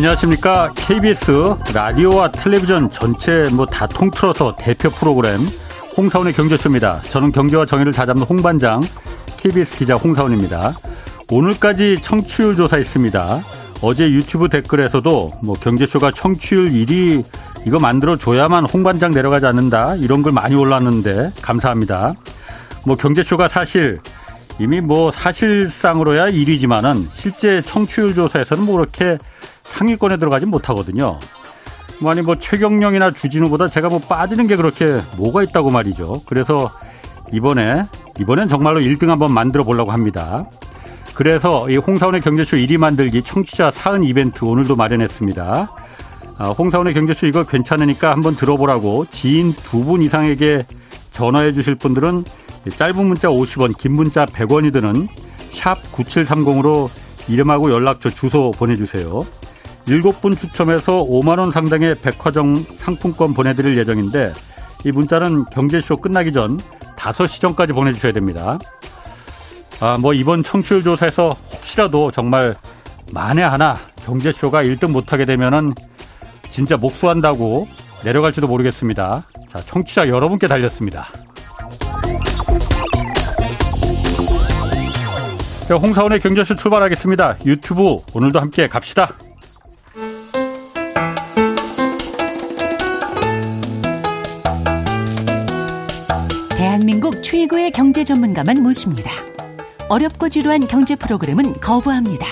안녕하십니까. 0.00 0.72
KBS 0.76 1.56
라디오와 1.74 2.32
텔레비전 2.32 2.88
전체 2.90 3.50
뭐 3.52 3.66
다 3.66 3.86
통틀어서 3.86 4.56
대표 4.56 4.88
프로그램 4.88 5.38
홍사원의 5.94 6.32
경제쇼입니다. 6.32 7.02
저는 7.10 7.32
경제와 7.32 7.66
정의를 7.66 7.92
다잡는 7.92 8.22
홍반장 8.22 8.80
KBS 9.36 9.76
기자 9.76 9.96
홍사원입니다. 9.96 10.74
오늘까지 11.30 11.98
청취율 12.00 12.56
조사 12.56 12.78
있습니다. 12.78 13.42
어제 13.82 14.10
유튜브 14.10 14.48
댓글에서도 14.48 15.32
뭐 15.42 15.54
경제쇼가 15.56 16.12
청취율 16.12 16.70
1위 16.70 17.22
이거 17.66 17.78
만들어 17.78 18.16
줘야만 18.16 18.64
홍반장 18.64 19.10
내려가지 19.10 19.44
않는다 19.44 19.96
이런 19.96 20.22
걸 20.22 20.32
많이 20.32 20.54
올랐는데 20.54 21.30
감사합니다. 21.42 22.14
뭐 22.86 22.96
경제쇼가 22.96 23.48
사실 23.48 24.00
이미 24.58 24.80
뭐 24.80 25.10
사실상으로야 25.10 26.30
1위지만은 26.30 27.06
실제 27.14 27.60
청취율 27.60 28.14
조사에서는 28.14 28.64
뭐 28.64 28.76
그렇게 28.76 29.18
상위권에 29.72 30.16
들어가지 30.16 30.46
못하거든요. 30.46 31.18
뭐 32.00 32.10
아니 32.10 32.22
뭐 32.22 32.34
최경령이나 32.36 33.12
주진우보다 33.12 33.68
제가 33.68 33.88
뭐 33.88 33.98
빠지는 33.98 34.46
게 34.46 34.56
그렇게 34.56 35.00
뭐가 35.16 35.42
있다고 35.42 35.70
말이죠. 35.70 36.22
그래서 36.26 36.70
이번에 37.32 37.84
이번엔 38.18 38.48
정말로 38.48 38.80
1등 38.80 39.06
한번 39.08 39.32
만들어 39.32 39.64
보려고 39.64 39.92
합니다. 39.92 40.44
그래서 41.14 41.68
이 41.68 41.76
홍사원의 41.76 42.22
경제쇼 42.22 42.56
1위 42.56 42.78
만들기 42.78 43.22
청취자 43.22 43.70
사은 43.70 44.02
이벤트 44.04 44.44
오늘도 44.44 44.76
마련했습니다. 44.76 45.70
아, 46.38 46.48
홍사원의 46.48 46.94
경제쇼 46.94 47.26
이거 47.26 47.44
괜찮으니까 47.44 48.10
한번 48.12 48.34
들어보라고 48.34 49.06
지인 49.10 49.52
두 49.52 49.84
분 49.84 50.00
이상에게 50.02 50.64
전화해 51.12 51.52
주실 51.52 51.74
분들은 51.74 52.24
짧은 52.76 53.06
문자 53.06 53.28
50원, 53.28 53.76
긴 53.76 53.92
문자 53.92 54.24
100원이 54.24 54.72
드는 54.72 55.08
샵 55.52 55.76
9730으로 55.92 56.88
이름하고 57.28 57.70
연락처 57.70 58.08
주소 58.08 58.50
보내주세요. 58.52 59.22
7분 59.86 60.38
추첨해서 60.38 61.04
5만원 61.04 61.52
상당의 61.52 61.96
백화점 61.96 62.64
상품권 62.78 63.34
보내드릴 63.34 63.76
예정인데 63.78 64.32
이 64.84 64.92
문자는 64.92 65.44
경제쇼 65.46 65.98
끝나기 65.98 66.32
전 66.32 66.58
5시 66.96 67.40
전까지 67.40 67.72
보내주셔야 67.72 68.12
됩니다. 68.12 68.58
아, 69.80 69.98
뭐 69.98 70.12
이번 70.12 70.42
청취율 70.42 70.82
조사에서 70.84 71.36
혹시라도 71.52 72.10
정말 72.10 72.54
만에 73.12 73.42
하나 73.42 73.76
경제쇼가 74.04 74.62
1등 74.64 74.90
못하게 74.90 75.24
되면은 75.24 75.74
진짜 76.50 76.76
목수한다고 76.76 77.66
내려갈지도 78.04 78.46
모르겠습니다. 78.46 79.24
자, 79.48 79.58
청취자 79.58 80.08
여러분께 80.08 80.46
달렸습니다. 80.46 81.06
자, 85.66 85.76
홍사원의 85.76 86.20
경제쇼 86.20 86.56
출발하겠습니다. 86.56 87.36
유튜브 87.46 87.98
오늘도 88.12 88.40
함께 88.40 88.68
갑시다. 88.68 89.12
최고의 97.30 97.70
경제 97.70 98.02
전문가만 98.02 98.60
모십니다. 98.60 99.12
어렵고 99.88 100.28
지루한 100.28 100.66
경제 100.66 100.96
프로그램은 100.96 101.60
거부합니다. 101.60 102.26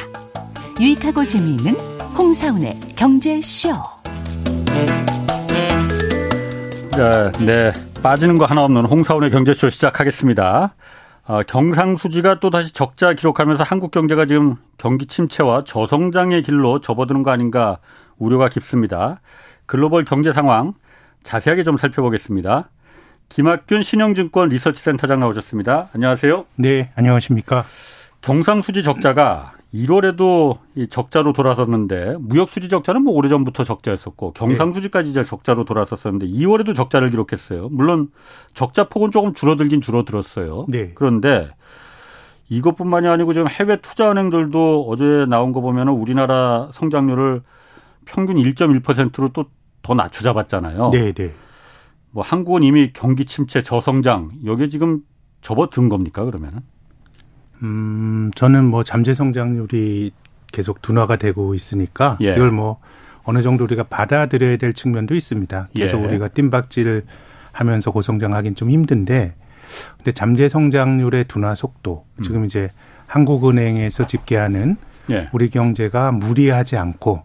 유익하고 0.81 1.25
재미있는 1.25 1.75
홍사운의 2.19 2.81
경제쇼. 2.97 3.71
네, 6.97 7.47
네, 7.47 7.73
빠지는 8.03 8.39
거 8.39 8.47
하나 8.47 8.65
없는 8.65 8.87
홍사운의 8.87 9.31
경제쇼 9.31 9.71
시작하겠습니다. 9.71 10.75
어, 11.29 11.43
경상수지가 11.47 12.41
또 12.41 12.51
다시 12.51 12.75
적자 12.75 13.13
기록하면서 13.13 13.63
한국 13.63 13.93
경제가 13.93 14.27
지금 14.27 14.57
경기 14.79 15.07
침체와 15.07 15.63
저성장의 15.63 16.43
길로 16.43 16.81
접어드는 16.81 17.23
거 17.23 17.31
아닌가 17.31 17.79
우려가 18.17 18.49
깊습니다. 18.49 19.21
글로벌 19.65 20.05
경제 20.05 20.33
상황 20.33 20.75
자세하게 21.23 21.63
좀 21.63 21.77
살펴보겠습니다. 21.77 22.71
김학균 23.29 23.83
신영증권 23.83 24.49
리서치센터장 24.49 25.21
나오셨습니다. 25.21 25.89
안녕하세요. 25.95 26.47
네, 26.57 26.91
안녕하십니까. 26.95 27.65
경상수지 28.21 28.83
적자가 28.83 29.53
1월에도 29.73 30.59
적자로 30.89 31.33
돌아섰는데 31.35 32.17
무역수지 32.21 32.69
적자는 32.69 33.03
뭐 33.03 33.15
오래전부터 33.15 33.65
적자였었고 33.65 34.33
경상수지까지 34.33 35.11
이제 35.11 35.23
적자로 35.23 35.65
돌아섰었는데 35.65 36.27
2월에도 36.27 36.75
적자를 36.75 37.11
기록했어요. 37.11 37.69
물론 37.71 38.09
적자 38.55 38.89
폭은 38.89 39.11
조금 39.11 39.35
줄어들긴 39.35 39.81
줄어들었어요. 39.83 40.67
네. 40.69 40.93
그런데 40.95 41.51
이것뿐만이 42.49 43.07
아니고 43.07 43.35
지금 43.35 43.47
해외 43.47 43.77
투자은행들도 43.77 44.87
어제 44.89 45.27
나온 45.29 45.53
거 45.53 45.61
보면 45.61 45.89
우리나라 45.89 46.71
성장률을 46.73 47.43
평균 48.07 48.37
1.1%로 48.37 49.29
또 49.29 49.45
더 49.83 49.95
낮춰 49.95 50.23
잡았잖아요. 50.23 50.91
네, 50.91 51.13
네. 51.13 51.33
뭐 52.11 52.23
한국은 52.23 52.63
이미 52.63 52.91
경기 52.93 53.25
침체 53.25 53.63
저성장 53.63 54.33
여기에 54.45 54.69
지금 54.69 55.01
접어든 55.41 55.89
겁니까 55.89 56.25
그러면은? 56.25 56.61
음 57.63 58.31
저는 58.35 58.65
뭐 58.65 58.85
잠재 58.85 59.15
성장률이 59.15 60.13
계속 60.53 60.81
둔화가 60.81 61.17
되고 61.17 61.55
있으니까 61.55 62.19
예. 62.21 62.33
이걸 62.33 62.51
뭐 62.51 62.79
어느 63.25 63.43
정도 63.43 63.65
우리가 63.65 63.85
받아들여야 63.85 64.57
될 64.57 64.73
측면도 64.73 65.15
있습니다. 65.15 65.69
계속 65.75 66.01
예. 66.03 66.07
우리가 66.07 66.29
뜀박질 66.29 67.05
하면서 67.53 67.91
고성장하긴 67.91 68.55
좀 68.55 68.71
힘든데 68.71 69.35
근데 69.97 70.13
잠재 70.13 70.49
성장률의 70.49 71.25
둔화 71.25 71.55
속도 71.55 72.07
음. 72.17 72.23
지금 72.23 72.45
이제 72.45 72.71
한국은행에서 73.07 74.07
집계하는 74.07 74.77
예. 75.11 75.29
우리 75.33 75.51
경제가 75.51 76.13
무리하지 76.13 76.77
않고 76.77 77.23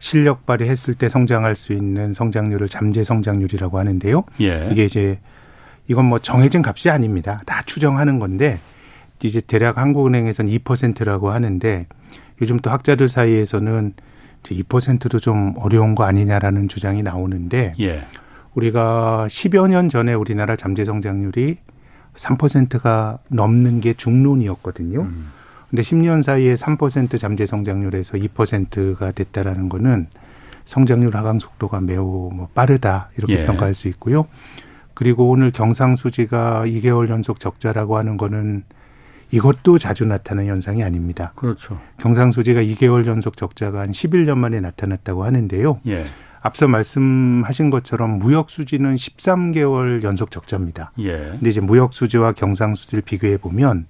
실력 0.00 0.46
발휘했을 0.46 0.94
때 0.94 1.08
성장할 1.08 1.54
수 1.54 1.72
있는 1.72 2.12
성장률을 2.12 2.68
잠재 2.68 3.04
성장률이라고 3.04 3.78
하는데요. 3.78 4.24
예. 4.40 4.68
이게 4.72 4.86
이제 4.86 5.20
이건 5.86 6.06
뭐 6.06 6.18
정해진 6.18 6.62
값이 6.64 6.90
아닙니다. 6.90 7.42
다 7.46 7.62
추정하는 7.66 8.18
건데 8.18 8.58
이제 9.22 9.40
대략 9.40 9.76
한국은행에서는 9.76 10.50
2%라고 10.50 11.30
하는데 11.30 11.86
요즘 12.40 12.58
또 12.58 12.70
학자들 12.70 13.08
사이에서는 13.08 13.92
2%도 14.42 15.20
좀 15.20 15.52
어려운 15.58 15.94
거 15.94 16.04
아니냐라는 16.04 16.68
주장이 16.68 17.02
나오는데 17.02 17.74
예. 17.78 18.06
우리가 18.54 19.26
10여 19.28 19.68
년 19.68 19.90
전에 19.90 20.14
우리나라 20.14 20.56
잠재 20.56 20.86
성장률이 20.86 21.58
3%가 22.14 23.18
넘는 23.28 23.80
게 23.80 23.92
중론이었거든요. 23.92 25.02
음. 25.02 25.30
근데 25.70 25.82
10년 25.82 26.22
사이에 26.22 26.54
3% 26.54 27.18
잠재 27.18 27.46
성장률에서 27.46 28.18
2%가 28.18 29.12
됐다라는 29.12 29.68
거는 29.68 30.08
성장률 30.64 31.14
하강 31.16 31.38
속도가 31.38 31.80
매우 31.80 32.30
뭐 32.32 32.48
빠르다 32.54 33.10
이렇게 33.16 33.40
예. 33.40 33.42
평가할 33.44 33.74
수 33.74 33.88
있고요. 33.88 34.26
그리고 34.94 35.30
오늘 35.30 35.50
경상수지가 35.52 36.64
2개월 36.66 37.08
연속 37.08 37.40
적자라고 37.40 37.96
하는 37.96 38.16
거는 38.16 38.64
이것도 39.30 39.78
자주 39.78 40.04
나타나는 40.04 40.50
현상이 40.50 40.82
아닙니다. 40.82 41.32
그렇죠. 41.36 41.80
경상수지가 41.98 42.62
2개월 42.62 43.06
연속 43.06 43.36
적자가 43.36 43.80
한 43.80 43.92
11년 43.92 44.36
만에 44.38 44.60
나타났다고 44.60 45.24
하는데요. 45.24 45.80
예. 45.86 46.04
앞서 46.42 46.66
말씀하신 46.66 47.70
것처럼 47.70 48.18
무역 48.18 48.50
수지는 48.50 48.96
13개월 48.96 50.02
연속 50.02 50.30
적자입니다. 50.30 50.92
예. 50.98 51.28
근데 51.30 51.48
이제 51.48 51.60
무역 51.60 51.92
수지와 51.92 52.32
경상 52.32 52.74
수지를 52.74 53.02
비교해 53.02 53.36
보면 53.36 53.86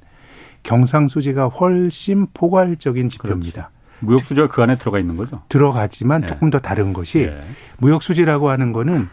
경상수지가 0.63 1.49
훨씬 1.49 2.27
포괄적인 2.33 3.09
지표입니다. 3.09 3.71
그렇지. 3.71 3.81
무역수지가 4.01 4.49
그 4.49 4.63
안에 4.63 4.79
들어가 4.79 4.99
있는 4.99 5.17
거죠? 5.17 5.43
들어가지만 5.49 6.23
네. 6.23 6.27
조금 6.27 6.51
더 6.51 6.59
다른 6.59 6.93
것이 6.93 7.27
네. 7.27 7.43
무역수지라고 7.79 8.51
하는 8.51 8.73
거는 8.73 9.09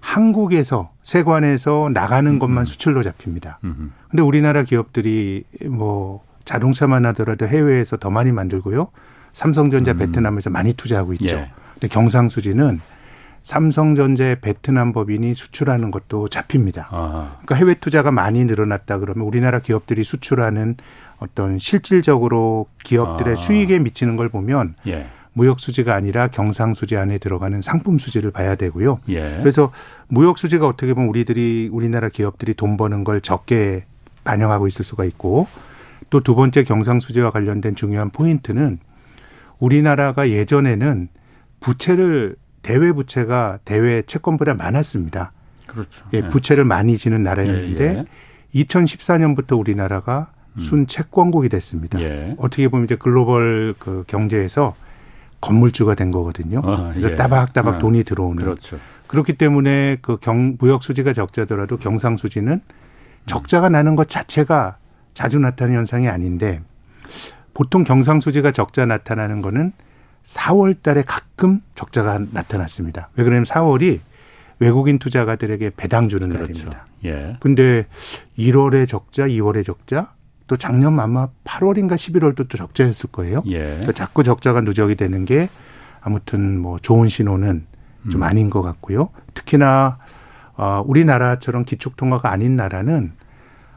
한국에서 0.00 0.90
세관에서 1.02 1.90
나가는 1.92 2.30
음흠. 2.30 2.38
것만 2.38 2.64
수출로 2.64 3.02
잡힙니다. 3.02 3.58
음흠. 3.64 3.90
근데 4.10 4.22
우리나라 4.22 4.62
기업들이 4.62 5.44
뭐 5.66 6.22
자동차만 6.44 7.04
하더라도 7.06 7.46
해외에서 7.46 7.96
더 7.96 8.10
많이 8.10 8.32
만들고요. 8.32 8.88
삼성전자 9.32 9.92
음. 9.92 9.98
베트남에서 9.98 10.50
많이 10.50 10.72
투자하고 10.72 11.12
있죠. 11.14 11.36
예. 11.36 11.50
근데 11.74 11.88
경상수지는 11.88 12.80
삼성전자의 13.48 14.40
베트남 14.42 14.92
법인이 14.92 15.32
수출하는 15.32 15.90
것도 15.90 16.28
잡힙니다. 16.28 16.88
아하. 16.90 17.30
그러니까 17.30 17.54
해외 17.54 17.74
투자가 17.74 18.10
많이 18.10 18.44
늘어났다 18.44 18.98
그러면 18.98 19.26
우리나라 19.26 19.60
기업들이 19.60 20.04
수출하는 20.04 20.76
어떤 21.16 21.58
실질적으로 21.58 22.66
기업들의 22.84 23.32
아. 23.32 23.36
수익에 23.36 23.78
미치는 23.78 24.16
걸 24.16 24.28
보면 24.28 24.74
예. 24.86 25.06
무역 25.32 25.60
수지가 25.60 25.94
아니라 25.94 26.28
경상 26.28 26.74
수지 26.74 26.98
안에 26.98 27.16
들어가는 27.16 27.62
상품 27.62 27.98
수지를 27.98 28.32
봐야 28.32 28.54
되고요. 28.54 29.00
예. 29.08 29.38
그래서 29.38 29.72
무역 30.08 30.36
수지가 30.36 30.66
어떻게 30.66 30.92
보면 30.92 31.08
우리들이 31.08 31.70
우리나라 31.72 32.10
기업들이 32.10 32.52
돈 32.52 32.76
버는 32.76 33.02
걸 33.02 33.22
적게 33.22 33.86
반영하고 34.24 34.66
있을 34.66 34.84
수가 34.84 35.06
있고 35.06 35.48
또 36.10 36.20
두 36.20 36.34
번째 36.34 36.64
경상 36.64 37.00
수지와 37.00 37.30
관련된 37.30 37.76
중요한 37.76 38.10
포인트는 38.10 38.78
우리나라가 39.58 40.28
예전에는 40.28 41.08
부채를 41.60 42.36
대외 42.68 42.92
부채가 42.92 43.60
대외 43.64 44.02
채권보다 44.02 44.52
많았습니다. 44.52 45.32
그렇죠. 45.66 46.04
예, 46.12 46.20
네. 46.20 46.28
부채를 46.28 46.66
많이 46.66 46.98
지는 46.98 47.22
나라였는데 47.22 47.84
예, 47.84 48.04
예. 48.04 48.62
2014년부터 48.62 49.58
우리나라가 49.58 50.32
음. 50.52 50.60
순 50.60 50.86
채권국이 50.86 51.48
됐습니다. 51.48 51.98
예. 52.02 52.34
어떻게 52.36 52.68
보면 52.68 52.84
이제 52.84 52.94
글로벌 52.94 53.74
그 53.78 54.04
경제에서 54.06 54.74
건물주가 55.40 55.94
된 55.94 56.10
거거든요. 56.10 56.60
아, 56.62 56.90
그래서 56.90 57.12
예. 57.12 57.16
따박따박 57.16 57.76
아, 57.76 57.78
돈이 57.78 58.04
들어오는. 58.04 58.36
그렇죠. 58.36 58.78
그렇기 59.06 59.38
때문에 59.38 59.96
그 60.02 60.18
경, 60.18 60.56
무역 60.58 60.82
수지가 60.82 61.14
적자더라도 61.14 61.78
경상 61.78 62.18
수지는 62.18 62.60
적자가 63.24 63.70
나는 63.70 63.96
것 63.96 64.10
자체가 64.10 64.76
자주 65.14 65.38
나타나는 65.38 65.78
현상이 65.78 66.06
아닌데 66.06 66.60
보통 67.54 67.82
경상 67.82 68.20
수지가 68.20 68.52
적자 68.52 68.84
나타나는 68.84 69.40
거는 69.40 69.72
4월 70.28 70.82
달에 70.82 71.02
가끔 71.06 71.60
적자가 71.74 72.20
나타났습니다. 72.32 73.08
왜 73.16 73.24
그러냐면 73.24 73.44
4월이 73.44 74.00
외국인 74.58 74.98
투자가들에게 74.98 75.70
배당 75.76 76.08
주는 76.08 76.28
그렇죠. 76.28 76.66
날입니다. 76.68 76.86
예. 77.04 77.36
근데 77.40 77.86
1월에 78.36 78.86
적자, 78.86 79.26
2월에 79.26 79.64
적자, 79.64 80.12
또 80.46 80.56
작년 80.56 80.98
아마 81.00 81.28
8월인가 81.44 81.94
11월도 81.94 82.48
또 82.48 82.58
적자였을 82.58 83.10
거예요. 83.10 83.42
예. 83.46 83.64
그러니까 83.64 83.92
자꾸 83.92 84.22
적자가 84.22 84.60
누적이 84.60 84.96
되는 84.96 85.24
게 85.24 85.48
아무튼 86.00 86.58
뭐 86.60 86.78
좋은 86.78 87.08
신호는 87.08 87.66
좀 88.10 88.20
음. 88.20 88.22
아닌 88.22 88.50
것 88.50 88.60
같고요. 88.60 89.10
특히나 89.34 89.98
어, 90.56 90.82
우리나라처럼 90.86 91.64
기축통화가 91.64 92.30
아닌 92.30 92.56
나라는 92.56 93.12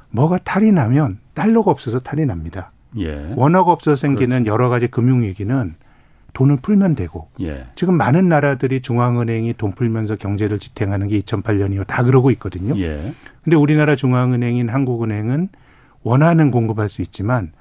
뭐가 0.09 0.39
탈이 0.39 0.71
나면 0.71 1.19
달러가 1.33 1.71
없어서 1.71 2.00
탈이 2.00 2.25
납니다. 2.25 2.71
예. 2.97 3.31
원화가 3.36 3.71
없어서 3.71 3.95
생기는 3.95 4.44
그렇지. 4.44 4.50
여러 4.50 4.68
가지 4.68 4.88
금융위기는 4.88 5.75
돈을 6.33 6.57
풀면 6.57 6.95
되고 6.95 7.28
예. 7.42 7.66
지금 7.75 7.95
많은 7.98 8.30
나라들이 8.30 8.81
중앙은행이 8.81 9.56
돈 9.57 9.72
풀면서 9.74 10.16
경제를 10.16 10.60
지탱하는 10.60 11.07
게 11.07 11.19
2008년이요. 11.19 11.86
다 11.88 12.04
그러고 12.04 12.31
있거든요. 12.31 12.78
예. 12.78 13.13
근데 13.44 13.56
우리나라 13.56 13.95
중앙은행인 13.95 14.69
한국은행은 14.69 15.50
원하는 16.04 16.51
공급할 16.51 16.89
수 16.89 17.01
있지만 17.01 17.51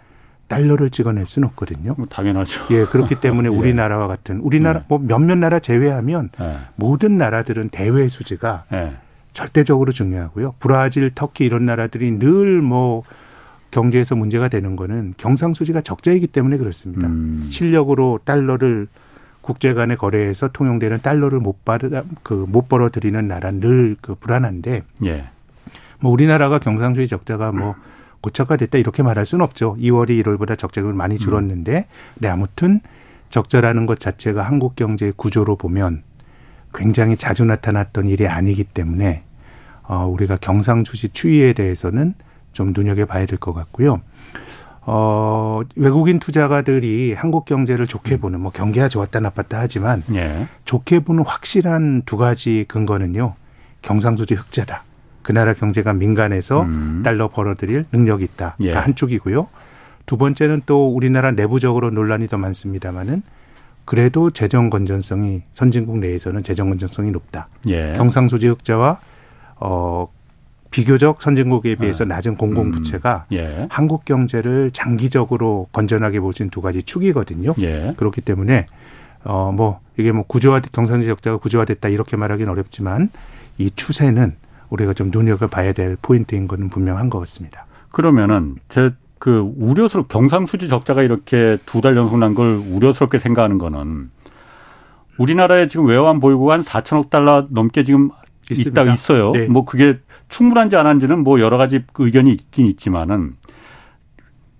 달러를 0.48 0.90
찍어낼 0.90 1.26
수는 1.26 1.48
없거든요. 1.48 1.94
뭐 1.96 2.06
당연하죠. 2.06 2.74
예, 2.74 2.84
그렇기 2.84 3.16
때문에 3.20 3.48
예. 3.52 3.52
우리나라와 3.52 4.08
같은 4.08 4.40
우리나라 4.40 4.80
예. 4.80 4.84
뭐 4.88 4.98
몇몇 4.98 5.36
나라 5.36 5.60
제외하면 5.60 6.30
예. 6.40 6.58
모든 6.76 7.18
나라들은 7.18 7.68
대외 7.70 8.08
수지가 8.08 8.64
예. 8.72 8.92
절대적으로 9.32 9.92
중요하고요. 9.92 10.54
브라질, 10.58 11.10
터키 11.14 11.44
이런 11.44 11.64
나라들이 11.64 12.10
늘뭐 12.12 13.04
경제에서 13.70 14.16
문제가 14.16 14.48
되는 14.48 14.76
거는 14.76 15.14
경상수지가 15.16 15.82
적자이기 15.82 16.26
때문에 16.26 16.56
그렇습니다. 16.56 17.06
음. 17.06 17.46
실력으로 17.50 18.20
달러를 18.24 18.88
국제 19.40 19.72
간의 19.74 19.96
거래에서 19.96 20.48
통용되는 20.48 20.98
달러를 21.02 21.40
못 21.40 21.64
받아 21.64 22.02
그못 22.22 22.68
벌어 22.68 22.90
들이는 22.90 23.26
나라 23.26 23.50
늘 23.50 23.96
그 24.00 24.14
불안한데 24.14 24.82
예. 25.04 25.24
뭐 26.00 26.12
우리나라가 26.12 26.58
경상수지 26.58 27.08
적자가 27.08 27.52
뭐 27.52 27.74
고착화됐다 28.20 28.78
이렇게 28.78 29.02
말할 29.02 29.24
수는 29.24 29.44
없죠. 29.44 29.76
2월이 29.78 30.22
1월보다 30.22 30.58
적자가 30.58 30.88
많이 30.92 31.14
음. 31.14 31.18
줄었는데, 31.18 31.86
네 32.16 32.28
아무튼 32.28 32.80
적자라는 33.30 33.86
것 33.86 33.98
자체가 34.00 34.42
한국 34.42 34.76
경제의 34.76 35.12
구조로 35.16 35.56
보면 35.56 36.02
굉장히 36.74 37.16
자주 37.16 37.44
나타났던 37.44 38.06
일이 38.06 38.26
아니기 38.26 38.64
때문에 38.64 39.24
어 39.84 40.06
우리가 40.06 40.36
경상주시 40.36 41.10
추이에 41.10 41.52
대해서는 41.52 42.14
좀 42.52 42.72
눈여겨 42.74 43.06
봐야 43.06 43.26
될 43.26 43.38
것 43.38 43.52
같고요. 43.52 44.00
어, 44.82 45.60
외국인 45.76 46.18
투자가들이 46.18 47.14
한국 47.14 47.44
경제를 47.44 47.86
좋게 47.86 48.16
음. 48.16 48.20
보는, 48.20 48.40
뭐 48.40 48.50
경기가 48.50 48.88
좋았다 48.88 49.20
나빴다 49.20 49.60
하지만, 49.60 50.02
예. 50.14 50.48
좋게 50.64 51.00
보는 51.00 51.24
확실한 51.24 52.02
두 52.06 52.16
가지 52.16 52.64
근거는요, 52.66 53.34
경상수지 53.82 54.34
흑자다. 54.34 54.84
그 55.22 55.32
나라 55.32 55.52
경제가 55.52 55.92
민간에서 55.92 56.62
음. 56.62 57.02
달러 57.04 57.28
벌어들일 57.28 57.84
능력이 57.92 58.24
있다. 58.24 58.56
예. 58.60 58.72
한쪽이고요. 58.72 59.48
두 60.06 60.16
번째는 60.16 60.62
또 60.66 60.88
우리나라 60.88 61.30
내부적으로 61.30 61.90
논란이 61.90 62.26
더 62.26 62.36
많습니다만은 62.38 63.22
그래도 63.84 64.30
재정 64.30 64.70
건전성이 64.70 65.42
선진국 65.52 65.98
내에서는 65.98 66.42
재정 66.42 66.68
건전성이 66.70 67.10
높다. 67.10 67.48
예. 67.68 67.92
경상수지 67.96 68.48
흑자와 68.48 68.98
어 69.56 70.08
비교적 70.70 71.20
선진국에 71.22 71.74
비해서 71.76 72.04
아. 72.04 72.06
낮은 72.06 72.36
공공 72.36 72.70
부채가 72.70 73.26
음. 73.32 73.36
예. 73.36 73.66
한국 73.70 74.04
경제를 74.04 74.70
장기적으로 74.72 75.68
건전하게 75.72 76.20
보신 76.20 76.50
두 76.50 76.60
가지 76.60 76.82
축이거든요. 76.82 77.52
예. 77.60 77.92
그렇기 77.96 78.20
때문에 78.20 78.66
어 79.24 79.52
뭐 79.52 79.80
이게 79.98 80.12
뭐 80.12 80.24
구조화 80.26 80.60
경상수지 80.60 81.08
적자가 81.08 81.36
구조화됐다 81.38 81.88
이렇게 81.88 82.16
말하기는 82.16 82.50
어렵지만 82.50 83.10
이 83.58 83.70
추세는 83.70 84.34
우리가 84.70 84.94
좀 84.94 85.10
눈여겨봐야 85.12 85.72
될 85.72 85.96
포인트인 86.00 86.48
것은 86.48 86.68
분명한 86.70 87.10
것 87.10 87.18
같습니다. 87.20 87.66
그러면은 87.90 88.56
제 88.68 88.90
그 89.20 89.52
우려스럽 89.58 90.08
경상수지 90.08 90.68
적자가 90.68 91.02
이렇게 91.02 91.58
두 91.66 91.82
달 91.82 91.94
연속 91.94 92.16
난 92.18 92.34
걸 92.34 92.54
우려스럽게 92.56 93.18
생각하는 93.18 93.58
거는 93.58 94.10
우리나라에 95.18 95.66
지금 95.66 95.84
외환 95.86 96.20
보유고가 96.20 96.54
한 96.54 96.62
4천억 96.62 97.10
달러 97.10 97.46
넘게 97.50 97.84
지금 97.84 98.08
있습니다. 98.54 98.82
있다 98.82 98.94
있어요. 98.94 99.32
네. 99.32 99.46
뭐 99.48 99.64
그게 99.64 99.98
충분한지 100.28 100.76
안 100.76 100.86
한지는 100.86 101.22
뭐 101.24 101.40
여러 101.40 101.56
가지 101.56 101.84
의견이 101.98 102.32
있긴 102.32 102.66
있지만은 102.66 103.34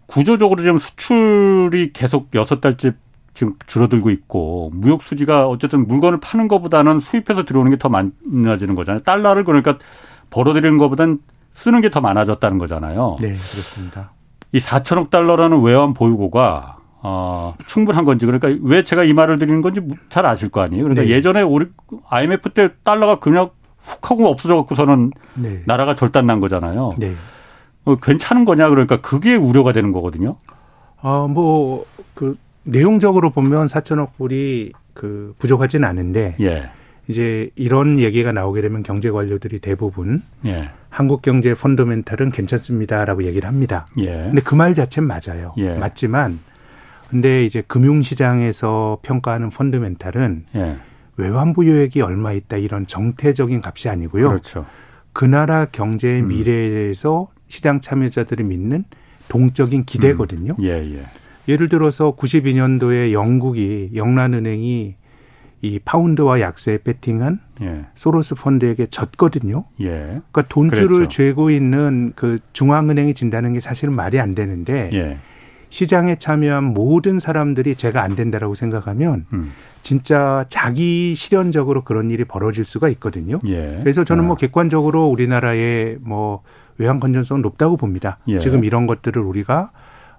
구조적으로 0.07 0.61
지금 0.63 0.79
수출이 0.79 1.93
계속 1.93 2.29
여섯 2.35 2.61
달째 2.61 2.93
지금 3.33 3.55
줄어들고 3.67 4.11
있고 4.11 4.71
무역 4.75 5.03
수지가 5.03 5.47
어쨌든 5.49 5.87
물건을 5.87 6.19
파는 6.21 6.49
것보다는 6.49 6.99
수입해서 7.01 7.45
들어오는 7.45 7.71
게 7.71 7.77
더 7.77 7.89
많아지는 7.89 8.75
거잖아요. 8.75 9.03
달러를 9.03 9.45
그러니까 9.45 9.79
벌어들이는 10.31 10.79
것보다는 10.79 11.19
쓰는 11.53 11.81
게 11.81 11.91
더 11.91 12.01
많아졌다는 12.01 12.59
거잖아요. 12.59 13.17
네, 13.21 13.29
그렇습니다. 13.29 14.13
이 14.53 14.59
4천억 14.59 15.11
달러라는 15.11 15.61
외환 15.63 15.95
보유고가 15.95 16.79
어, 17.03 17.55
충분한 17.67 18.05
건지 18.05 18.27
그러니까 18.27 18.49
왜 18.63 18.83
제가 18.83 19.05
이 19.05 19.13
말을 19.13 19.39
드리는 19.39 19.61
건지 19.63 19.81
잘 20.09 20.27
아실 20.27 20.49
거 20.49 20.61
아니에요. 20.61 20.83
그러니까 20.83 21.03
네. 21.05 21.11
예전에 21.11 21.41
우리 21.43 21.67
IMF 22.09 22.51
때 22.51 22.71
달러가 22.85 23.21
그냥 23.21 23.51
훅 23.83 24.11
하고 24.11 24.29
없어져 24.29 24.57
갖고서는 24.57 25.13
네. 25.35 25.63
나라가 25.67 25.95
절단난 25.95 26.41
거잖아요. 26.41 26.95
네. 26.99 27.15
어, 27.85 27.97
괜찮은 27.97 28.45
거냐 28.45 28.69
그러니까 28.69 29.01
그게 29.01 29.35
우려가 29.35 29.73
되는 29.73 29.93
거거든요. 29.93 30.37
아, 31.01 31.27
뭐 31.31 31.85
그 32.15 32.37
내용적으로 32.65 33.31
보면 33.31 33.67
4천억 33.67 34.11
불이 34.19 34.73
그 34.93 35.35
부족하진 35.39 35.85
않은데 35.85 36.37
예. 36.41 36.69
이제 37.09 37.49
이런 37.57 37.99
얘기가 37.99 38.33
나오게 38.33 38.61
되면 38.61 38.83
경제 38.83 39.11
관료들이 39.11 39.61
대부분 39.61 40.23
예. 40.45 40.69
한국 40.91 41.23
경제 41.23 41.55
펀더멘탈은 41.55 42.31
괜찮습니다라고 42.31 43.25
얘기를 43.25 43.49
합니다. 43.49 43.87
예. 43.99 44.07
근데 44.25 44.43
그 44.43 44.55
말 44.55 44.75
자체는 44.75 45.09
맞아요. 45.09 45.55
예. 45.57 45.75
맞지만 45.75 46.39
근데 47.09 47.45
이제 47.45 47.63
금융시장에서 47.67 48.99
평가하는 49.03 49.49
펀더멘탈은 49.51 50.45
예. 50.57 50.77
외환부유액이 51.21 52.01
얼마 52.01 52.33
있다 52.33 52.57
이런 52.57 52.87
정태적인 52.87 53.61
값이 53.65 53.89
아니고요. 53.89 54.29
그렇죠. 54.29 54.67
그 55.13 55.25
나라 55.25 55.67
경제의 55.67 56.23
음. 56.23 56.29
미래에 56.29 56.71
대해서 56.71 57.29
시장 57.49 57.81
참여자들이 57.81 58.45
믿는 58.45 58.85
동적인 59.29 59.85
기대거든요. 59.85 60.53
음. 60.59 60.65
예, 60.65 60.71
예. 60.97 61.03
예를 61.49 61.69
들어서 61.69 62.15
92년도에 62.17 63.13
영국이 63.13 63.91
영란은행이 63.95 64.97
이 65.63 65.79
파운드와 65.85 66.41
약세에 66.41 66.79
베팅한 66.79 67.41
예. 67.63 67.87
소로스 67.95 68.35
펀드에게 68.35 68.87
졌거든요. 68.87 69.65
예. 69.81 69.87
그러니까 69.87 70.43
돈줄을 70.49 70.89
그랬죠. 70.89 71.09
죄고 71.09 71.51
있는 71.51 72.13
그 72.17 72.39
중앙은행이 72.53 73.15
진다는 73.15 73.53
게 73.53 73.61
사실은 73.61 73.95
말이 73.95 74.19
안 74.21 74.31
되는데 74.31 74.91
예. 74.95 75.19
시장에 75.71 76.17
참여한 76.17 76.65
모든 76.65 77.19
사람들이 77.19 77.77
제가 77.77 78.03
안 78.03 78.17
된다라고 78.17 78.55
생각하면 78.55 79.25
음. 79.33 79.53
진짜 79.83 80.45
자기 80.49 81.15
실현적으로 81.15 81.85
그런 81.85 82.11
일이 82.11 82.25
벌어질 82.25 82.65
수가 82.65 82.89
있거든요. 82.91 83.41
예. 83.47 83.79
그래서 83.81 84.05
저는 84.05 84.25
뭐 84.25 84.35
아. 84.35 84.37
객관적으로 84.37 85.07
우리나라의 85.07 85.99
뭐 86.01 86.43
외환 86.77 87.01
건전성 87.01 87.41
높다고 87.41 87.77
봅니다. 87.77 88.19
예. 88.29 88.39
지금 88.39 88.65
이런 88.65 88.87
것들을 88.87 89.23
우리가 89.23 89.71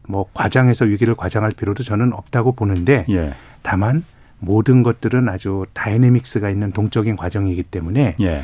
뭐 0.07 0.25
과장해서 0.33 0.85
위기를 0.85 1.15
과장할 1.15 1.51
필요도 1.51 1.83
저는 1.83 2.13
없다고 2.13 2.53
보는데 2.53 3.05
예. 3.09 3.33
다만 3.61 4.03
모든 4.39 4.83
것들은 4.83 5.29
아주 5.29 5.65
다이내믹스가 5.73 6.49
있는 6.49 6.71
동적인 6.71 7.15
과정이기 7.17 7.63
때문에 7.63 8.15
예. 8.21 8.43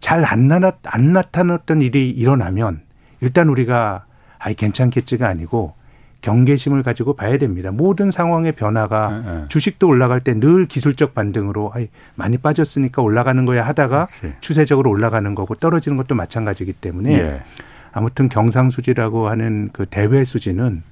잘안 0.00 0.46
나타, 0.46 0.76
안 0.84 1.12
나타났던 1.12 1.82
일이 1.82 2.10
일어나면 2.10 2.80
일단 3.20 3.48
우리가 3.48 4.04
아이 4.38 4.54
괜찮겠지가 4.54 5.26
아니고 5.28 5.74
경계심을 6.20 6.82
가지고 6.82 7.14
봐야 7.14 7.38
됩니다. 7.38 7.70
모든 7.70 8.10
상황의 8.10 8.52
변화가 8.52 9.22
예, 9.24 9.30
예. 9.42 9.44
주식도 9.48 9.86
올라갈 9.86 10.20
때 10.20 10.34
늘 10.38 10.66
기술적 10.66 11.14
반등으로 11.14 11.70
아이 11.74 11.88
많이 12.14 12.38
빠졌으니까 12.38 13.02
올라가는 13.02 13.44
거야 13.44 13.64
하다가 13.66 14.06
그렇지. 14.20 14.36
추세적으로 14.40 14.90
올라가는 14.90 15.34
거고 15.34 15.54
떨어지는 15.54 15.96
것도 15.96 16.14
마찬가지이기 16.14 16.74
때문에 16.74 17.12
예. 17.18 17.42
아무튼 17.92 18.28
경상수지라고 18.28 19.28
하는 19.28 19.70
그 19.72 19.86
대외 19.86 20.24
수지는 20.24 20.82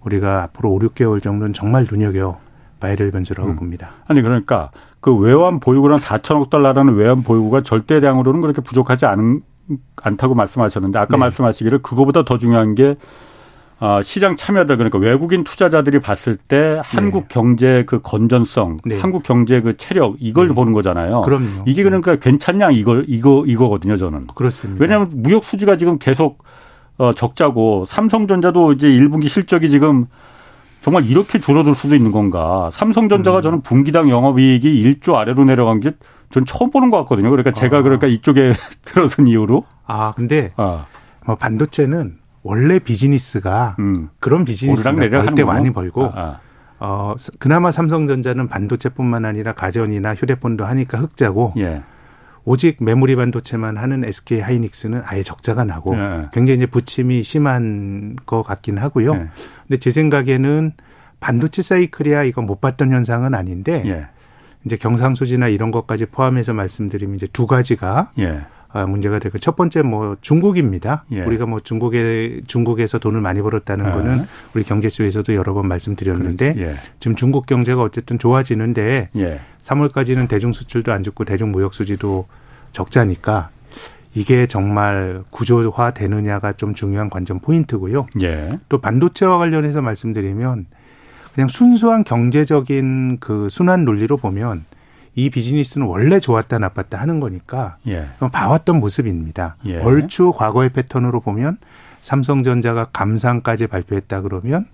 우리가 0.00 0.44
앞으로 0.44 0.70
5, 0.70 0.78
6개월 0.80 1.22
정도는 1.22 1.52
정말 1.52 1.86
눈여겨 1.90 2.38
봐야 2.80 2.94
될 2.96 3.10
변수라고 3.10 3.50
음. 3.50 3.56
봅니다. 3.56 3.90
아니 4.06 4.22
그러니까 4.22 4.70
그 5.00 5.14
외환 5.14 5.58
보유고는 5.60 5.96
4천억 5.96 6.50
달러라는 6.50 6.94
외환 6.94 7.22
보유고가 7.22 7.60
절대량으로는 7.62 8.40
그렇게 8.40 8.62
부족하지 8.62 9.06
않은 9.06 9.42
않다고 10.02 10.34
말씀하셨는데 10.34 10.98
아까 10.98 11.16
네. 11.16 11.18
말씀하시기를 11.18 11.82
그거보다 11.82 12.24
더 12.24 12.38
중요한 12.38 12.74
게 12.74 12.94
어, 13.80 14.00
시장 14.02 14.36
참여자 14.36 14.76
그러니까 14.76 14.98
외국인 14.98 15.44
투자자들이 15.44 16.00
봤을 16.00 16.36
때 16.36 16.80
한국 16.82 17.22
네. 17.22 17.28
경제 17.28 17.84
그 17.86 18.00
건전성, 18.00 18.78
네. 18.84 18.98
한국 18.98 19.22
경제 19.22 19.60
그 19.60 19.76
체력 19.76 20.16
이걸 20.18 20.48
네. 20.48 20.54
보는 20.54 20.72
거잖아요. 20.72 21.22
그럼요. 21.22 21.64
이게 21.66 21.82
그러니까 21.84 22.16
괜찮냐 22.16 22.70
이거 22.72 23.02
이거 23.06 23.44
이거거든요, 23.46 23.96
저는. 23.96 24.26
그렇습니다. 24.34 24.82
왜냐하면 24.82 25.10
무역 25.14 25.44
수지가 25.44 25.76
지금 25.76 25.98
계속 25.98 26.42
어, 26.96 27.12
적자고 27.12 27.84
삼성전자도 27.84 28.72
이제 28.72 28.88
1분기 28.88 29.28
실적이 29.28 29.70
지금 29.70 30.06
정말 30.82 31.04
이렇게 31.04 31.38
줄어들 31.38 31.74
수도 31.74 31.94
있는 31.94 32.10
건가? 32.10 32.70
삼성전자가 32.72 33.38
음. 33.38 33.42
저는 33.42 33.60
분기당 33.60 34.10
영업이익이 34.10 34.98
1조 35.00 35.14
아래로 35.14 35.44
내려간 35.44 35.80
게 35.80 35.92
전 36.30 36.44
처음 36.44 36.70
보는 36.70 36.90
것 36.90 36.98
같거든요. 36.98 37.30
그러니까 37.30 37.52
제가 37.52 37.78
아. 37.78 37.82
그러니까 37.82 38.06
이쪽에 38.06 38.52
들어선 38.82 39.26
이후로. 39.26 39.64
아 39.86 40.12
근데 40.14 40.52
아. 40.56 40.84
뭐 41.26 41.36
반도체는 41.36 42.18
원래 42.48 42.78
비즈니스가 42.78 43.76
음. 43.78 44.08
그런 44.20 44.46
비즈니스가 44.46 44.92
벌때 44.94 45.44
많이 45.44 45.70
벌고 45.70 46.06
아, 46.06 46.12
아. 46.14 46.40
어 46.80 47.14
그나마 47.38 47.70
삼성전자는 47.70 48.48
반도체뿐만 48.48 49.26
아니라 49.26 49.52
가전이나 49.52 50.14
휴대폰도 50.14 50.64
하니까 50.64 50.96
흑자고 50.96 51.52
예. 51.58 51.82
오직 52.44 52.82
메모리 52.82 53.16
반도체만 53.16 53.76
하는 53.76 54.02
SK 54.02 54.40
하이닉스는 54.40 55.02
아예 55.04 55.22
적자가 55.22 55.64
나고 55.64 55.94
예. 55.94 56.28
굉장히 56.32 56.56
이제 56.56 56.64
부침이 56.64 57.22
심한 57.22 58.16
것 58.24 58.42
같긴 58.44 58.78
하고요. 58.78 59.14
예. 59.14 59.28
근데 59.66 59.76
제 59.78 59.90
생각에는 59.90 60.72
반도체 61.20 61.60
사이클이야 61.60 62.22
이거 62.22 62.40
못 62.40 62.62
봤던 62.62 62.92
현상은 62.92 63.34
아닌데 63.34 63.82
예. 63.84 64.06
이제 64.64 64.76
경상수지나 64.76 65.48
이런 65.48 65.70
것까지 65.70 66.06
포함해서 66.06 66.54
말씀드리면 66.54 67.16
이제 67.16 67.26
두 67.30 67.46
가지가 67.46 68.12
예. 68.20 68.28
아, 68.28 68.46
문제가 68.86 69.18
되고 69.18 69.38
첫 69.38 69.56
번째 69.56 69.82
뭐 69.82 70.16
중국입니다. 70.20 71.04
예. 71.12 71.22
우리가 71.22 71.46
뭐 71.46 71.60
중국에 71.60 72.42
중국에서 72.46 72.98
돈을 72.98 73.20
많이 73.20 73.40
벌었다는 73.40 73.86
예. 73.86 73.90
거는 73.90 74.24
우리 74.54 74.62
경제쇼에서도 74.64 75.34
여러 75.34 75.54
번 75.54 75.66
말씀드렸는데 75.68 76.54
예. 76.58 76.74
지금 77.00 77.16
중국 77.16 77.46
경제가 77.46 77.82
어쨌든 77.82 78.18
좋아지는데 78.18 79.10
예. 79.16 79.40
3월까지는 79.60 80.28
대중 80.28 80.52
수출도 80.52 80.92
안 80.92 81.02
좋고 81.02 81.24
대중 81.24 81.50
무역 81.50 81.74
수지도 81.74 82.26
적자니까 82.72 83.50
이게 84.14 84.46
정말 84.46 85.22
구조화 85.30 85.92
되느냐가 85.92 86.52
좀 86.52 86.74
중요한 86.74 87.08
관전 87.08 87.40
포인트고요. 87.40 88.06
예. 88.22 88.58
또 88.68 88.78
반도체와 88.78 89.38
관련해서 89.38 89.80
말씀드리면 89.80 90.66
그냥 91.34 91.48
순수한 91.48 92.04
경제적인 92.04 93.18
그 93.20 93.48
순환 93.48 93.84
논리로 93.84 94.16
보면 94.16 94.64
이 95.18 95.30
비즈니스는 95.30 95.84
원래 95.84 96.20
좋았다 96.20 96.60
나빴다 96.60 96.96
하는 96.96 97.18
거니까 97.18 97.78
예. 97.88 98.06
봐왔던 98.20 98.78
모습입니다. 98.78 99.56
예. 99.66 99.78
얼추 99.78 100.32
과거의 100.36 100.70
패턴으로 100.72 101.20
보면 101.20 101.58
삼성전자가 102.02 102.84
감상까지 102.92 103.66
발표했다 103.66 104.20
그러면 104.22 104.66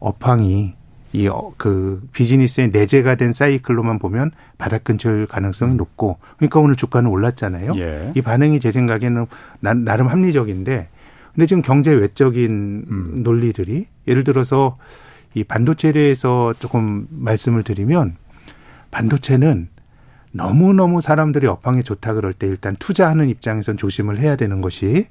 업황이 0.00 0.74
이 1.12 1.30
그 1.58 2.02
비즈니스의 2.12 2.70
내재가 2.70 3.14
된 3.14 3.32
사이클로만 3.32 4.00
보면 4.00 4.32
바닥 4.58 4.82
근처일 4.82 5.26
가능성이 5.28 5.76
높고 5.76 6.18
그러니까 6.38 6.58
오늘 6.58 6.74
주가는 6.74 7.08
올랐잖아요. 7.08 7.74
예. 7.76 8.10
이 8.16 8.20
반응이 8.20 8.58
제 8.58 8.72
생각에는 8.72 9.26
나름 9.60 10.08
합리적인데 10.08 10.88
근데 11.34 11.46
지금 11.46 11.62
경제 11.62 11.92
외적인 11.92 12.50
음. 12.90 13.22
논리들이 13.22 13.86
예를 14.08 14.24
들어서 14.24 14.76
이 15.34 15.44
반도체에 15.44 15.92
대해서 15.92 16.52
조금 16.58 17.06
말씀을 17.10 17.62
드리면 17.62 18.16
반도체는 18.90 19.68
너무너무 20.34 21.00
사람들이 21.00 21.46
업황이 21.46 21.82
좋다 21.82 22.14
그럴 22.14 22.32
때 22.32 22.46
일단 22.46 22.76
투자하는 22.76 23.28
입장에선 23.28 23.76
조심을 23.76 24.18
해야 24.18 24.36
되는 24.36 24.60
것이 24.60 25.06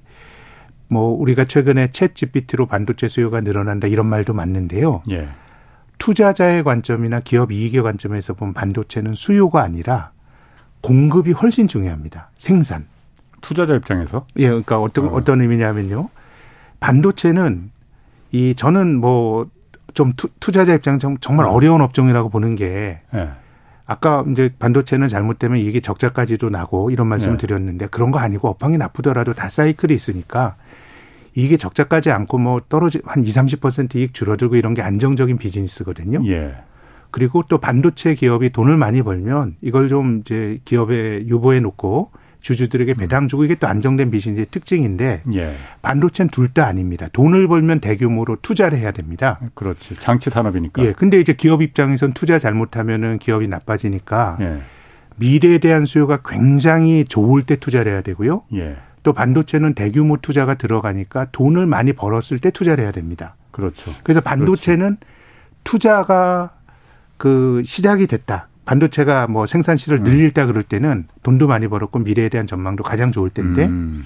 뭐 0.89 1.09
우리가 1.17 1.45
최근에 1.45 1.87
챗 1.87 2.13
GPT로 2.13 2.65
반도체 2.67 3.07
수요가 3.07 3.41
늘어난다 3.41 3.87
이런 3.87 4.07
말도 4.07 4.33
맞는데요. 4.33 5.01
예. 5.11 5.29
투자자의 5.97 6.63
관점이나 6.63 7.21
기업 7.21 7.51
이익의 7.51 7.81
관점에서 7.83 8.33
보면 8.33 8.53
반도체는 8.53 9.13
수요가 9.13 9.63
아니라 9.63 10.11
공급이 10.81 11.31
훨씬 11.31 11.67
중요합니다. 11.67 12.29
생산. 12.37 12.85
투자자 13.41 13.75
입장에서? 13.75 14.25
예, 14.37 14.47
그러니까 14.47 14.81
어떤 14.81 15.05
어. 15.05 15.13
어떤 15.13 15.41
의미냐면요. 15.41 16.09
반도체는 16.79 17.71
이 18.31 18.55
저는 18.55 18.95
뭐 18.97 19.47
좀 19.93 20.13
투자자 20.39 20.73
입장에서 20.73 21.15
정말 21.21 21.45
어. 21.45 21.51
어려운 21.51 21.81
업종이라고 21.81 22.29
보는 22.29 22.55
게 22.55 22.99
예. 23.13 23.29
아까 23.85 24.23
이제 24.31 24.53
반도체는 24.59 25.07
잘못되면 25.07 25.57
이게 25.57 25.79
적자까지도 25.81 26.49
나고 26.49 26.89
이런 26.89 27.07
말씀을 27.07 27.37
네. 27.37 27.47
드렸는데 27.47 27.87
그런 27.87 28.11
거 28.11 28.19
아니고 28.19 28.47
업황이 28.47 28.77
나쁘더라도 28.77 29.33
다 29.33 29.49
사이클이 29.49 29.93
있으니까 29.93 30.55
이게 31.35 31.57
적자까지 31.57 32.11
않고 32.11 32.37
뭐 32.37 32.61
떨어지 32.69 33.01
한 33.05 33.23
20, 33.23 33.61
30% 33.61 33.95
이익 33.95 34.13
줄어들고 34.13 34.55
이런 34.55 34.73
게 34.73 34.81
안정적인 34.81 35.37
비즈니스거든요. 35.37 36.25
예. 36.27 36.55
그리고 37.11 37.43
또 37.47 37.57
반도체 37.57 38.15
기업이 38.15 38.51
돈을 38.51 38.77
많이 38.77 39.03
벌면 39.03 39.57
이걸 39.61 39.87
좀 39.87 40.19
이제 40.21 40.57
기업에 40.65 41.25
유보해 41.27 41.59
놓고 41.59 42.11
주주들에게 42.43 42.93
배당 42.95 43.27
주고 43.27 43.45
이게 43.45 43.55
또 43.55 43.67
안정된 43.67 44.11
비즈니스의 44.11 44.47
특징인데 44.51 45.23
예. 45.33 45.55
반도체는 45.81 46.29
둘 46.29 46.53
다 46.53 46.67
아닙니다. 46.67 47.07
돈을 47.13 47.47
벌면 47.47 47.79
대규모로 47.79 48.37
투자를 48.43 48.77
해야 48.77 48.91
됩니다. 48.91 49.39
그렇지. 49.55 49.95
장치 49.95 50.29
산업이니까. 50.29 50.83
예. 50.85 50.91
근데 50.91 51.19
이제 51.19 51.33
기업 51.33 51.63
입장에선 51.63 52.13
투자 52.13 52.37
잘못하면은 52.37 53.17
기업이 53.17 53.47
나빠지니까 53.47 54.37
예. 54.41 54.61
미래에 55.15 55.57
대한 55.57 55.85
수요가 55.85 56.19
굉장히 56.23 57.05
좋을 57.05 57.43
때 57.43 57.55
투자를 57.55 57.93
해야 57.93 58.01
되고요. 58.01 58.43
예. 58.53 58.75
또 59.01 59.13
반도체는 59.13 59.73
대규모 59.73 60.17
투자가 60.17 60.55
들어가니까 60.55 61.27
돈을 61.31 61.65
많이 61.65 61.93
벌었을 61.93 62.37
때 62.39 62.51
투자를 62.51 62.83
해야 62.83 62.91
됩니다. 62.91 63.35
그렇죠. 63.51 63.91
그래서 64.03 64.21
반도체는 64.21 64.97
그렇죠. 64.97 65.07
투자가 65.63 66.51
그 67.17 67.63
시작이 67.65 68.05
됐다. 68.05 68.47
반도체가 68.65 69.27
뭐 69.27 69.45
생산 69.45 69.77
시를 69.77 69.99
음. 69.99 70.03
늘릴다 70.03 70.45
그럴 70.45 70.63
때는 70.63 71.07
돈도 71.23 71.47
많이 71.47 71.67
벌었고 71.67 71.99
미래에 71.99 72.29
대한 72.29 72.47
전망도 72.47 72.83
가장 72.83 73.11
좋을 73.11 73.29
텐데 73.29 73.65
음. 73.65 74.05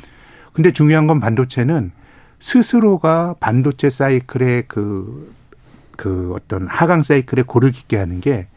근데 0.54 0.72
중요한 0.72 1.06
건 1.06 1.20
반도체는 1.20 1.92
스스로가 2.40 3.36
반도체 3.40 3.90
사이클의 3.90 4.64
그, 4.68 5.34
그 5.96 6.34
어떤 6.36 6.68
하강 6.68 7.04
사이클에 7.04 7.44
골을 7.44 7.72
깊게 7.72 7.98
하는 7.98 8.22
게 8.22 8.48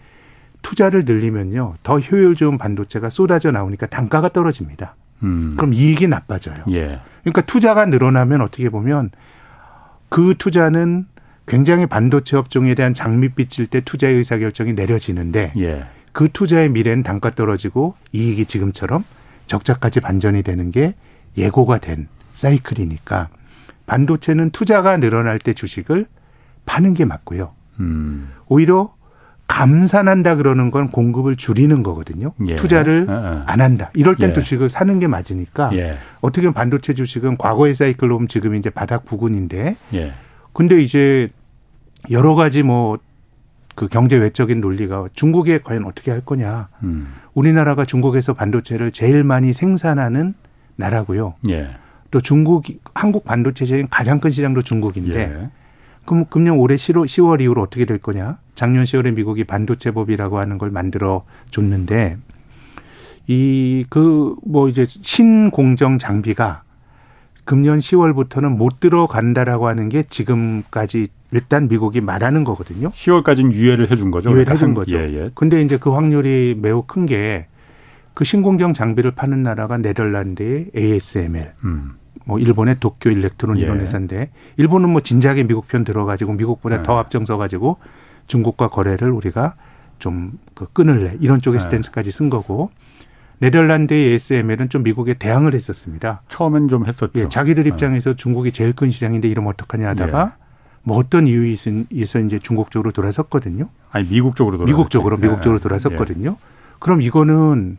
투자를 0.62 1.04
늘리면요. 1.04 1.74
더 1.82 1.98
효율 1.98 2.34
좋은 2.34 2.58
반도체가 2.58 3.10
쏟아져 3.10 3.50
나오니까 3.50 3.86
단가가 3.86 4.28
떨어집니다. 4.28 4.94
음. 5.22 5.54
그럼 5.56 5.74
이익이 5.74 6.08
나빠져요. 6.08 6.64
예. 6.70 7.00
그러니까 7.22 7.42
투자가 7.42 7.86
늘어나면 7.86 8.40
어떻게 8.40 8.68
보면 8.68 9.10
그 10.08 10.34
투자는 10.38 11.06
굉장히 11.50 11.86
반도체 11.86 12.36
업종에 12.36 12.76
대한 12.76 12.94
장밋빛일 12.94 13.66
때 13.66 13.80
투자 13.80 14.06
의사 14.06 14.38
결정이 14.38 14.72
내려지는데 14.74 15.52
예. 15.58 15.84
그 16.12 16.28
투자의 16.32 16.68
미래는 16.68 17.02
단가 17.02 17.30
떨어지고 17.30 17.94
이익이 18.12 18.44
지금처럼 18.44 19.02
적자까지 19.48 19.98
반전이 19.98 20.44
되는 20.44 20.70
게 20.70 20.94
예고가 21.36 21.78
된 21.78 22.06
사이클이니까 22.34 23.30
반도체는 23.86 24.50
투자가 24.50 24.98
늘어날 24.98 25.40
때 25.40 25.52
주식을 25.52 26.06
파는 26.66 26.94
게 26.94 27.04
맞고요. 27.04 27.50
음. 27.80 28.30
오히려 28.46 28.94
감산한다 29.48 30.36
그러는 30.36 30.70
건 30.70 30.86
공급을 30.86 31.34
줄이는 31.34 31.82
거거든요. 31.82 32.32
예. 32.46 32.54
투자를 32.54 33.06
어, 33.08 33.12
어. 33.12 33.42
안 33.48 33.60
한다. 33.60 33.90
이럴 33.94 34.14
땐또 34.14 34.38
예. 34.38 34.44
주식을 34.44 34.68
사는 34.68 35.00
게 35.00 35.08
맞으니까 35.08 35.70
예. 35.72 35.98
어떻게 36.20 36.42
보면 36.42 36.54
반도체 36.54 36.94
주식은 36.94 37.38
과거의 37.38 37.74
사이클로 37.74 38.14
보면 38.14 38.28
지금 38.28 38.54
이제 38.54 38.70
바닥 38.70 39.04
부근인데 39.04 39.74
예. 39.94 40.12
근데 40.52 40.80
이제 40.80 41.30
여러 42.10 42.34
가지 42.34 42.62
뭐 42.62 42.98
그 43.76 43.88
경제 43.88 44.16
외적인 44.16 44.60
논리가 44.60 45.06
중국에 45.14 45.60
과연 45.60 45.86
어떻게 45.86 46.10
할 46.10 46.20
거냐. 46.20 46.68
음. 46.82 47.14
우리나라가 47.32 47.86
중국에서 47.86 48.34
반도체를 48.34 48.92
제일 48.92 49.24
많이 49.24 49.54
생산하는 49.54 50.34
나라고요. 50.76 51.36
예. 51.48 51.70
또 52.10 52.20
중국 52.20 52.64
한국 52.94 53.24
반도체 53.24 53.64
시장 53.64 53.86
가장 53.90 54.20
큰 54.20 54.30
시장도 54.30 54.60
중국인데 54.60 55.18
예. 55.18 55.50
그럼 56.04 56.26
금년 56.28 56.56
올해 56.58 56.76
10월, 56.76 57.06
10월 57.06 57.40
이후로 57.40 57.62
어떻게 57.62 57.86
될 57.86 57.96
거냐? 57.96 58.36
작년 58.54 58.84
10월에 58.84 59.14
미국이 59.14 59.44
반도체법이라고 59.44 60.38
하는 60.40 60.58
걸 60.58 60.70
만들어 60.70 61.24
줬는데 61.50 62.18
이 63.28 63.84
그 63.88 64.36
뭐 64.44 64.68
이제 64.68 64.84
신공정 64.86 65.96
장비가 65.96 66.64
금년 67.44 67.78
10월부터는 67.78 68.56
못 68.56 68.78
들어간다라고 68.80 69.68
하는 69.68 69.88
게 69.88 70.02
지금까지 70.02 71.06
일단 71.32 71.68
미국이 71.68 72.00
말하는 72.00 72.44
거거든요. 72.44 72.90
10월까지는 72.90 73.52
유예를 73.52 73.90
해준 73.90 74.10
거죠. 74.10 74.30
유예를 74.30 74.44
그러니까 74.46 74.54
해준 74.54 74.74
거죠. 74.74 74.96
예, 74.96 75.02
예. 75.24 75.30
근데 75.34 75.62
이제 75.62 75.76
그 75.78 75.90
확률이 75.90 76.56
매우 76.60 76.82
큰 76.82 77.06
게 77.06 77.46
그 78.14 78.24
신공정 78.24 78.74
장비를 78.74 79.12
파는 79.12 79.42
나라가 79.42 79.78
네덜란드의 79.78 80.72
ASML, 80.76 81.52
음. 81.64 81.92
뭐 82.26 82.38
일본의 82.38 82.76
도쿄 82.80 83.08
일렉트론 83.10 83.56
예. 83.58 83.62
이런 83.62 83.80
회사인데 83.80 84.30
일본은 84.56 84.90
뭐 84.90 85.00
진작에 85.00 85.44
미국 85.44 85.68
편 85.68 85.84
들어가지고 85.84 86.34
미국보다 86.34 86.78
네. 86.78 86.82
더 86.82 86.98
앞장서 86.98 87.36
가지고 87.38 87.78
중국과 88.26 88.68
거래를 88.68 89.10
우리가 89.10 89.54
좀 89.98 90.32
그 90.54 90.66
끊을래 90.74 91.16
이런 91.20 91.40
쪽의 91.40 91.60
네. 91.60 91.64
스탠스까지 91.64 92.10
쓴 92.10 92.28
거고 92.28 92.70
네덜란드의 93.38 94.10
ASML은 94.10 94.68
좀 94.68 94.82
미국에 94.82 95.14
대항을 95.14 95.54
했었습니다. 95.54 96.20
처음엔 96.28 96.68
좀 96.68 96.86
했었죠. 96.86 97.12
예, 97.14 97.28
자기들 97.30 97.62
네. 97.64 97.70
입장에서 97.70 98.10
네. 98.10 98.16
중국이 98.16 98.52
제일 98.52 98.74
큰 98.74 98.90
시장인데 98.90 99.28
이러면 99.28 99.52
어떡하냐 99.54 99.88
하다가 99.90 100.32
예. 100.36 100.49
뭐 100.82 100.96
어떤 100.96 101.26
이유에서 101.26 101.70
이제 101.90 102.38
중국 102.38 102.70
쪽으로 102.70 102.90
돌아섰거든요. 102.90 103.68
아니 103.90 104.08
미국 104.08 104.36
쪽으로 104.36 104.58
돌아 104.58 104.66
미국 104.66 104.90
쪽으로 104.90 105.16
미국 105.16 105.38
예. 105.38 105.42
쪽으로 105.42 105.58
돌아섰거든요. 105.60 106.30
예. 106.30 106.36
그럼 106.78 107.02
이거는 107.02 107.76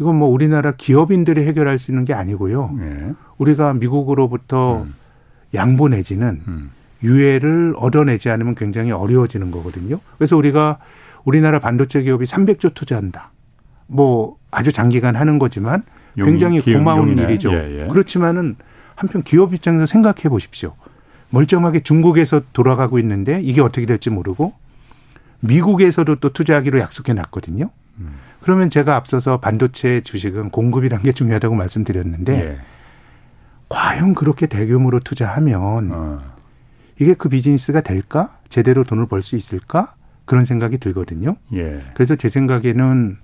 이건 0.00 0.16
뭐 0.16 0.28
우리나라 0.28 0.72
기업인들이 0.72 1.46
해결할 1.46 1.78
수 1.78 1.90
있는 1.90 2.04
게 2.04 2.14
아니고요. 2.14 2.78
예. 2.80 3.12
우리가 3.38 3.74
미국으로부터 3.74 4.82
음. 4.82 4.94
양보 5.54 5.88
내지는 5.88 6.40
음. 6.48 6.70
유해를 7.02 7.74
얻어내지 7.76 8.30
않으면 8.30 8.54
굉장히 8.54 8.92
어려워지는 8.92 9.50
거거든요. 9.50 10.00
그래서 10.16 10.36
우리가 10.36 10.78
우리나라 11.24 11.58
반도체 11.58 12.02
기업이 12.02 12.24
300조 12.24 12.74
투자한다. 12.74 13.30
뭐 13.86 14.36
아주 14.50 14.72
장기간 14.72 15.16
하는 15.16 15.38
거지만 15.38 15.82
굉장히 16.14 16.60
용, 16.66 16.78
고마운 16.78 17.08
용이네. 17.08 17.22
일이죠. 17.24 17.52
예, 17.52 17.82
예. 17.82 17.88
그렇지만은 17.88 18.56
한편 18.94 19.22
기업 19.22 19.54
입장에서 19.54 19.86
생각해 19.86 20.28
보십시오. 20.28 20.74
멀쩡하게 21.30 21.80
중국에서 21.80 22.42
돌아가고 22.52 22.98
있는데 22.98 23.40
이게 23.42 23.60
어떻게 23.60 23.86
될지 23.86 24.10
모르고 24.10 24.52
미국에서도 25.40 26.16
또 26.16 26.32
투자하기로 26.32 26.78
약속해 26.80 27.12
놨거든요. 27.14 27.70
음. 27.98 28.14
그러면 28.40 28.70
제가 28.70 28.96
앞서서 28.96 29.40
반도체 29.40 30.00
주식은 30.00 30.50
공급이란 30.50 31.02
게 31.02 31.12
중요하다고 31.12 31.54
말씀드렸는데 31.54 32.32
예. 32.34 32.58
과연 33.68 34.14
그렇게 34.14 34.46
대규모로 34.46 35.00
투자하면 35.00 35.90
어. 35.92 36.20
이게 36.98 37.14
그 37.14 37.28
비즈니스가 37.28 37.80
될까? 37.82 38.38
제대로 38.48 38.84
돈을 38.84 39.06
벌 39.06 39.22
수 39.22 39.36
있을까? 39.36 39.94
그런 40.24 40.44
생각이 40.44 40.78
들거든요. 40.78 41.36
예. 41.54 41.80
그래서 41.94 42.16
제 42.16 42.28
생각에는 42.28 43.18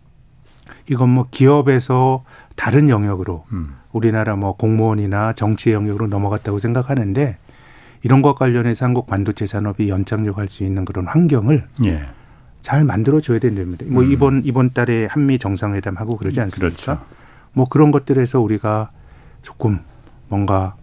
이건 0.91 1.09
뭐 1.11 1.27
기업에서 1.31 2.25
다른 2.55 2.89
영역으로 2.89 3.45
음. 3.53 3.75
우리나라 3.93 4.37
뭐 4.37 4.57
공무원이나 4.57 5.33
정치 5.35 5.73
영역으로 5.73 6.07
넘어갔다고 6.07 6.59
생각하는데 6.59 7.39
이런 8.07 8.23
것 8.23 8.37
관련해서 8.37 8.85
한국 8.85 9.09
반도체 9.09 9.47
산업이 9.47 9.89
연착륙할 9.89 10.47
수 10.47 10.63
있는 10.63 10.85
그런 10.85 11.09
환경을 11.09 11.65
예. 11.87 12.05
잘 12.63 12.85
만들어 12.85 13.21
줘야 13.21 13.41
된답니다. 13.41 13.85
뭐 13.89 14.05
음. 14.05 14.13
이번 14.13 14.43
이번 14.45 14.71
달에 14.71 15.07
한미 15.07 15.41
정상회담 15.41 15.97
하고 15.97 16.17
그러지 16.17 16.41
않습니까? 16.41 16.77
그렇죠. 16.77 17.05
뭐 17.53 17.69
그런 17.69 17.91
것들에서 17.91 18.41
우리가 18.41 18.91
조금 19.43 19.81
뭔가 20.29 20.77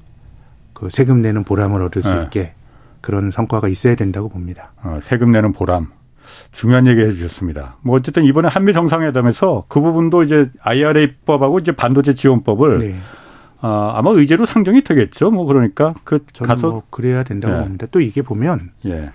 그 0.74 0.90
세금 0.90 1.22
내는 1.22 1.46
보람을 1.46 1.82
얻을 1.84 2.02
수 2.02 2.14
네. 2.14 2.24
있게 2.24 2.54
그런 3.00 3.32
성과가 3.32 3.70
있어야 3.70 3.96
된다고 3.96 4.28
봅니다. 4.28 4.74
어, 4.84 5.00
세금 5.02 5.32
내는 5.32 5.54
보람. 5.54 5.88
중요한 6.52 6.88
얘기 6.88 7.00
해주셨습니다. 7.02 7.78
뭐 7.84 7.96
어쨌든 7.96 8.26
이번에 8.26 8.50
한미 8.50 8.74
정상회담에서 8.74 9.64
그 9.70 9.80
부분도 9.80 10.24
이제 10.24 10.50
IRA법하고 10.60 11.60
이제 11.60 11.72
반도체 11.72 12.14
지원법을 12.14 12.80
네. 12.80 12.96
어, 13.64 13.94
아마 13.96 14.12
의제로 14.12 14.46
상정이 14.46 14.82
되겠죠. 14.84 15.32
뭐 15.32 15.46
그러니까 15.46 15.94
그 16.04 16.20
가서 16.44 16.70
뭐 16.70 16.84
그래야 16.90 17.24
된다고 17.24 17.56
예. 17.56 17.60
봅니다. 17.62 17.88
또 17.92 18.02
이게 18.02 18.22
보면 18.22 18.72
예. 18.86 19.10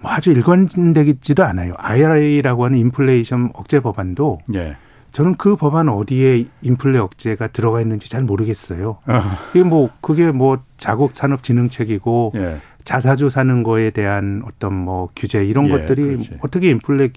뭐 0.00 0.10
아주 0.10 0.32
일관되지도 0.32 1.44
않아요. 1.44 1.74
IRA라고 1.76 2.64
하는 2.64 2.78
인플레이션 2.78 3.50
억제 3.54 3.78
법안도 3.78 4.38
예. 4.54 4.76
저는 5.12 5.36
그 5.36 5.54
법안 5.54 5.88
어디에 5.88 6.46
인플레 6.62 6.98
억제가 6.98 7.48
들어가 7.48 7.80
있는지 7.80 8.10
잘 8.10 8.22
모르겠어요. 8.22 8.98
어. 9.06 9.20
이게 9.54 9.62
뭐 9.62 9.90
그게 10.00 10.32
뭐 10.32 10.58
자국 10.78 11.14
산업 11.14 11.44
진흥책이고 11.44 12.32
예. 12.34 12.56
자사주 12.82 13.28
사는 13.30 13.62
거에 13.62 13.90
대한 13.90 14.42
어떤 14.44 14.74
뭐 14.74 15.10
규제 15.14 15.44
이런 15.44 15.68
예, 15.68 15.78
것들이 15.78 16.02
그렇지. 16.02 16.38
어떻게 16.40 16.70
인플레 16.70 17.04
에 17.04 17.08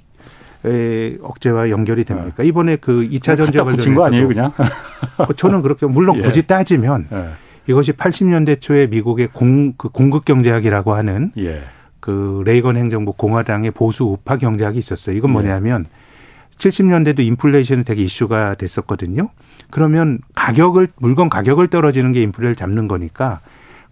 억제와 1.22 1.70
연결이 1.70 2.04
됩니까? 2.04 2.44
어. 2.44 2.46
이번에 2.46 2.78
그 2.78 3.08
2차 3.08 3.38
전제 3.38 3.60
관련해서 3.60 3.94
거 3.94 4.06
아니에요, 4.06 4.28
그냥? 4.28 4.52
뭐 5.18 5.28
저는 5.36 5.62
그렇게 5.62 5.86
물론 5.86 6.18
예. 6.18 6.22
굳이 6.22 6.48
따지면 6.48 7.08
예. 7.12 7.30
이것이 7.68 7.94
80년대 7.94 8.62
초에 8.62 8.88
미국의 8.88 9.30
공, 9.34 9.74
그 9.74 9.90
공급 9.90 10.26
경제학이라고 10.26 10.94
하는 10.94 11.32
예. 11.38 11.62
그 12.00 12.44
레이건 12.46 12.78
행정부 12.78 13.14
공화당의 13.14 13.72
보수 13.72 14.06
우파 14.06 14.38
경제학이 14.38 14.78
있었어요. 14.78 15.16
이건 15.16 15.32
예. 15.32 15.34
뭐냐면 15.34 15.86
70년대도 16.58 17.20
인플레이션이 17.20 17.84
되게 17.84 18.04
이슈가 18.04 18.56
됐었거든요. 18.56 19.30
그러면 19.70 20.20
가격을 20.36 20.88
물건 20.98 21.30
가격을 21.30 21.68
떨어지는 21.68 22.12
게 22.12 22.22
인플레를 22.22 22.56
잡는 22.56 22.88
거니까 22.88 23.42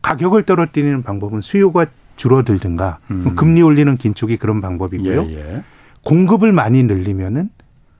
가격을 0.01 0.43
떨어뜨리는 0.43 1.01
방법은 1.03 1.41
수요가 1.41 1.87
줄어들든가 2.15 2.99
음. 3.11 3.35
금리 3.35 3.61
올리는 3.61 3.95
긴축이 3.97 4.37
그런 4.37 4.61
방법이고요. 4.61 5.23
예, 5.25 5.35
예. 5.35 5.63
공급을 6.03 6.51
많이 6.51 6.83
늘리면은 6.83 7.49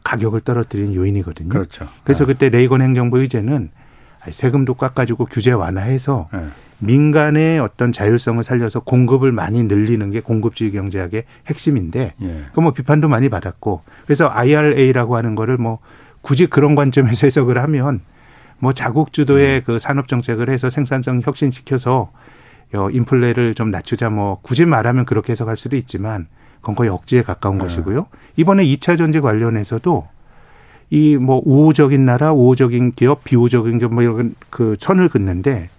가격을 0.03 0.41
떨어뜨리는 0.41 0.93
요인이거든요. 0.93 1.49
그렇죠. 1.49 1.87
그래서 2.03 2.23
예. 2.23 2.27
그때 2.27 2.49
레이건 2.49 2.81
행정부 2.81 3.19
의제는 3.19 3.69
세금도 4.29 4.75
깎아주고 4.75 5.25
규제 5.25 5.51
완화해서 5.51 6.29
예. 6.33 6.45
민간의 6.79 7.59
어떤 7.59 7.91
자율성을 7.91 8.43
살려서 8.43 8.81
공급을 8.81 9.31
많이 9.31 9.63
늘리는 9.63 10.11
게 10.11 10.19
공급주의 10.19 10.71
경제학의 10.71 11.23
핵심인데 11.47 12.13
예. 12.21 12.45
그뭐 12.53 12.71
비판도 12.71 13.07
많이 13.07 13.29
받았고 13.29 13.83
그래서 14.05 14.29
IRA라고 14.29 15.15
하는 15.15 15.35
거를 15.35 15.57
뭐 15.57 15.79
굳이 16.21 16.47
그런 16.47 16.75
관점에서 16.75 17.27
해석을 17.27 17.57
하면 17.63 18.01
뭐 18.59 18.73
자국 18.73 19.13
주도의 19.13 19.59
음. 19.59 19.63
그 19.65 19.79
산업 19.79 20.07
정책을 20.07 20.49
해서 20.49 20.69
생산성 20.69 21.21
혁신시켜서 21.23 22.11
어, 22.75 22.89
인플레를 22.89 23.53
좀 23.53 23.71
낮추자 23.71 24.09
뭐 24.09 24.39
굳이 24.41 24.65
말하면 24.65 25.05
그렇게 25.05 25.31
해석할 25.31 25.55
수도 25.55 25.75
있지만 25.75 26.27
그건 26.63 26.75
거의 26.75 26.89
억지에 26.89 27.21
가까운 27.23 27.57
네. 27.57 27.65
것이고요. 27.65 28.07
이번에 28.37 28.63
2차 28.65 28.97
전지 28.97 29.19
관련해서도 29.19 30.07
이 30.89 31.17
뭐 31.17 31.41
우호적인 31.43 32.05
나라, 32.05 32.31
우호적인 32.33 32.91
기업, 32.91 33.23
비우호적인 33.25 33.79
기업 33.79 33.93
뭐 33.93 34.01
이런 34.03 34.33
그 34.49 34.75
선을 34.79 35.09
긋는데 35.09 35.69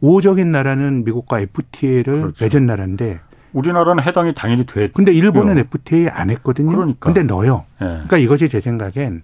우호적인 0.00 0.50
나라는 0.52 1.04
미국과 1.04 1.40
FTA를 1.40 2.20
그렇죠. 2.20 2.44
맺은 2.44 2.64
나라인데 2.66 3.20
우리나라는 3.52 4.02
해당이 4.04 4.34
당연히 4.34 4.64
됐. 4.64 4.92
근데 4.92 5.12
일본은 5.12 5.58
FTA 5.58 6.08
안 6.08 6.30
했거든요. 6.30 6.70
그러니까. 6.70 7.12
근데 7.12 7.22
넣어요. 7.24 7.64
네. 7.80 7.86
그러니까 7.88 8.18
이것이 8.18 8.48
제 8.48 8.60
생각엔 8.60 9.22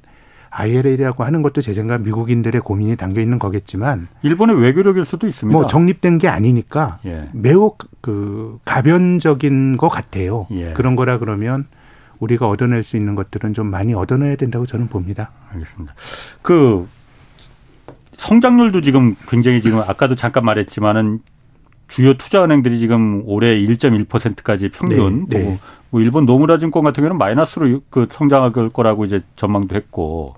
ILL이라고 0.50 1.24
하는 1.24 1.42
것도 1.42 1.61
제 1.61 1.72
생각 1.72 2.02
미국인들의 2.02 2.61
고민이 2.61 2.96
담겨 2.96 3.20
있는 3.20 3.38
거겠지만 3.38 4.09
일본의 4.22 4.61
외교력일 4.61 5.04
수도 5.04 5.28
있습니다. 5.28 5.56
뭐 5.56 5.66
정립된 5.66 6.18
게 6.18 6.28
아니니까 6.28 6.98
예. 7.04 7.28
매우 7.32 7.74
그 8.00 8.59
가변적인 8.64 9.76
것 9.76 9.88
같아요. 9.88 10.46
예. 10.52 10.72
그런 10.72 10.96
거라 10.96 11.18
그러면 11.18 11.66
우리가 12.18 12.48
얻어낼 12.48 12.82
수 12.82 12.96
있는 12.96 13.14
것들은 13.14 13.54
좀 13.54 13.66
많이 13.66 13.94
얻어내야 13.94 14.37
된다고 14.37 14.66
저는 14.66 14.88
봅니다. 14.88 15.30
알겠습니다. 15.52 15.94
그 16.42 16.88
성장률도 18.16 18.80
지금 18.80 19.14
굉장히 19.28 19.61
지금 19.61 19.80
아까도 19.80 20.14
잠깐 20.14 20.44
말했지만은 20.44 21.20
주요 21.88 22.14
투자은행들이 22.16 22.78
지금 22.78 23.22
올해 23.26 23.54
1.1%까지 23.56 24.70
평균 24.70 25.26
네, 25.28 25.38
네. 25.38 25.59
뭐 25.96 26.02
일본 26.02 26.26
노무라 26.26 26.59
증권 26.59 26.85
같은 26.85 27.02
경우는 27.02 27.16
마이너스로 27.16 27.80
그 27.88 28.06
성장할 28.12 28.52
거라고 28.70 29.06
이제 29.06 29.22
전망도 29.35 29.74
했고 29.74 30.35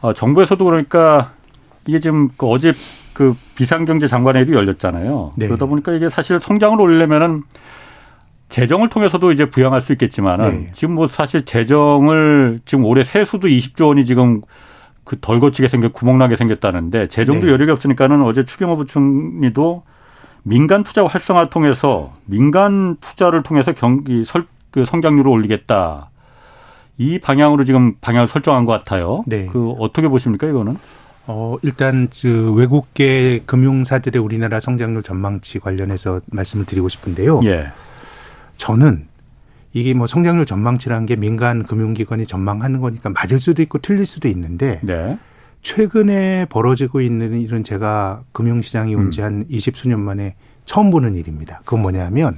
어, 0.00 0.12
정부에서도 0.14 0.64
그러니까 0.64 1.32
이게 1.88 1.98
지금 1.98 2.28
그 2.36 2.46
어제 2.46 2.72
그 3.12 3.34
비상경제 3.56 4.06
장관회의도 4.06 4.54
열렸잖아요. 4.54 5.32
네. 5.34 5.48
그러다 5.48 5.66
보니까 5.66 5.90
이게 5.90 6.08
사실 6.08 6.38
성장을 6.38 6.80
올리려면은 6.80 7.42
재정을 8.48 8.88
통해서도 8.88 9.32
이제 9.32 9.46
부양할 9.46 9.80
수 9.80 9.90
있겠지만은 9.90 10.50
네. 10.50 10.72
지금 10.74 10.94
뭐 10.94 11.08
사실 11.08 11.44
재정을 11.44 12.60
지금 12.64 12.84
올해 12.84 13.02
세수도 13.02 13.48
20조 13.48 13.88
원이 13.88 14.04
지금 14.04 14.42
그 15.02 15.16
덜 15.20 15.40
거치게 15.40 15.66
생겨 15.66 15.88
구멍나게 15.88 16.36
생겼다는데 16.36 17.08
재정도 17.08 17.46
네. 17.46 17.52
여력이 17.52 17.72
없으니까는 17.72 18.22
어제 18.22 18.44
추경호 18.44 18.76
부총리도 18.76 19.82
민간 20.44 20.84
투자 20.84 21.04
활성화 21.04 21.50
통해서 21.50 22.12
민간 22.26 22.96
투자를 23.00 23.42
통해서 23.42 23.72
경기 23.72 24.24
설, 24.24 24.46
그 24.70 24.84
성장률을 24.84 25.30
올리겠다. 25.30 26.10
이 26.98 27.18
방향으로 27.18 27.64
지금 27.64 27.94
방향을 28.00 28.28
설정한 28.28 28.64
것 28.64 28.72
같아요. 28.72 29.22
네. 29.26 29.46
그 29.46 29.70
어떻게 29.78 30.08
보십니까 30.08 30.48
이거는? 30.48 30.76
어, 31.26 31.56
일단 31.62 32.08
그 32.22 32.52
외국계 32.54 33.42
금융사들의 33.46 34.20
우리나라 34.20 34.60
성장률 34.60 35.02
전망치 35.02 35.58
관련해서 35.60 36.20
말씀을 36.26 36.64
드리고 36.64 36.88
싶은데요. 36.88 37.40
예. 37.44 37.68
저는 38.56 39.06
이게 39.74 39.94
뭐 39.94 40.06
성장률 40.06 40.46
전망치라는 40.46 41.06
게 41.06 41.16
민간 41.16 41.64
금융기관이 41.64 42.26
전망하는 42.26 42.80
거니까 42.80 43.10
맞을 43.10 43.38
수도 43.38 43.62
있고 43.62 43.78
틀릴 43.78 44.06
수도 44.06 44.26
있는데 44.28 44.80
네. 44.82 45.18
최근에 45.62 46.46
벌어지고 46.46 47.00
있는 47.00 47.38
일은 47.40 47.62
제가 47.62 48.22
금융시장이 48.32 48.94
온 48.94 49.10
지한 49.10 49.34
음. 49.34 49.44
20수년 49.50 49.98
만에 49.98 50.34
처음 50.64 50.90
보는 50.90 51.14
일입니다. 51.14 51.60
그건 51.64 51.82
뭐냐면 51.82 52.36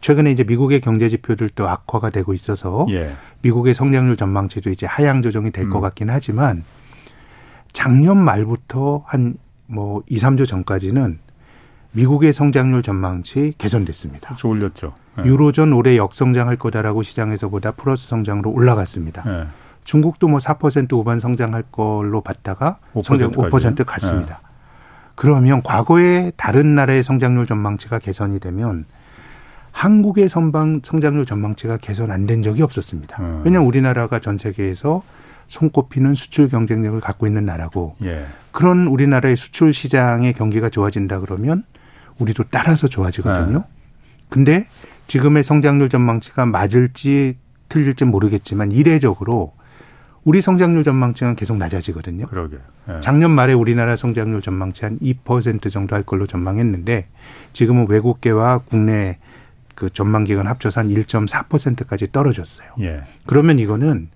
최근에 0.00 0.30
이제 0.32 0.44
미국의 0.44 0.80
경제 0.80 1.08
지표들도 1.08 1.68
악화가 1.68 2.10
되고 2.10 2.32
있어서 2.32 2.86
예. 2.90 3.14
미국의 3.42 3.74
성장률 3.74 4.16
전망치도 4.16 4.70
이제 4.70 4.86
하향 4.86 5.22
조정이 5.22 5.50
될것 5.50 5.76
음. 5.76 5.80
같긴 5.80 6.10
하지만 6.10 6.64
작년 7.72 8.18
말부터 8.18 9.04
한 9.06 9.34
뭐 9.70 10.02
2, 10.08 10.16
3주 10.16 10.46
전까지는 10.46 11.18
미국의 11.92 12.32
성장률 12.32 12.82
전망치 12.82 13.54
개선됐습니다. 13.58 14.28
그렇죠. 14.28 14.48
올렸죠. 14.48 14.94
네. 15.16 15.24
유로존 15.24 15.72
올해 15.72 15.96
역성장할 15.96 16.56
거다라고 16.56 17.02
시장에서보다 17.02 17.72
플러스 17.72 18.08
성장으로 18.08 18.50
올라갔습니다. 18.50 19.22
네. 19.24 19.46
중국도 19.84 20.28
뭐 20.28 20.38
4% 20.38 20.92
후반 20.92 21.18
성장할 21.18 21.64
걸로 21.72 22.20
봤다가 22.20 22.78
5%까지. 22.94 23.06
성장 23.06 23.30
5% 23.32 23.84
갔습니다. 23.86 24.40
네. 24.42 24.48
그러면 25.14 25.62
과거에 25.62 26.32
다른 26.36 26.74
나라의 26.74 27.02
성장률 27.02 27.46
전망치가 27.46 27.98
개선이 27.98 28.40
되면 28.40 28.84
한국의 29.72 30.28
선방 30.28 30.80
성장률 30.82 31.26
전망치가 31.26 31.76
개선 31.78 32.10
안 32.10 32.26
된 32.26 32.42
적이 32.42 32.62
없었습니다. 32.62 33.16
음. 33.22 33.42
왜냐하면 33.44 33.66
우리나라가 33.68 34.18
전 34.20 34.36
세계에서 34.38 35.02
손꼽히는 35.46 36.14
수출 36.14 36.48
경쟁력을 36.48 37.00
갖고 37.00 37.26
있는 37.26 37.44
나라고 37.44 37.96
예. 38.02 38.26
그런 38.52 38.86
우리나라의 38.86 39.36
수출 39.36 39.72
시장의 39.72 40.32
경기가 40.34 40.68
좋아진다 40.68 41.20
그러면 41.20 41.64
우리도 42.18 42.44
따라서 42.50 42.86
좋아지거든요. 42.88 43.58
네. 43.58 43.64
근데 44.28 44.66
지금의 45.08 45.42
성장률 45.42 45.88
전망치가 45.88 46.46
맞을지 46.46 47.36
틀릴지 47.68 48.04
모르겠지만 48.04 48.70
이례적으로 48.70 49.54
우리 50.22 50.40
성장률 50.40 50.84
전망치는 50.84 51.34
계속 51.34 51.56
낮아지거든요. 51.56 52.26
그러게. 52.26 52.58
예. 52.88 53.00
작년 53.00 53.30
말에 53.30 53.52
우리나라 53.54 53.96
성장률 53.96 54.42
전망치 54.42 54.84
한 54.84 54.98
2% 54.98 55.70
정도 55.72 55.96
할 55.96 56.02
걸로 56.04 56.26
전망했는데 56.26 57.08
지금은 57.54 57.86
외국계와 57.88 58.58
국내 58.58 59.18
그 59.80 59.88
전망 59.88 60.24
기간 60.24 60.46
합쳐서 60.46 60.82
한 60.82 60.88
1.4%까지 60.90 62.12
떨어졌어요. 62.12 62.68
예. 62.80 63.02
그러면 63.24 63.58
이거는 63.58 64.10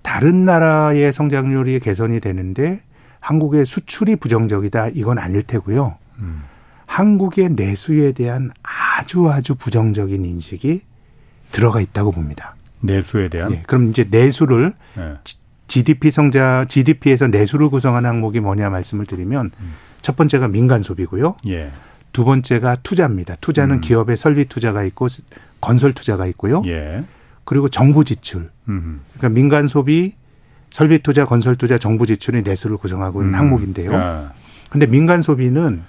다른 0.00 0.46
나라의 0.46 1.12
성장률이 1.12 1.80
개선이 1.80 2.18
되는데 2.20 2.80
한국의 3.20 3.66
수출이 3.66 4.16
부정적이다 4.16 4.88
이건 4.94 5.18
아닐 5.18 5.42
테고요. 5.42 5.98
음. 6.20 6.44
한국의 6.86 7.50
내수에 7.50 8.12
대한 8.12 8.50
아주 8.62 9.28
아주 9.30 9.54
부정적인 9.54 10.24
인식이 10.24 10.80
들어가 11.52 11.82
있다고 11.82 12.10
봅니다. 12.10 12.56
내수에 12.80 13.28
대한? 13.28 13.50
네, 13.50 13.62
그럼 13.66 13.90
이제 13.90 14.06
내수를 14.10 14.72
네. 14.96 15.16
GDP 15.66 16.10
성장, 16.10 16.66
GDP에서 16.68 17.26
내수를 17.26 17.68
구성하는 17.68 18.08
항목이 18.08 18.40
뭐냐 18.40 18.70
말씀을 18.70 19.04
드리면 19.04 19.50
음. 19.60 19.74
첫 20.00 20.16
번째가 20.16 20.48
민간 20.48 20.80
소비고요. 20.80 21.36
예. 21.48 21.70
두 22.16 22.24
번째가 22.24 22.76
투자입니다. 22.76 23.36
투자는 23.42 23.74
음. 23.74 23.80
기업의 23.82 24.16
설비 24.16 24.46
투자가 24.46 24.84
있고 24.84 25.06
건설 25.60 25.92
투자가 25.92 26.24
있고요. 26.28 26.62
예. 26.64 27.04
그리고 27.44 27.68
정부 27.68 28.06
지출. 28.06 28.48
음. 28.70 29.02
그러니까 29.18 29.38
민간 29.38 29.66
소비, 29.66 30.14
설비 30.70 31.02
투자, 31.02 31.26
건설 31.26 31.56
투자, 31.56 31.76
정부 31.76 32.06
지출이 32.06 32.40
내수를 32.40 32.78
구성하고 32.78 33.20
있는 33.20 33.34
음. 33.34 33.38
항목인데요. 33.38 33.94
아. 33.94 34.32
근데 34.70 34.86
민간 34.86 35.20
소비는 35.20 35.82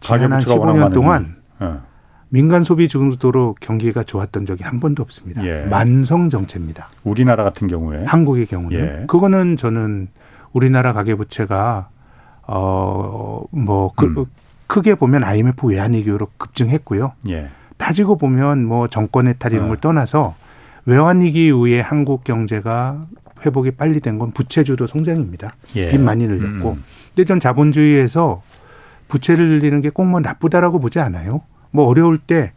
지난 0.00 0.34
한 0.34 0.40
15년 0.42 0.92
동안 0.92 1.36
어. 1.60 1.82
민간 2.28 2.62
소비 2.62 2.88
중도로 2.88 3.56
경기가 3.62 4.02
좋았던 4.02 4.44
적이 4.44 4.64
한 4.64 4.80
번도 4.80 5.02
없습니다. 5.02 5.46
예. 5.46 5.64
만성 5.64 6.28
정체입니다. 6.28 6.90
우리나라 7.04 7.42
같은 7.42 7.68
경우에 7.68 8.04
한국의 8.04 8.44
경우는 8.44 8.78
예. 8.78 9.06
그거는 9.06 9.56
저는 9.56 10.08
우리나라 10.52 10.92
가계 10.92 11.14
부채가 11.14 11.88
어뭐 12.42 13.92
그, 13.96 14.04
음. 14.04 14.26
크게 14.68 14.94
보면 14.94 15.24
IMF 15.24 15.66
외환위기로 15.66 16.28
급증했고요. 16.36 17.12
예. 17.30 17.48
따지고 17.76 18.16
보면 18.18 18.64
뭐 18.64 18.86
정권의 18.88 19.34
탈 19.40 19.52
이런 19.52 19.64
어. 19.64 19.68
걸 19.68 19.76
떠나서 19.78 20.34
외환위기 20.86 21.46
이후에 21.46 21.80
한국 21.80 22.22
경제가 22.24 23.02
회복이 23.44 23.72
빨리 23.72 24.00
된 24.00 24.18
건 24.18 24.30
부채주도 24.32 24.86
성장입니다. 24.86 25.54
예. 25.76 25.90
빚 25.90 26.00
많이 26.00 26.26
늘렸고. 26.26 26.72
음. 26.72 26.84
근데 27.14 27.24
전 27.26 27.40
자본주의에서 27.40 28.42
부채를 29.08 29.48
늘리는 29.48 29.80
게 29.80 29.90
꼭 29.90 30.04
뭐 30.06 30.20
나쁘다라고 30.20 30.78
보지 30.80 31.00
않아요. 31.00 31.40
뭐 31.72 31.86
어려울 31.86 32.18
때 32.18 32.52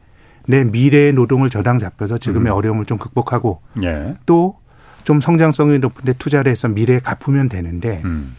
내 0.47 0.63
미래의 0.63 1.13
노동을 1.13 1.50
저당 1.52 1.78
잡혀서 1.78 2.17
지금의 2.17 2.52
음. 2.52 2.58
어려움을 2.58 2.86
좀 2.86 2.97
극복하고 2.97 3.62
예. 3.84 4.15
또좀 4.26 5.21
성장성이 5.21 5.78
높은데 5.80 6.13
투자를 6.13 6.52
해서 6.52 6.67
미래에 6.67 7.00
갚으면 7.00 7.47
되는데 7.47 8.02
음. 8.06 8.36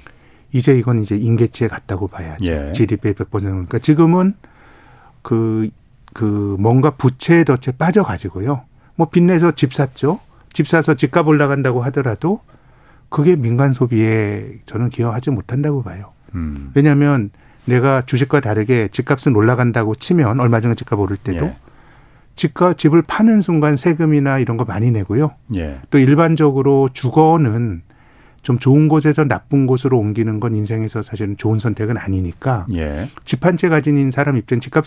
이제 0.52 0.76
이건 0.76 1.00
이제 1.00 1.16
인계치에 1.16 1.68
갔다고 1.68 2.08
봐야죠. 2.08 2.46
예. 2.46 2.72
GDP의 2.72 3.14
100%. 3.14 3.30
그러니까 3.30 3.78
지금은 3.78 4.34
그, 5.22 5.70
그 6.12 6.56
뭔가 6.58 6.90
부채에 6.90 7.44
덫에 7.44 7.74
빠져가지고요. 7.78 8.62
뭐 8.96 9.08
빚내서 9.08 9.52
집 9.52 9.72
샀죠. 9.72 10.20
집 10.52 10.68
사서 10.68 10.94
집값 10.94 11.26
올라간다고 11.26 11.82
하더라도 11.84 12.40
그게 13.08 13.36
민간 13.36 13.72
소비에 13.72 14.54
저는 14.66 14.90
기여하지 14.90 15.30
못한다고 15.30 15.82
봐요. 15.82 16.12
음. 16.34 16.70
왜냐하면 16.74 17.30
내가 17.64 18.02
주식과 18.02 18.40
다르게 18.40 18.88
집값은 18.88 19.34
올라간다고 19.36 19.94
치면 19.94 20.40
얼마 20.40 20.60
전에 20.60 20.74
집값 20.74 20.98
오를 20.98 21.16
때도 21.16 21.46
예. 21.46 21.56
집과 22.36 22.74
집을 22.74 23.02
파는 23.02 23.40
순간 23.40 23.76
세금이나 23.76 24.38
이런 24.38 24.56
거 24.56 24.64
많이 24.64 24.90
내고요. 24.90 25.32
예. 25.54 25.80
또 25.90 25.98
일반적으로 25.98 26.88
주거는 26.92 27.82
좀 28.42 28.58
좋은 28.58 28.88
곳에서 28.88 29.24
나쁜 29.24 29.66
곳으로 29.66 29.98
옮기는 29.98 30.40
건 30.40 30.54
인생에서 30.54 31.02
사실은 31.02 31.36
좋은 31.36 31.58
선택은 31.58 31.96
아니니까 31.96 32.66
예. 32.74 33.08
집한 33.24 33.56
채 33.56 33.68
가진 33.68 34.10
사람 34.10 34.36
입장 34.36 34.60
집값 34.60 34.84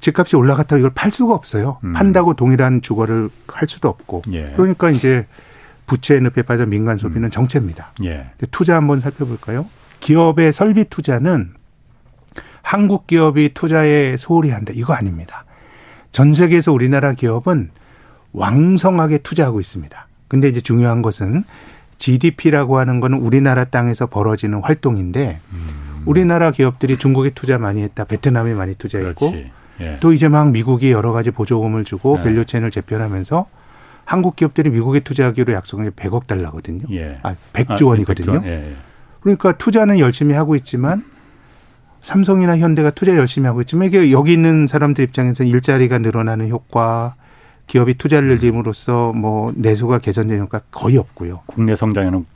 집값이 0.00 0.34
올라갔다고 0.34 0.78
이걸 0.78 0.90
팔 0.94 1.10
수가 1.10 1.34
없어요. 1.34 1.78
음. 1.84 1.92
판다고 1.92 2.34
동일한 2.34 2.80
주거를 2.80 3.28
할 3.46 3.68
수도 3.68 3.88
없고. 3.88 4.22
예. 4.32 4.54
그러니까 4.56 4.90
이제 4.90 5.26
부채 5.86 6.18
늪에 6.20 6.42
빠져 6.42 6.64
민간 6.64 6.96
소비는 6.96 7.28
음. 7.28 7.30
정체입니다. 7.30 7.92
예. 8.04 8.30
투자 8.50 8.76
한번 8.76 9.00
살펴볼까요? 9.00 9.66
기업의 10.00 10.54
설비 10.54 10.84
투자는 10.84 11.52
한국 12.62 13.06
기업이 13.06 13.52
투자에 13.52 14.16
소홀히 14.16 14.50
한다. 14.50 14.72
이거 14.74 14.94
아닙니다. 14.94 15.44
전 16.12 16.32
세계에서 16.32 16.72
우리나라 16.72 17.12
기업은 17.12 17.70
왕성하게 18.32 19.18
투자하고 19.18 19.60
있습니다. 19.60 20.06
근데 20.28 20.48
이제 20.48 20.60
중요한 20.60 21.02
것은 21.02 21.44
GDP라고 22.00 22.78
하는 22.78 22.98
거는 22.98 23.18
우리나라 23.18 23.64
땅에서 23.64 24.06
벌어지는 24.06 24.60
활동인데 24.60 25.38
음. 25.52 26.02
우리나라 26.06 26.50
기업들이 26.50 26.96
중국에 26.96 27.30
투자 27.30 27.58
많이 27.58 27.82
했다. 27.82 28.04
베트남에 28.04 28.54
많이 28.54 28.74
투자했고 28.74 29.32
예. 29.80 29.98
또 30.00 30.12
이제 30.12 30.28
막 30.28 30.50
미국이 30.50 30.90
여러 30.90 31.12
가지 31.12 31.30
보조금을 31.30 31.84
주고 31.84 32.18
예. 32.18 32.24
value 32.24 32.46
chain을 32.46 32.70
재편하면서 32.70 33.46
한국 34.04 34.34
기업들이 34.34 34.70
미국에 34.70 35.00
투자하기로 35.00 35.52
약속한 35.52 35.88
게 35.88 35.90
100억 35.90 36.26
달러거든요. 36.26 36.86
예. 36.90 37.18
아, 37.22 37.36
100조 37.52 37.86
원이거든요. 37.88 38.38
아, 38.38 38.40
100조 38.40 38.44
원. 38.44 38.76
그러니까 39.20 39.52
투자는 39.52 39.98
열심히 39.98 40.34
하고 40.34 40.56
있지만 40.56 41.04
삼성이나 42.00 42.56
현대가 42.56 42.90
투자 42.90 43.14
열심히 43.14 43.46
하고 43.46 43.60
있지만 43.60 43.88
이게 43.88 44.10
여기 44.10 44.32
있는 44.32 44.66
사람들 44.66 45.04
입장에서 45.04 45.44
일자리가 45.44 45.98
늘어나는 45.98 46.48
효과, 46.48 47.14
기업이 47.70 47.94
투자를 47.94 48.28
음. 48.30 48.34
늘림으로써 48.34 49.12
뭐 49.12 49.52
내수가 49.54 50.00
개선되는 50.00 50.42
효과 50.42 50.60
거의 50.72 50.96
없고요. 50.96 51.42
국내 51.46 51.76
성장에는 51.76 52.26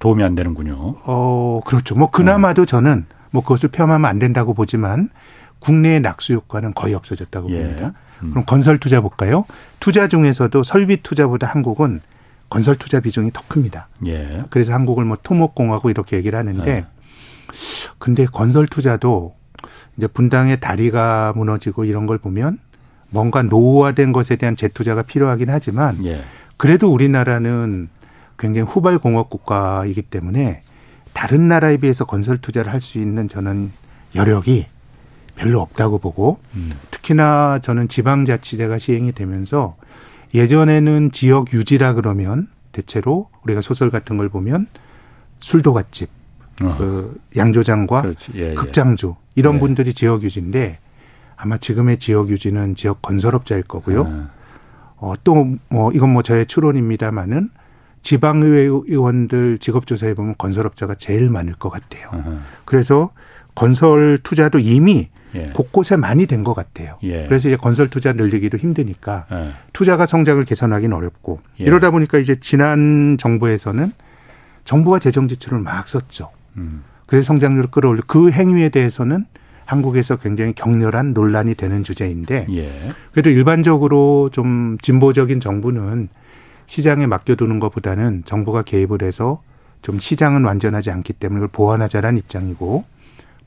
도움이 0.00 0.24
안 0.24 0.34
되는군요. 0.34 0.96
어, 1.04 1.60
그렇죠. 1.64 1.94
뭐 1.94 2.10
그나마도 2.10 2.62
음. 2.62 2.66
저는 2.66 3.06
뭐 3.30 3.42
그것을 3.44 3.68
폄하하면 3.68 4.10
안 4.10 4.18
된다고 4.18 4.54
보지만 4.54 5.08
국내의 5.60 6.00
낙수 6.00 6.32
효과는 6.32 6.74
거의 6.74 6.94
없어졌다고 6.94 7.50
예. 7.52 7.58
봅니다. 7.58 7.92
음. 8.24 8.30
그럼 8.30 8.44
건설 8.44 8.78
투자 8.78 9.00
볼까요? 9.00 9.44
투자 9.78 10.08
중에서도 10.08 10.64
설비 10.64 11.00
투자보다 11.00 11.46
한국은 11.46 12.00
건설 12.50 12.74
투자 12.74 12.98
비중이 12.98 13.30
더 13.32 13.40
큽니다. 13.46 13.86
예. 14.08 14.42
그래서 14.50 14.72
한국을 14.72 15.04
뭐 15.04 15.16
토목공하고 15.22 15.90
이렇게 15.90 16.16
얘기를 16.16 16.36
하는데 16.36 16.68
예. 16.68 16.84
근데 17.98 18.24
건설 18.24 18.66
투자도 18.66 19.36
이제 19.96 20.08
분당의 20.08 20.58
다리가 20.58 21.34
무너지고 21.36 21.84
이런 21.84 22.06
걸 22.06 22.18
보면 22.18 22.58
뭔가 23.12 23.42
노후화된 23.42 24.12
것에 24.12 24.36
대한 24.36 24.56
재투자가 24.56 25.02
필요하긴 25.02 25.50
하지만 25.50 26.04
예. 26.04 26.24
그래도 26.56 26.90
우리나라는 26.92 27.88
굉장히 28.38 28.66
후발 28.66 28.98
공업 28.98 29.28
국가이기 29.28 30.02
때문에 30.02 30.62
다른 31.12 31.46
나라에 31.46 31.76
비해서 31.76 32.04
건설 32.04 32.38
투자를 32.38 32.72
할 32.72 32.80
수 32.80 32.98
있는 32.98 33.28
저는 33.28 33.70
여력이 34.14 34.66
별로 35.36 35.60
없다고 35.60 35.98
보고 35.98 36.38
음. 36.54 36.72
특히나 36.90 37.60
저는 37.62 37.88
지방자치제가 37.88 38.78
시행이 38.78 39.12
되면서 39.12 39.76
예전에는 40.34 41.10
지역 41.12 41.52
유지라 41.52 41.94
그러면 41.94 42.48
대체로 42.72 43.28
우리가 43.44 43.60
소설 43.60 43.90
같은 43.90 44.16
걸 44.16 44.28
보면 44.30 44.66
술도갓집 45.40 46.08
어. 46.62 46.74
그 46.78 47.20
양조장과 47.36 48.04
예, 48.36 48.50
예, 48.50 48.54
극장주 48.54 49.14
이런 49.34 49.56
예. 49.56 49.60
분들이 49.60 49.92
지역 49.92 50.22
유지인데 50.22 50.78
아마 51.42 51.58
지금의 51.58 51.98
지역 51.98 52.28
유지는 52.28 52.76
지역 52.76 53.02
건설업자일 53.02 53.64
거고요. 53.64 54.04
아. 54.06 54.28
어, 54.96 55.14
또 55.24 55.56
뭐 55.68 55.90
이건 55.92 56.10
뭐 56.10 56.22
저의 56.22 56.46
추론입니다만은 56.46 57.50
지방의회 58.02 58.62
의원들 58.86 59.58
직업조사해 59.58 60.14
보면 60.14 60.34
건설업자가 60.38 60.94
제일 60.94 61.28
많을 61.30 61.54
것 61.54 61.68
같아요. 61.70 62.08
아하. 62.12 62.38
그래서 62.64 63.10
건설 63.56 64.18
투자도 64.22 64.58
이미 64.60 65.08
예. 65.34 65.50
곳곳에 65.54 65.96
많이 65.96 66.26
된 66.26 66.44
것 66.44 66.54
같아요. 66.54 66.98
예. 67.02 67.26
그래서 67.26 67.48
이제 67.48 67.56
건설 67.56 67.88
투자 67.88 68.12
늘리기도 68.12 68.58
힘드니까 68.58 69.26
예. 69.32 69.52
투자가 69.72 70.06
성장을 70.06 70.44
개선하기는 70.44 70.96
어렵고 70.96 71.40
예. 71.60 71.64
이러다 71.64 71.90
보니까 71.90 72.18
이제 72.18 72.36
지난 72.36 73.16
정부에서는 73.18 73.92
정부가 74.64 74.98
재정 75.00 75.26
지출을 75.26 75.58
막 75.58 75.88
썼죠. 75.88 76.30
음. 76.58 76.84
그래서 77.06 77.26
성장률을 77.26 77.70
끌어올려 77.70 78.02
그 78.06 78.30
행위에 78.30 78.68
대해서는 78.68 79.26
한국에서 79.64 80.16
굉장히 80.16 80.52
격렬한 80.52 81.12
논란이 81.12 81.54
되는 81.54 81.82
주제인데 81.82 82.46
예. 82.50 82.72
그래도 83.12 83.30
일반적으로 83.30 84.28
좀 84.30 84.78
진보적인 84.80 85.40
정부는 85.40 86.08
시장에 86.66 87.06
맡겨두는 87.06 87.60
것보다는 87.60 88.22
정부가 88.24 88.62
개입을 88.62 89.02
해서 89.02 89.42
좀 89.82 89.98
시장은 89.98 90.44
완전하지 90.44 90.90
않기 90.90 91.12
때문에 91.14 91.40
그걸 91.40 91.48
보완하자라는 91.48 92.18
입장이고 92.18 92.84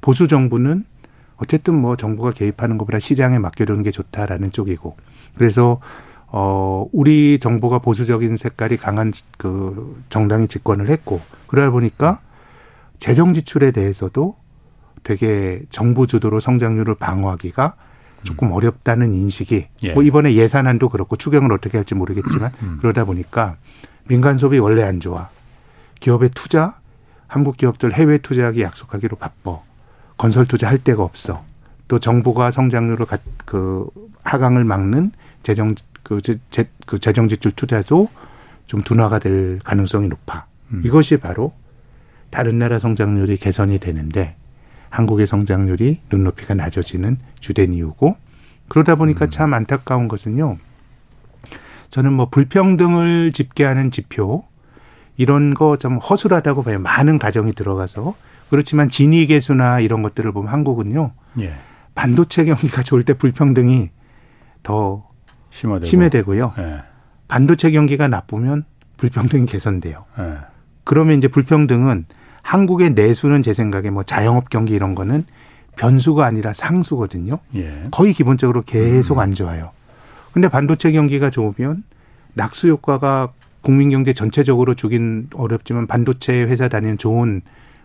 보수 0.02 0.28
정부는 0.28 0.86
어쨌든 1.38 1.76
뭐 1.76 1.96
정부가 1.96 2.32
개입하는 2.32 2.78
것보다 2.78 3.00
시장에 3.00 3.40
맡겨두는 3.40 3.84
게 3.84 3.92
좋다라는 3.92 4.52
쪽이고 4.52 4.96
그래서 5.36 5.80
어 6.28 6.86
우리 6.92 7.40
정부가 7.40 7.80
보수적인 7.80 8.36
색깔이 8.36 8.78
강한 8.78 9.12
그 9.38 10.02
정당이 10.10 10.48
집권을 10.48 10.90
했고 10.90 11.22
그러다 11.48 11.72
보니까 11.72 12.20
재정 13.00 13.34
지출에 13.34 13.72
대해서도 13.72 14.36
되게 15.06 15.62
정부 15.70 16.08
주도로 16.08 16.40
성장률을 16.40 16.96
방어하기가 16.96 17.76
조금 18.24 18.48
음. 18.48 18.54
어렵다는 18.54 19.14
인식이 19.14 19.68
예. 19.84 19.94
뭐 19.94 20.02
이번에 20.02 20.34
예산안도 20.34 20.90
그렇고 20.90 21.16
추경을 21.16 21.54
어떻게 21.54 21.78
할지 21.78 21.94
모르겠지만 21.94 22.52
음. 22.64 22.78
그러다 22.82 23.06
보니까 23.06 23.56
민간 24.08 24.38
소비 24.40 24.58
원래 24.58 24.82
안 24.84 25.00
좋아. 25.00 25.30
기업의 26.00 26.32
투자 26.34 26.80
한국 27.28 27.56
기업들 27.56 27.94
해외 27.94 28.18
투자하기 28.18 28.62
약속하기로 28.62 29.18
바빠. 29.18 29.60
건설 30.18 30.48
투자 30.48 30.68
할 30.68 30.80
데가 30.80 31.04
없어. 31.04 31.44
또 31.88 32.00
정부가 32.00 32.50
성장률을 32.50 33.06
가, 33.06 33.20
그 33.46 33.88
하강을 34.24 34.64
막는 34.64 35.12
재정 35.44 35.76
그, 36.02 36.20
재, 36.22 36.66
그 36.88 36.98
재정 36.98 37.28
지출 37.28 37.52
투자도 37.52 38.10
좀 38.66 38.82
둔화가 38.82 39.20
될 39.20 39.60
가능성이 39.64 40.08
높아. 40.08 40.48
음. 40.72 40.82
이것이 40.84 41.18
바로 41.18 41.54
다른 42.32 42.58
나라 42.58 42.80
성장률이 42.80 43.38
개선이 43.38 43.78
되는데 43.78 44.36
한국의 44.96 45.28
성장률이 45.28 46.02
눈높이가 46.10 46.54
낮아지는 46.54 47.18
주된 47.40 47.74
이유고 47.74 48.16
그러다 48.70 48.96
보니까 48.96 49.26
음. 49.26 49.30
참 49.30 49.54
안타까운 49.54 50.08
것은요. 50.08 50.58
저는 51.90 52.14
뭐 52.14 52.30
불평등을 52.30 53.32
집계하는 53.34 53.92
지표 53.92 54.46
이런 55.18 55.54
거 55.54 55.78
좀 55.78 55.98
허술하다고 55.98 56.64
봐요. 56.64 56.80
많은 56.80 57.20
가정이 57.20 57.54
들어가서 57.54 58.16
그렇지만 58.50 58.90
진위 58.90 59.28
계수나 59.28 59.80
이런 59.82 60.02
것들을 60.02 60.32
보면 60.32 60.52
한국은요. 60.52 61.12
예. 61.40 61.54
반도체 61.94 62.46
경기가 62.46 62.82
좋을 62.84 63.04
때 63.04 63.14
불평등이 63.14 63.90
더 64.64 65.08
심화되고. 65.52 65.86
심해되고요. 65.86 66.54
예. 66.58 66.84
반도체 67.28 67.72
경기가 67.72 68.08
나쁘면 68.08 68.64
불평등이 68.98 69.46
개선돼요. 69.46 70.06
예. 70.20 70.38
그러면 70.84 71.18
이제 71.18 71.28
불평등은 71.28 72.06
한국의 72.46 72.92
내수는 72.92 73.42
제 73.42 73.54
생각에 73.54 73.90
뭐 73.90 74.04
자영업 74.04 74.50
경기 74.50 74.76
이런 74.76 74.94
거는 74.94 75.26
변수가 75.78 76.24
아니라 76.24 76.54
상수거든요. 76.54 77.40
예. 77.56 77.86
거의 77.90 78.14
기본적으로 78.14 78.62
계속 78.62 79.16
음. 79.16 79.20
안 79.20 79.34
좋아요. 79.34 79.72
근데 80.32 80.48
반도체 80.48 80.92
경기가 80.92 81.32
좋으면 81.32 81.84
낙수 82.36 82.68
효과가 82.68 83.30
국민 83.62 83.90
경제 83.90 84.14
전체적으로 84.14 84.76
주긴 84.76 85.28
어렵지만 85.34 85.88
반도체 85.88 86.44
회사 86.44 86.68
다니는 86.68 87.00
좋은 87.00 87.42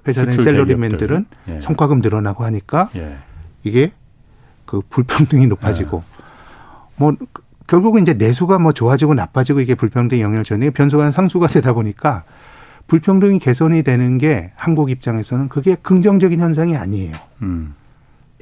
회사 0.07 0.27
다니는 0.27 0.44
셀러리맨들은 0.44 1.25
예. 1.49 1.61
성과금 1.61 2.01
늘어나고 2.01 2.44
하니까 2.44 2.90
예. 2.96 3.16
이게 3.64 3.92
그 4.66 4.83
불평등이 4.90 5.46
높아지고 5.46 6.05
예. 6.07 6.23
뭐 6.96 7.14
결국은 7.66 8.03
이제 8.03 8.12
내수가 8.12 8.59
뭐 8.59 8.73
좋아지고 8.73 9.14
나빠지고 9.14 9.61
이게 9.61 9.75
불평등이 9.75 10.20
영향을 10.20 10.44
주는 10.44 10.70
변수가 10.70 11.12
상수가 11.12 11.46
되다 11.46 11.73
보니까 11.73 12.25
불평등이 12.90 13.38
개선이 13.38 13.85
되는 13.85 14.18
게 14.18 14.50
한국 14.57 14.90
입장에서는 14.90 15.48
그게 15.48 15.76
긍정적인 15.81 16.40
현상이 16.40 16.76
아니에요. 16.76 17.12
음. 17.40 17.74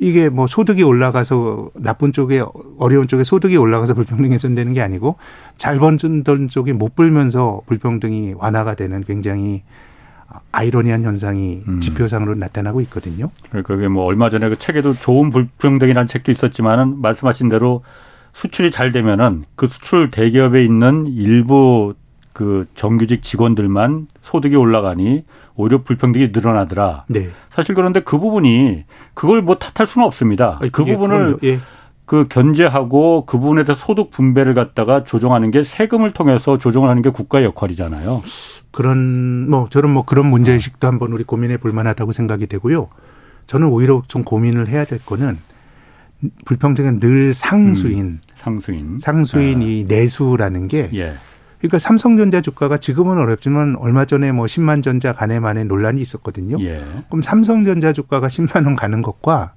이게 0.00 0.30
뭐 0.30 0.46
소득이 0.46 0.82
올라가서 0.84 1.72
나쁜 1.74 2.14
쪽에 2.14 2.42
어려운 2.78 3.08
쪽에 3.08 3.24
소득이 3.24 3.58
올라가서 3.58 3.92
불평등이 3.92 4.30
개선되는 4.30 4.72
게 4.72 4.80
아니고 4.80 5.16
잘 5.58 5.78
번던 5.78 6.48
쪽이 6.48 6.72
못 6.72 6.96
벌면서 6.96 7.61
불평등이 7.66 8.37
완화가 8.38 8.74
되는 8.74 9.02
굉장히 9.02 9.64
아이러니한 10.50 11.02
현상이 11.02 11.64
음. 11.68 11.80
지표상으로 11.80 12.34
나타나고 12.37 12.80
있거든요. 12.82 13.30
그러니까 13.50 13.74
그게 13.74 13.88
뭐 13.88 14.06
얼마 14.06 14.30
전에 14.30 14.48
그 14.48 14.56
책에도 14.56 14.94
좋은 14.94 15.28
불평등이라는 15.28 16.06
책도 16.06 16.32
있었지만은 16.32 17.02
말씀하신 17.02 17.50
대로 17.50 17.82
수출이 18.32 18.70
잘 18.70 18.92
되면은 18.92 19.44
그 19.56 19.66
수출 19.66 20.08
대기업에 20.08 20.64
있는 20.64 21.04
일부 21.06 21.92
그 22.32 22.66
정규직 22.76 23.22
직원들만 23.22 24.06
소득이 24.29 24.57
올라가니 24.57 25.25
오히려 25.55 25.83
불평등이 25.83 26.31
늘어나더라. 26.33 27.05
네. 27.09 27.29
사실 27.51 27.75
그런데 27.75 28.01
그 28.01 28.19
부분이 28.19 28.85
그걸 29.14 29.43
뭐 29.43 29.57
탓할 29.57 29.88
수는 29.88 30.07
없습니다. 30.07 30.59
아니, 30.61 30.71
그 30.71 30.85
부분을 30.85 31.38
예. 31.45 31.59
그 32.05 32.27
견제하고 32.29 33.25
그 33.27 33.38
부분에 33.38 33.64
대해서 33.64 33.85
소득 33.85 34.11
분배를 34.11 34.55
갖다가 34.55 35.05
조정하는 35.05 35.51
게 35.51 35.62
세금을 35.62 36.12
통해서 36.12 36.59
조정을 36.59 36.88
하는 36.88 37.03
게 37.03 37.11
국가의 37.11 37.45
역할이잖아요. 37.47 38.23
그런 38.71 39.51
뭐 39.51 39.67
저는 39.71 39.91
뭐 39.91 40.05
그런 40.05 40.27
문제 40.27 40.53
의식도 40.53 40.87
한번 40.87 41.12
우리 41.12 41.25
고민해 41.25 41.59
볼 41.59 41.73
만하다고 41.73 42.12
생각이 42.12 42.47
되고요. 42.47 42.88
저는 43.47 43.69
오히려 43.69 44.03
좀 44.09 44.25
고민을 44.25 44.69
해야 44.69 44.85
될 44.85 44.99
거는 45.05 45.38
불평등은 46.45 47.01
늘 47.01 47.33
상수인 47.33 48.01
음, 48.05 48.19
상수인 48.37 48.99
상수인 48.99 49.61
아. 49.61 49.64
이 49.64 49.85
내수라는 49.88 50.69
게 50.69 50.91
예. 50.95 51.14
그러니까 51.59 51.79
삼성전자 51.79 52.40
주가가 52.40 52.79
지금은 52.79 53.18
어렵지만 53.18 53.77
얼마 53.81 54.05
전에 54.05 54.31
뭐 54.33 54.47
10만 54.47 54.83
전자 54.83 55.12
간에 55.12 55.40
만에 55.40 55.64
논란이 55.64 56.01
있었거든요. 56.01 56.57
예. 56.61 56.85
그럼 57.09 57.21
삼성전자 57.23 57.92
주가가 57.92 58.29
10만 58.29 58.64
원 58.64 58.77
가는 58.77 59.03
것과 59.03 59.53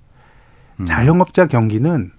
음. 0.79 0.85
자영업자 0.85 1.47
경기는 1.47 2.11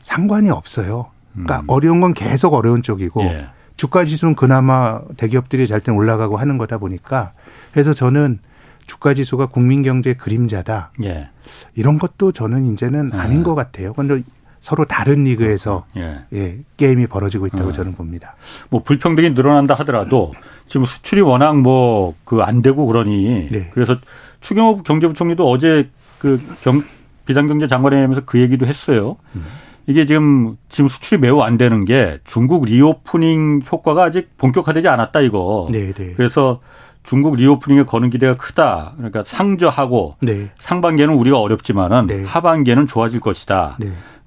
상관이 0.00 0.50
없어요. 0.50 1.10
그러니까 1.32 1.60
음. 1.60 1.64
어려운 1.68 2.00
건 2.00 2.14
계속 2.14 2.54
어려운 2.54 2.82
쪽이고 2.82 3.22
예. 3.24 3.48
주가 3.76 4.04
지수는 4.04 4.34
그나마 4.34 5.00
대기업들이 5.16 5.66
잘 5.66 5.80
때 5.80 5.92
올라가고 5.92 6.36
하는 6.36 6.58
거다 6.58 6.78
보니까 6.78 7.32
그래서 7.72 7.92
저는 7.92 8.40
주가 8.86 9.12
지수가 9.12 9.46
국민 9.46 9.82
경제 9.82 10.14
그림자다. 10.14 10.92
예. 11.04 11.28
이런 11.74 11.98
것도 11.98 12.32
저는 12.32 12.72
이제는 12.72 13.10
예. 13.14 13.18
아닌 13.18 13.42
것 13.42 13.54
같아요. 13.54 13.92
그런데 13.92 14.22
서로 14.60 14.84
다른 14.84 15.24
리그에서 15.24 15.84
예. 15.96 16.20
예 16.34 16.58
게임이 16.76 17.06
벌어지고 17.06 17.46
있다고 17.46 17.68
예. 17.68 17.72
저는 17.72 17.92
봅니다. 17.94 18.34
뭐 18.70 18.82
불평등이 18.82 19.30
늘어난다 19.30 19.74
하더라도 19.74 20.32
지금 20.66 20.84
수출이 20.84 21.20
워낙 21.20 21.56
뭐 21.60 22.14
그 22.24 22.42
안 22.42 22.62
되고 22.62 22.86
그러니 22.86 23.48
네. 23.50 23.70
그래서 23.72 23.96
추경호 24.40 24.82
경제부총리도 24.82 25.48
어제 25.48 25.88
그 26.18 26.40
경, 26.62 26.82
비상경제 27.26 27.66
장관회의하면서 27.66 28.22
그 28.24 28.40
얘기도 28.40 28.66
했어요. 28.66 29.16
음. 29.34 29.44
이게 29.86 30.04
지금 30.04 30.56
지금 30.68 30.88
수출이 30.88 31.20
매우 31.20 31.40
안 31.40 31.56
되는 31.56 31.84
게 31.84 32.18
중국 32.24 32.66
reopening 32.66 33.62
효과가 33.70 34.04
아직 34.04 34.36
본격화되지 34.36 34.86
않았다 34.88 35.20
이거. 35.22 35.66
네, 35.70 35.92
네. 35.92 36.12
그래서 36.16 36.60
중국 37.04 37.36
reopening에 37.36 37.84
거는 37.84 38.10
기대가 38.10 38.34
크다. 38.34 38.92
그러니까 38.96 39.24
상저하고 39.24 40.16
네. 40.20 40.50
상반기에는 40.58 41.14
우리가 41.14 41.38
어렵지만은 41.40 42.06
네. 42.06 42.22
하반기에는 42.24 42.86
좋아질 42.86 43.20
것이다. 43.20 43.78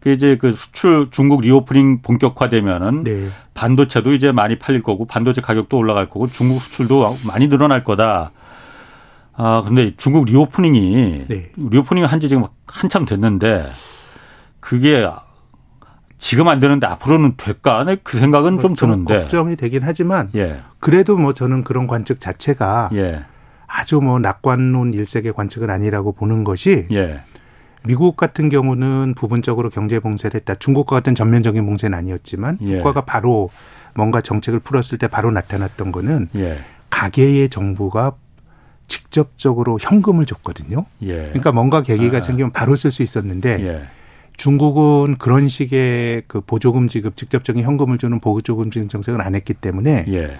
네. 0.01 0.09
그 0.09 0.09
이제 0.11 0.37
그 0.37 0.53
수출 0.53 1.09
중국 1.11 1.41
reopening 1.41 2.01
본격화되면은 2.01 3.03
네. 3.03 3.29
반도체도 3.53 4.13
이제 4.13 4.31
많이 4.31 4.57
팔릴 4.57 4.81
거고 4.81 5.05
반도체 5.05 5.41
가격도 5.41 5.77
올라갈 5.77 6.09
거고 6.09 6.27
중국 6.27 6.61
수출도 6.61 7.17
많이 7.23 7.47
늘어날 7.47 7.83
거다. 7.83 8.31
아 9.33 9.63
근데 9.65 9.95
중국 9.97 10.25
reopening이 10.25 11.25
네. 11.27 11.51
reopening 11.55 12.03
한지 12.03 12.27
지금 12.27 12.45
한참 12.67 13.05
됐는데 13.05 13.67
그게 14.59 15.07
지금 16.17 16.47
안 16.47 16.59
되는데 16.59 16.85
앞으로는 16.85 17.33
될까? 17.37 17.83
네, 17.83 17.97
그 18.03 18.17
생각은 18.17 18.59
좀 18.59 18.75
드는데 18.75 19.21
걱정이 19.21 19.55
되긴 19.55 19.81
하지만 19.83 20.29
예. 20.35 20.61
그래도 20.79 21.17
뭐 21.17 21.33
저는 21.33 21.63
그런 21.63 21.87
관측 21.87 22.19
자체가 22.19 22.89
예. 22.93 23.25
아주 23.65 24.01
뭐 24.01 24.19
낙관론 24.19 24.93
일색의 24.93 25.33
관측은 25.33 25.69
아니라고 25.69 26.11
보는 26.11 26.43
것이 26.43 26.87
예. 26.91 27.21
미국 27.83 28.15
같은 28.15 28.49
경우는 28.49 29.13
부분적으로 29.15 29.69
경제 29.69 29.99
봉쇄를 29.99 30.39
했다. 30.39 30.55
중국과 30.55 30.97
같은 30.97 31.15
전면적인 31.15 31.65
봉쇄는 31.65 31.97
아니었지만 31.97 32.59
예. 32.61 32.77
효과가 32.77 33.01
바로 33.01 33.49
뭔가 33.95 34.21
정책을 34.21 34.59
풀었을 34.59 34.97
때 34.97 35.07
바로 35.07 35.31
나타났던 35.31 35.91
거는 35.91 36.29
예. 36.35 36.59
가계의 36.89 37.49
정부가 37.49 38.13
직접적으로 38.87 39.79
현금을 39.81 40.25
줬거든요. 40.25 40.85
예. 41.03 41.15
그러니까 41.15 41.51
뭔가 41.51 41.81
계기가 41.81 42.17
아. 42.17 42.21
생기면 42.21 42.51
바로 42.51 42.75
쓸 42.75 42.91
수 42.91 43.03
있었는데 43.03 43.65
예. 43.65 43.83
중국은 44.37 45.17
그런 45.17 45.47
식의 45.47 46.23
그 46.27 46.41
보조금 46.41 46.87
지급 46.87 47.15
직접적인 47.15 47.63
현금을 47.63 47.97
주는 47.97 48.19
보조금 48.19 48.71
지급 48.71 48.89
정책을 48.89 49.21
안 49.21 49.35
했기 49.35 49.53
때문에 49.53 50.05
예. 50.09 50.37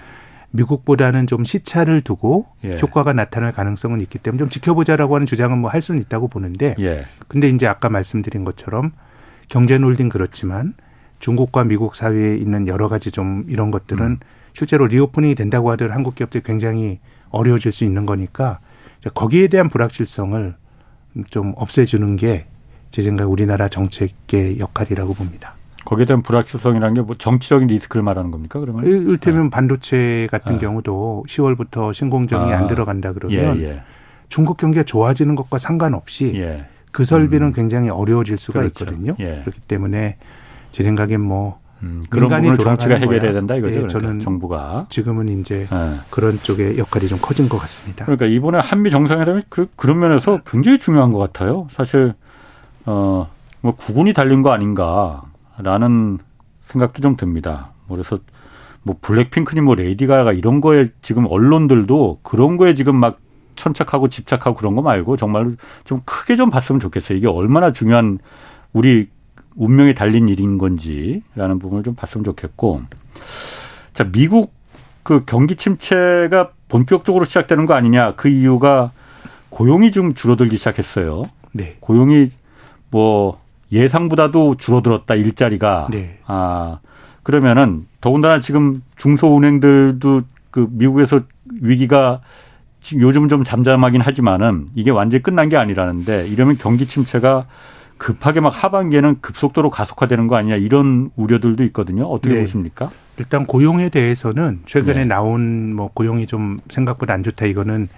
미국보다는 0.52 1.26
좀 1.26 1.44
시차를 1.44 2.02
두고 2.02 2.46
예. 2.64 2.78
효과가 2.78 3.12
나타날 3.12 3.52
가능성은 3.52 4.00
있기 4.02 4.18
때문에 4.18 4.38
좀 4.38 4.48
지켜보자라고 4.48 5.14
하는 5.14 5.26
주장은 5.26 5.58
뭐 5.58 5.70
할 5.70 5.80
수는 5.82 6.00
있다고 6.02 6.28
보는데 6.28 6.74
예. 6.78 7.06
근데 7.28 7.48
이제 7.48 7.66
아까 7.66 7.88
말씀드린 7.88 8.44
것처럼 8.44 8.92
경제 9.48 9.78
놀딩 9.78 10.08
그렇지만 10.08 10.74
중국과 11.18 11.64
미국 11.64 11.94
사회에 11.94 12.36
있는 12.36 12.68
여러 12.68 12.88
가지 12.88 13.10
좀 13.10 13.44
이런 13.48 13.70
것들은 13.70 14.06
음. 14.06 14.16
실제로 14.52 14.86
리오프닝이 14.86 15.34
된다고 15.34 15.70
하더라도 15.72 15.94
한국 15.94 16.14
기업들이 16.14 16.42
굉장히 16.42 17.00
어려워질 17.30 17.72
수 17.72 17.84
있는 17.84 18.06
거니까 18.06 18.60
거기에 19.14 19.48
대한 19.48 19.68
불확실성을 19.68 20.54
좀 21.30 21.52
없애주는 21.56 22.16
게 22.16 22.46
제 22.92 23.00
생각 23.00 23.30
우리나라 23.30 23.68
정책의 23.68 24.58
역할이라고 24.60 25.14
봅니다. 25.14 25.54
거기에 25.84 26.06
대한 26.06 26.22
불확실성이라는 26.22 26.94
게 26.94 27.02
뭐 27.02 27.16
정치적인 27.18 27.68
리스크를 27.68 28.02
말하는 28.02 28.30
겁니까? 28.30 28.60
그러면 28.60 28.84
일테면 28.84 29.44
네. 29.44 29.50
반도체 29.50 30.28
같은 30.30 30.54
네. 30.54 30.58
경우도 30.58 31.24
10월부터 31.28 31.92
신공정이 31.92 32.52
아. 32.52 32.58
안 32.58 32.66
들어간다 32.66 33.12
그러면 33.12 33.60
예, 33.60 33.64
예. 33.64 33.82
중국 34.28 34.56
경기가 34.56 34.84
좋아지는 34.84 35.34
것과 35.34 35.58
상관없이 35.58 36.32
예. 36.36 36.66
그 36.92 37.04
설비는 37.04 37.48
음. 37.48 37.52
굉장히 37.52 37.88
어려워질 37.88 38.36
수가 38.38 38.60
그렇죠. 38.60 38.84
있거든요. 38.84 39.14
예. 39.18 39.40
그렇기 39.40 39.60
때문에 39.62 40.16
제 40.72 40.82
생각엔 40.84 41.20
뭐 41.20 41.60
음, 41.82 42.02
그런 42.08 42.28
부분을 42.28 42.58
정치가 42.58 42.94
해결해야 42.94 43.32
된다 43.32 43.56
이거죠. 43.56 43.74
예, 43.74 43.78
그러니까 43.80 43.98
저는 43.98 44.20
정부가 44.20 44.86
지금은 44.88 45.28
이제 45.40 45.66
예. 45.72 46.00
그런 46.10 46.38
쪽의 46.38 46.78
역할이 46.78 47.08
좀 47.08 47.18
커진 47.20 47.48
것 47.48 47.58
같습니다. 47.58 48.04
그러니까 48.04 48.26
이번에 48.26 48.58
한미 48.58 48.90
정상회담이 48.90 49.42
그, 49.48 49.66
그런 49.74 49.98
면에서 49.98 50.40
굉장히 50.46 50.78
중요한 50.78 51.12
것 51.12 51.18
같아요. 51.18 51.66
사실 51.70 52.14
어뭐 52.84 53.26
구군이 53.76 54.12
달린 54.12 54.42
거 54.42 54.52
아닌가 54.52 55.22
라는 55.62 56.18
생각도 56.66 57.02
좀 57.02 57.16
듭니다. 57.16 57.70
뭐 57.86 57.96
그래서 57.96 58.18
뭐 58.82 58.96
블랙핑크니 59.00 59.60
뭐 59.60 59.74
레이디 59.74 60.06
가가 60.06 60.32
이런 60.32 60.60
거에 60.60 60.86
지금 61.02 61.26
언론들도 61.26 62.20
그런 62.22 62.56
거에 62.56 62.74
지금 62.74 62.96
막 62.96 63.18
천착하고 63.54 64.08
집착하고 64.08 64.56
그런 64.56 64.74
거 64.74 64.82
말고 64.82 65.16
정말 65.16 65.56
좀 65.84 66.00
크게 66.04 66.36
좀 66.36 66.50
봤으면 66.50 66.80
좋겠어요. 66.80 67.18
이게 67.18 67.28
얼마나 67.28 67.72
중요한 67.72 68.18
우리 68.72 69.08
운명이 69.56 69.94
달린 69.94 70.28
일인 70.28 70.58
건지라는 70.58 71.58
부분을 71.58 71.84
좀 71.84 71.94
봤으면 71.94 72.24
좋겠고. 72.24 72.82
자, 73.92 74.04
미국 74.10 74.54
그 75.02 75.24
경기 75.26 75.56
침체가 75.56 76.50
본격적으로 76.68 77.24
시작되는 77.24 77.66
거 77.66 77.74
아니냐. 77.74 78.14
그 78.14 78.28
이유가 78.28 78.92
고용이 79.50 79.90
좀 79.90 80.14
줄어들기 80.14 80.56
시작했어요. 80.56 81.24
네. 81.52 81.76
고용이 81.80 82.30
뭐 82.90 83.41
예상보다도 83.72 84.56
줄어들었다 84.56 85.14
일자리가. 85.14 85.88
네. 85.90 86.18
아 86.26 86.78
그러면은 87.22 87.86
더군다나 88.00 88.40
지금 88.40 88.82
중소은행들도 88.96 90.20
그 90.50 90.68
미국에서 90.70 91.22
위기가 91.60 92.20
지금 92.80 93.02
요즘 93.02 93.28
좀 93.28 93.44
잠잠하긴 93.44 94.00
하지만은 94.00 94.66
이게 94.74 94.90
완전히 94.90 95.22
끝난 95.22 95.48
게 95.48 95.56
아니라는데 95.56 96.28
이러면 96.28 96.58
경기 96.58 96.86
침체가 96.86 97.46
급하게 97.96 98.40
막 98.40 98.48
하반기에는 98.50 99.20
급속도로 99.20 99.70
가속화되는 99.70 100.26
거 100.26 100.34
아니냐 100.34 100.56
이런 100.56 101.10
우려들도 101.14 101.62
있거든요. 101.64 102.04
어떻게 102.04 102.34
네. 102.34 102.40
보십니까? 102.40 102.90
일단 103.16 103.46
고용에 103.46 103.88
대해서는 103.90 104.60
최근에 104.66 105.02
네. 105.02 105.04
나온 105.04 105.74
뭐 105.74 105.90
고용이 105.94 106.26
좀 106.26 106.58
생각보다 106.68 107.14
안 107.14 107.22
좋다 107.22 107.46
이거는 107.46 107.88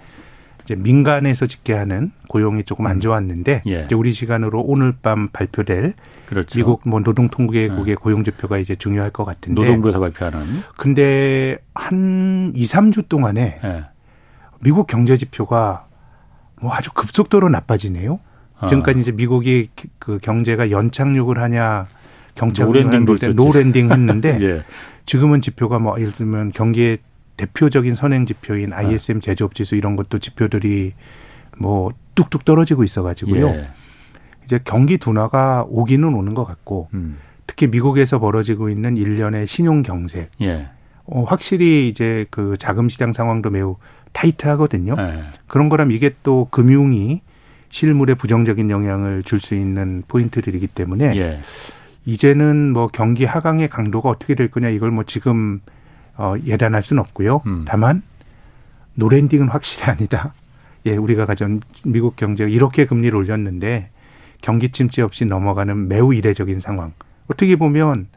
이제 0.65 0.75
민간에서 0.75 1.45
집계하는 1.45 2.11
고용이 2.27 2.63
조금 2.63 2.87
안 2.87 2.97
음. 2.97 2.99
좋았는데 2.99 3.61
예. 3.67 3.83
이제 3.85 3.93
우리 3.93 4.11
시간으로 4.11 4.61
오늘 4.61 4.93
밤 4.99 5.29
발표될 5.29 5.93
그렇죠. 6.25 6.57
미국 6.57 6.81
뭐 6.85 6.99
노동통계국의 7.01 7.85
네. 7.85 7.95
고용 7.95 8.23
지표가 8.23 8.57
이제 8.57 8.75
중요할 8.75 9.11
것 9.11 9.25
같은데 9.25 9.61
노동부에서 9.61 9.99
발표하는 9.99 10.39
근데 10.75 11.57
한 11.75 12.51
2, 12.55 12.63
3주 12.63 13.07
동안에 13.07 13.59
예. 13.63 13.83
미국 14.61 14.87
경제 14.87 15.17
지표가 15.17 15.85
뭐 16.59 16.73
아주 16.73 16.91
급속도로 16.93 17.49
나빠지네요. 17.49 18.19
아. 18.59 18.65
지금까지 18.65 19.01
이제 19.01 19.11
미국이 19.11 19.69
그 19.99 20.17
경제가 20.17 20.71
연착륙을 20.71 21.39
하냐 21.39 21.85
경착륙을 22.33 22.91
할 22.91 23.35
no 23.35 23.47
landing 23.47 23.91
했는데 23.91 24.39
예. 24.41 24.63
지금은 25.05 25.41
지표가 25.41 25.77
뭐 25.77 25.99
예를 25.99 26.11
들면 26.11 26.53
경기의 26.53 26.97
대표적인 27.37 27.95
선행 27.95 28.25
지표인 28.25 28.73
ISM 28.73 29.19
제조업 29.19 29.55
지수 29.55 29.75
이런 29.75 29.95
것도 29.95 30.19
지표들이 30.19 30.93
뭐 31.57 31.91
뚝뚝 32.15 32.45
떨어지고 32.45 32.83
있어가지고요. 32.83 33.47
예. 33.47 33.69
이제 34.43 34.59
경기 34.63 34.97
둔화가 34.97 35.65
오기는 35.67 36.13
오는 36.13 36.33
것 36.33 36.45
같고 36.45 36.89
음. 36.93 37.17
특히 37.47 37.67
미국에서 37.67 38.19
벌어지고 38.19 38.69
있는 38.69 38.95
일련의 38.97 39.47
신용 39.47 39.81
경색. 39.81 40.31
예. 40.41 40.69
어, 41.05 41.23
확실히 41.23 41.87
이제 41.89 42.25
그 42.31 42.55
자금 42.57 42.89
시장 42.89 43.13
상황도 43.13 43.49
매우 43.49 43.77
타이트하거든요. 44.13 44.95
예. 44.97 45.23
그런 45.47 45.69
거라면 45.69 45.95
이게 45.95 46.15
또 46.23 46.47
금융이 46.51 47.21
실물에 47.69 48.13
부정적인 48.13 48.69
영향을 48.69 49.23
줄 49.23 49.41
수 49.41 49.55
있는 49.55 50.03
포인트들이기 50.07 50.67
때문에 50.67 51.15
예. 51.17 51.41
이제는 52.05 52.71
뭐 52.71 52.87
경기 52.87 53.25
하강의 53.25 53.67
강도가 53.67 54.09
어떻게 54.09 54.35
될 54.35 54.49
거냐 54.49 54.69
이걸 54.69 54.91
뭐 54.91 55.03
지금 55.03 55.59
어, 56.17 56.35
예단할 56.45 56.81
수는 56.81 57.01
없고요. 57.01 57.41
음. 57.45 57.65
다만 57.67 58.01
노랜딩은 58.95 59.49
확실히 59.49 59.85
아니다. 59.91 60.33
예, 60.85 60.95
우리가 60.95 61.25
가진 61.25 61.61
미국 61.83 62.15
경제가 62.15 62.49
이렇게 62.49 62.85
금리를 62.85 63.15
올렸는데 63.17 63.89
경기 64.41 64.69
침체 64.69 65.01
없이 65.01 65.25
넘어가는 65.25 65.87
매우 65.87 66.13
이례적인 66.13 66.59
상황. 66.59 66.93
어떻게 67.27 67.55
보면 67.55 68.07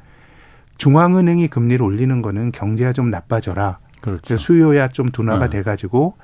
중앙은행이 0.76 1.48
금리를 1.48 1.84
올리는 1.84 2.22
거는 2.22 2.52
경제가 2.52 2.92
좀 2.92 3.10
나빠져라. 3.10 3.78
그렇죠. 4.00 4.36
수요야 4.36 4.88
좀 4.88 5.08
둔화가 5.08 5.46
어. 5.46 5.50
돼가지고 5.50 6.14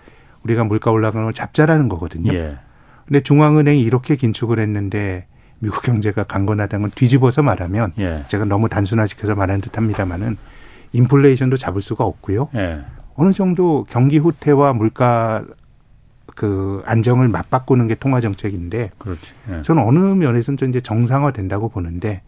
우리가 0.45 0.65
물가 0.65 0.91
올라가는 0.91 1.25
걸 1.25 1.33
잡자라는 1.33 1.89
거거든요. 1.89 2.33
예. 2.35 2.59
근데 3.07 3.21
중앙은행이 3.21 3.81
이렇게 3.81 4.15
긴축을 4.17 4.61
했는데 4.61 5.27
미국 5.59 5.83
경제가 5.83 6.25
강건하다는 6.25 6.83
건 6.83 6.91
뒤집어서 6.95 7.43
말하면 7.43 7.93
예. 7.99 8.25
제가 8.29 8.45
너무 8.45 8.69
단순화시켜서 8.69 9.35
말하는 9.35 9.61
듯합니다만은 9.63 10.37
인플레이션도 10.95 11.57
잡을 11.57 11.83
수가 11.83 12.05
없고요. 12.05 12.49
예. 12.55 12.81
어느 13.17 13.33
정도 13.33 13.85
경기 13.91 14.19
후퇴와 14.19 14.73
물가 14.73 15.43
그 16.35 16.83
안정을 16.87 17.29
맞바꾸는 17.29 17.87
게 17.89 17.95
통화 17.95 18.21
정책인데. 18.21 18.91
예. 19.51 19.63
저는 19.63 19.83
어느 19.83 19.99
면에서는 19.99 20.57
좀 20.57 20.69
이제 20.71 20.81
정상화 20.81 21.33
된다고 21.33 21.69
보는데 21.69 22.23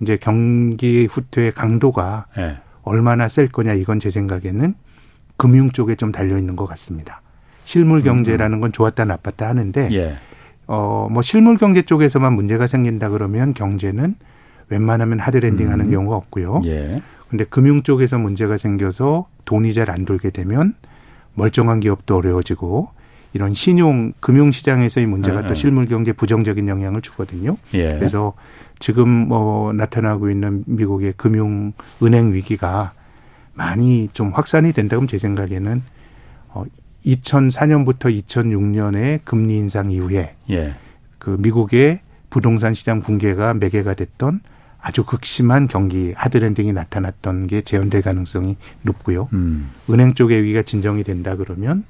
이제 0.00 0.16
경기 0.20 1.06
후퇴의 1.06 1.52
강도가 1.52 2.26
예. 2.38 2.58
얼마나 2.82 3.28
셀 3.28 3.48
거냐 3.48 3.74
이건 3.74 3.98
제 4.00 4.10
생각에는 4.10 4.74
금융 5.36 5.70
쪽에 5.70 5.94
좀 5.94 6.12
달려 6.12 6.38
있는 6.38 6.56
것 6.56 6.66
같습니다. 6.66 7.20
실물 7.64 7.98
음, 7.98 8.04
경제라는 8.04 8.58
음. 8.58 8.60
건 8.60 8.72
좋았다 8.72 9.04
나빴다 9.04 9.48
하는데 9.48 9.88
예. 9.92 10.16
어뭐 10.66 11.22
실물 11.22 11.56
경제 11.56 11.82
쪽에서만 11.82 12.32
문제가 12.32 12.66
생긴다 12.66 13.08
그러면 13.10 13.54
경제는 13.54 14.16
웬만하면 14.68 15.18
하드랜딩하는 15.20 15.86
음. 15.86 15.90
경우가 15.90 16.16
없고요. 16.16 16.62
예. 17.32 17.36
근데 17.36 17.44
금융 17.44 17.82
쪽에서 17.82 18.18
문제가 18.18 18.56
생겨서 18.56 19.26
돈이 19.44 19.72
잘 19.72 19.90
안 19.90 20.04
돌게 20.04 20.30
되면 20.30 20.74
멀쩡한 21.34 21.80
기업도 21.80 22.16
어려워지고 22.16 22.90
이런 23.32 23.54
신용 23.54 24.12
금융 24.20 24.52
시장에서의 24.52 25.06
문제가 25.06 25.40
네, 25.40 25.42
또 25.42 25.48
네. 25.48 25.54
실물 25.54 25.86
경제 25.86 26.12
부정적인 26.12 26.68
영향을 26.68 27.00
주거든요. 27.00 27.56
예. 27.72 27.88
그래서 27.88 28.34
지금 28.78 29.08
뭐 29.08 29.72
나타나고 29.72 30.30
있는 30.30 30.62
미국의 30.66 31.14
금융 31.16 31.72
은행 32.02 32.34
위기가 32.34 32.92
많이 33.54 34.08
좀 34.12 34.30
확산이 34.30 34.72
된다 34.72 34.90
그러면 34.96 35.08
제 35.08 35.16
생각에는 35.18 35.82
어 36.48 36.64
2004년부터 37.06 38.24
2006년에 38.26 39.20
금리 39.24 39.56
인상 39.56 39.90
이후에 39.90 40.34
예. 40.50 40.74
그 41.18 41.36
미국의 41.38 42.00
부동산 42.30 42.74
시장 42.74 43.00
붕괴가 43.00 43.54
매개가 43.54 43.94
됐던 43.94 44.40
아주 44.82 45.04
극심한 45.04 45.68
경기 45.68 46.12
하드랜딩이 46.16 46.72
나타났던 46.72 47.46
게 47.46 47.62
재현될 47.62 48.02
가능성이 48.02 48.56
높고요. 48.82 49.28
음. 49.32 49.70
은행 49.88 50.12
쪽의 50.14 50.42
위기가 50.42 50.62
진정이 50.62 51.04
된다 51.04 51.36
그러면 51.36 51.84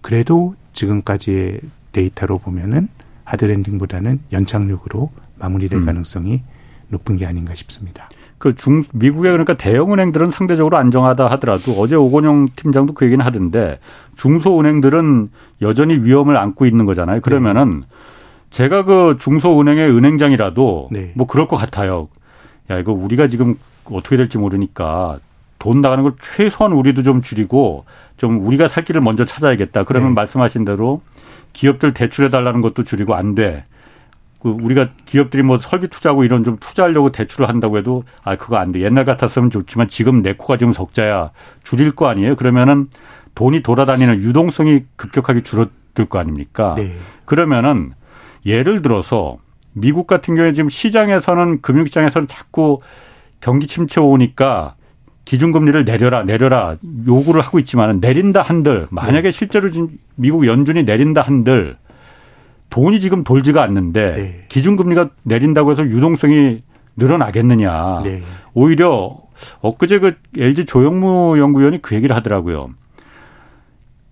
그래도 0.00 0.56
지금까지의 0.72 1.60
데이터로 1.92 2.38
보면은 2.38 2.88
하드랜딩보다는 3.22 4.18
연착륙으로 4.32 5.12
마무리될 5.38 5.78
음. 5.78 5.86
가능성이 5.86 6.42
높은 6.88 7.16
게 7.16 7.24
아닌가 7.24 7.54
싶습니다. 7.54 8.08
그 8.38 8.54
중, 8.56 8.84
미국의 8.92 9.30
그러니까 9.30 9.56
대형은행들은 9.56 10.32
상대적으로 10.32 10.76
안정하다 10.76 11.26
하더라도 11.28 11.72
어제 11.80 11.94
오건영 11.94 12.48
팀장도 12.56 12.94
그 12.94 13.06
얘기는 13.06 13.24
하던데 13.24 13.78
중소은행들은 14.16 15.30
여전히 15.62 15.94
위험을 15.94 16.36
안고 16.36 16.66
있는 16.66 16.84
거잖아요. 16.84 17.20
그러면은 17.20 17.80
네. 17.80 17.86
제가 18.50 18.84
그 18.84 19.16
중소은행의 19.20 19.88
은행장이라도 19.96 20.88
네. 20.90 21.12
뭐 21.14 21.26
그럴 21.26 21.46
것 21.46 21.56
같아요. 21.56 22.08
야, 22.70 22.78
이거 22.78 22.92
우리가 22.92 23.28
지금 23.28 23.56
어떻게 23.84 24.16
될지 24.16 24.38
모르니까 24.38 25.18
돈 25.58 25.80
나가는 25.80 26.02
걸 26.02 26.14
최소한 26.20 26.72
우리도 26.72 27.02
좀 27.02 27.22
줄이고 27.22 27.84
좀 28.16 28.46
우리가 28.46 28.68
살 28.68 28.84
길을 28.84 29.00
먼저 29.00 29.24
찾아야겠다. 29.24 29.84
그러면 29.84 30.10
네. 30.10 30.14
말씀하신 30.14 30.64
대로 30.64 31.02
기업들 31.52 31.94
대출해 31.94 32.28
달라는 32.30 32.60
것도 32.60 32.82
줄이고 32.82 33.14
안 33.14 33.34
돼. 33.34 33.64
그 34.40 34.50
우리가 34.50 34.88
기업들이 35.06 35.42
뭐 35.42 35.58
설비 35.58 35.88
투자하고 35.88 36.24
이런 36.24 36.44
좀 36.44 36.56
투자하려고 36.56 37.12
대출을 37.12 37.48
한다고 37.48 37.78
해도 37.78 38.04
아 38.22 38.36
그거 38.36 38.56
안 38.56 38.72
돼. 38.72 38.80
옛날 38.80 39.06
같았으면 39.06 39.48
좋지만 39.48 39.88
지금 39.88 40.22
내 40.22 40.34
코가 40.34 40.58
지금 40.58 40.72
적자야. 40.72 41.30
줄일 41.62 41.92
거 41.92 42.08
아니에요. 42.08 42.36
그러면은 42.36 42.88
돈이 43.34 43.62
돌아다니는 43.62 44.20
유동성이 44.22 44.84
급격하게 44.96 45.42
줄어들 45.42 46.06
거 46.06 46.18
아닙니까? 46.18 46.74
네. 46.76 46.94
그러면은 47.24 47.92
예를 48.44 48.82
들어서 48.82 49.38
미국 49.74 50.06
같은 50.06 50.34
경우에 50.34 50.52
지금 50.52 50.70
시장에서는 50.70 51.60
금융시장에서는 51.60 52.26
자꾸 52.28 52.78
경기 53.40 53.66
침체 53.66 54.00
오니까 54.00 54.74
기준금리를 55.24 55.84
내려라 55.84 56.22
내려라 56.22 56.76
요구를 57.06 57.40
하고 57.42 57.58
있지만 57.58 57.98
내린다 58.00 58.42
한들 58.42 58.86
만약에 58.90 59.28
네. 59.28 59.30
실제로 59.30 59.70
지금 59.70 59.88
미국 60.16 60.46
연준이 60.46 60.84
내린다 60.84 61.22
한들 61.22 61.76
돈이 62.70 63.00
지금 63.00 63.22
돌지가 63.24 63.62
않는데 63.62 64.12
네. 64.12 64.46
기준금리가 64.48 65.10
내린다고 65.22 65.70
해서 65.70 65.84
유동성이 65.84 66.62
늘어나겠느냐. 66.96 68.02
네. 68.04 68.22
오히려 68.52 69.16
엊그제 69.60 69.98
그 69.98 70.12
LG 70.36 70.64
조영무 70.64 71.38
연구위원이 71.38 71.82
그 71.82 71.94
얘기를 71.94 72.14
하더라고요. 72.16 72.68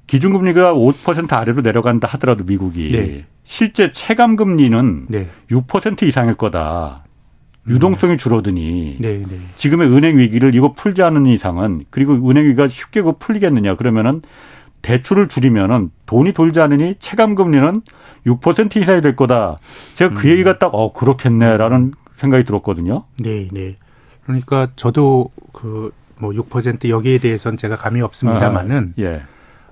기준금리가 0.07 0.75
5% 0.75 1.33
아래로 1.33 1.63
내려간다 1.63 2.07
하더라도 2.09 2.45
미국이 2.45 2.93
네. 2.93 3.25
실제 3.45 3.91
체감 3.91 4.37
금리는 4.37 5.07
네. 5.09 5.29
6% 5.51 6.03
이상일 6.03 6.35
거다. 6.35 7.05
유동성이 7.69 8.17
줄어드니 8.17 8.97
네, 8.99 9.19
네. 9.19 9.39
지금의 9.57 9.89
은행 9.89 10.19
위기를 10.19 10.55
이거 10.55 10.73
풀지 10.73 11.03
않는 11.03 11.27
이상은 11.27 11.85
그리고 11.91 12.15
은행 12.29 12.45
위기가 12.47 12.67
쉽게 12.67 13.03
그 13.03 13.13
풀리겠느냐 13.19 13.77
그러면은 13.77 14.21
대출을 14.83 15.29
줄이면은 15.29 15.91
돈이 16.07 16.33
돌지 16.33 16.59
않으니 16.61 16.97
체감 16.99 17.37
금리는 17.37 17.83
6% 18.27 18.77
이상이 18.77 19.01
될 19.01 19.15
거다. 19.15 19.59
제가 19.95 20.15
그 20.15 20.27
음. 20.27 20.33
얘기가 20.33 20.59
딱 20.59 20.75
어 20.75 20.93
그렇겠네라는 20.93 21.93
생각이 22.17 22.45
들었거든요. 22.45 23.05
네, 23.21 23.49
네. 23.53 23.77
그러니까 24.25 24.69
저도 24.75 25.29
그 25.53 25.93
뭐 26.23 26.31
6% 26.31 26.89
여기에 26.89 27.19
대해서는 27.19 27.59
제가 27.59 27.75
감이 27.75 28.01
없습니다만은 28.01 28.95
아, 28.97 29.03
예. 29.03 29.23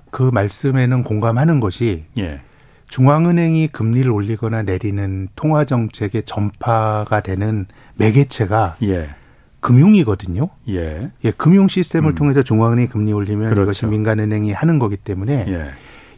그 0.09 0.23
말씀에는 0.33 1.03
공감하는 1.03 1.61
것이 1.61 2.03
예. 2.17 2.41
중앙은행이 2.91 3.69
금리를 3.69 4.11
올리거나 4.11 4.63
내리는 4.63 5.29
통화 5.37 5.63
정책의 5.63 6.23
전파가 6.23 7.21
되는 7.21 7.65
매개체가 7.95 8.75
예. 8.83 9.09
금융이거든요. 9.61 10.49
예. 10.67 11.09
예 11.23 11.31
금융 11.31 11.69
시스템을 11.69 12.11
음. 12.11 12.15
통해서 12.15 12.43
중앙은행이 12.43 12.89
금리 12.89 13.13
올리면 13.13 13.49
그렇죠. 13.49 13.63
이것이 13.63 13.85
민간은행이 13.85 14.51
하는 14.51 14.77
거기 14.77 14.97
때문에 14.97 15.45
예. 15.47 15.71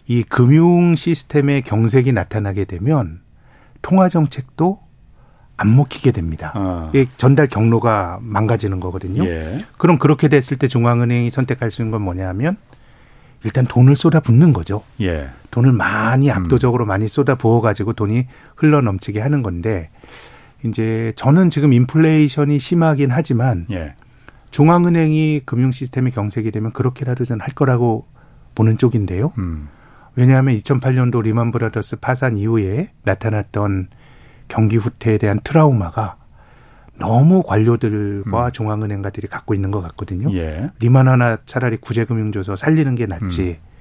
이 0.07 0.23
금융 0.23 0.95
시스템의 0.95 1.61
경색이 1.61 2.11
나타나게 2.11 2.65
되면 2.65 3.21
통화 3.83 4.09
정책도 4.09 4.79
안 5.55 5.75
먹히게 5.75 6.11
됩니다. 6.11 6.53
아. 6.55 6.91
전달 7.17 7.45
경로가 7.45 8.17
망가지는 8.19 8.79
거거든요. 8.79 9.23
예. 9.25 9.63
그럼 9.77 9.99
그렇게 9.99 10.27
됐을 10.27 10.57
때 10.57 10.67
중앙은행이 10.67 11.29
선택할 11.29 11.69
수 11.69 11.83
있는 11.83 11.91
건 11.91 12.01
뭐냐면 12.01 12.57
일단 13.43 13.65
돈을 13.65 13.95
쏟아 13.95 14.19
붓는 14.19 14.53
거죠. 14.53 14.83
예. 15.01 15.29
돈을 15.51 15.71
많이 15.73 16.29
음. 16.29 16.35
압도적으로 16.35 16.85
음. 16.85 16.87
많이 16.87 17.07
쏟아 17.07 17.35
부어 17.35 17.61
가지고 17.61 17.93
돈이 17.93 18.27
흘러 18.55 18.81
넘치게 18.81 19.19
하는 19.19 19.43
건데 19.43 19.89
이제 20.65 21.11
저는 21.15 21.49
지금 21.49 21.73
인플레이션이 21.73 22.57
심하긴 22.59 23.11
하지만 23.11 23.65
예. 23.71 23.95
중앙은행이 24.51 25.41
금융 25.45 25.71
시스템이 25.71 26.11
경색이 26.11 26.51
되면 26.51 26.71
그렇게라도 26.71 27.25
전 27.25 27.41
할 27.41 27.53
거라고 27.53 28.05
보는 28.55 28.77
쪽인데요. 28.77 29.33
음. 29.39 29.67
왜냐하면 30.15 30.55
2008년도 30.57 31.23
리만 31.23 31.51
브라더스 31.51 31.97
파산 31.97 32.37
이후에 32.37 32.91
나타났던 33.03 33.87
경기 34.47 34.77
후퇴에 34.77 35.17
대한 35.17 35.39
트라우마가 35.43 36.17
너무 37.03 37.43
관료들과 37.43 38.45
음. 38.45 38.51
중앙은행가들이 38.53 39.27
갖고 39.27 39.53
있는 39.53 39.71
것 39.71 39.81
같거든요. 39.81 40.33
예. 40.37 40.69
리먼 40.79 41.09
하나 41.09 41.37
차라리 41.45 41.75
구제금융줘서 41.75 42.55
살리는 42.55 42.95
게 42.95 43.05
낫지. 43.05 43.41
음. 43.41 43.73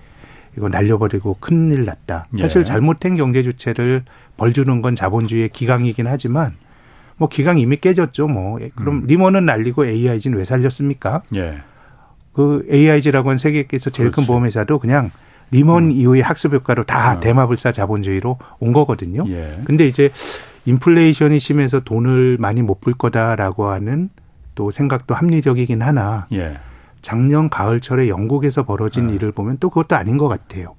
이거 0.57 0.69
날려버리고 0.69 1.37
큰일 1.39 1.85
났다. 1.85 2.27
사실 2.37 2.63
예. 2.63 2.65
잘못된 2.65 3.15
경제 3.15 3.45
주체를 3.45 4.03
벌 4.37 4.53
주는 4.53 4.83
건 4.83 4.97
자본주의의 4.97 5.51
기강이긴 5.51 6.09
하지만 6.09 6.55
뭐 7.17 7.29
기강 7.29 7.59
이미 7.59 7.77
깨졌죠. 7.77 8.27
뭐 8.27 8.59
그럼 8.75 8.97
음. 8.97 9.05
리먼은 9.07 9.47
날리고 9.47 9.87
AIG는 9.87 10.37
왜 10.37 10.45
살렸습니까? 10.45 11.23
예. 11.37 11.61
그 12.33 12.67
AIG라고 12.71 13.29
하는 13.29 13.39
세계에서 13.39 13.91
제일 13.91 14.11
그렇지. 14.11 14.17
큰 14.17 14.27
보험회사도 14.27 14.81
그냥 14.81 15.13
리먼 15.53 15.85
음. 15.85 15.91
이후의 15.93 16.23
학습 16.23 16.53
효과로 16.55 16.83
다 16.83 17.13
어. 17.13 17.21
대마불사 17.21 17.71
자본주의로 17.71 18.39
온 18.59 18.73
거거든요. 18.73 19.25
예. 19.29 19.61
근데 19.65 19.87
이제 19.87 20.11
인플레이션이 20.65 21.39
심해서 21.39 21.81
돈을 21.81 22.37
많이 22.39 22.63
못불 22.63 22.95
거다라고 22.95 23.69
하는 23.69 24.11
또 24.55 24.71
생각도 24.71 25.15
합리적이긴 25.15 25.83
하나 25.83 26.27
예. 26.33 26.59
작년 27.01 27.49
가을철에 27.49 28.09
영국에서 28.09 28.65
벌어진 28.65 29.11
예. 29.11 29.15
일을 29.15 29.33
보면 29.33 29.57
또 29.59 29.71
그것도 29.71 29.97
아닌 29.97 30.19
것 30.19 30.29
같아요. 30.29 30.75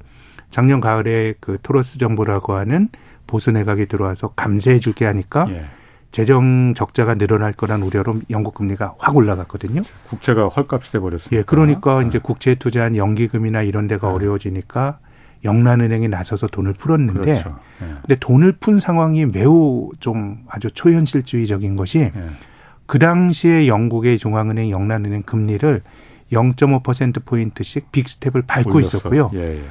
작년 0.49 0.79
가을에 0.79 1.33
그 1.39 1.57
토러스 1.61 1.97
정부라고 1.97 2.53
하는 2.53 2.89
보수 3.27 3.51
내각이 3.51 3.87
들어와서 3.87 4.29
감세해 4.29 4.79
줄게 4.79 5.05
하니까 5.05 5.47
예. 5.49 5.65
재정 6.11 6.75
적자가 6.75 7.15
늘어날 7.15 7.53
거란 7.53 7.81
우려로 7.81 8.21
영국 8.29 8.53
금리가 8.53 8.95
확 8.99 9.15
올라갔거든요. 9.15 9.81
국채가 10.07 10.47
헐값이 10.47 10.91
돼 10.91 10.99
버렸어요. 10.99 11.29
예, 11.31 11.41
그러니까 11.41 12.01
네. 12.01 12.07
이제 12.07 12.19
국채에 12.19 12.53
투자한 12.53 12.95
연기금이나 12.95 13.63
이런 13.63 13.87
데가 13.87 14.09
네. 14.09 14.13
어려워지니까 14.13 14.99
영란은행이 15.43 16.07
나서서 16.07 16.47
돈을 16.47 16.73
풀었는데 16.73 17.21
그렇죠. 17.21 17.59
예. 17.81 17.85
근데 18.01 18.15
돈을 18.19 18.53
푼 18.53 18.79
상황이 18.79 19.25
매우 19.25 19.89
좀 19.99 20.43
아주 20.47 20.71
초현실주의적인 20.71 21.75
것이 21.75 21.99
예. 21.99 22.13
그 22.85 22.99
당시에 22.99 23.67
영국의 23.67 24.17
중앙은행 24.17 24.69
영란은행 24.69 25.23
금리를 25.23 25.81
0.5% 26.31 27.25
포인트씩 27.25 27.91
빅스텝을 27.91 28.43
밟고 28.43 28.71
올렸어. 28.71 28.81
있었고요. 28.97 29.31
예, 29.33 29.59
예. 29.59 29.63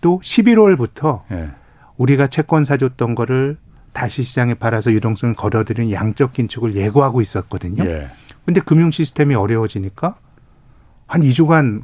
또 0.00 0.20
11월부터 0.22 1.22
예. 1.32 1.50
우리가 1.96 2.26
채권 2.26 2.64
사줬던 2.64 3.14
거를 3.14 3.56
다시 3.92 4.22
시장에 4.22 4.54
팔아서 4.54 4.92
유동성을 4.92 5.34
걸어들이는 5.34 5.92
양적 5.92 6.32
긴축을 6.32 6.74
예고하고 6.74 7.20
있었거든요. 7.20 7.84
예. 7.84 8.08
근데 8.44 8.60
금융 8.60 8.90
시스템이 8.90 9.34
어려워지니까 9.34 10.16
한 11.06 11.20
2주간 11.22 11.82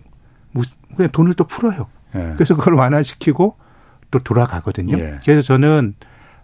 그냥 0.97 1.11
돈을 1.13 1.35
또 1.35 1.45
풀어요. 1.45 1.87
예. 2.15 2.33
그래서 2.35 2.57
그걸 2.57 2.75
완화시키고 2.75 3.57
또 4.11 4.19
돌아가거든요. 4.19 4.99
예. 4.99 5.19
그래서 5.25 5.43
저는 5.43 5.95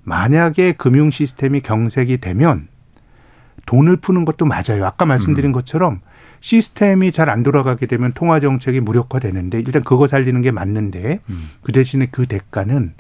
만약에 0.03 0.73
금융 0.73 1.11
시스템이 1.11 1.61
경색이 1.61 2.19
되면 2.19 2.69
돈을 3.67 3.97
푸는 3.97 4.25
것도 4.25 4.45
맞아요. 4.47 4.87
아까 4.87 5.05
말씀드린 5.07 5.51
음. 5.51 5.53
것처럼 5.53 6.01
시스템이 6.41 7.11
잘 7.11 7.29
안 7.29 7.43
돌아가게 7.43 7.87
되면 7.87 8.13
통화 8.13 8.39
정책이 8.39 8.81
무력화되는데 8.81 9.59
일단 9.59 9.83
그거 9.83 10.07
살리는 10.07 10.41
게 10.43 10.53
맞는데 10.53 11.19
음. 11.29 11.51
그 11.63 11.73
대신에 11.73 12.07
그 12.11 12.27
대가는 12.27 12.95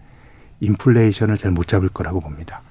인플레이션을 0.60 1.36
잘 1.36 1.52
못 1.52 1.68
잡을 1.68 1.88
거라고 1.88 2.18
봅니다. 2.20 2.62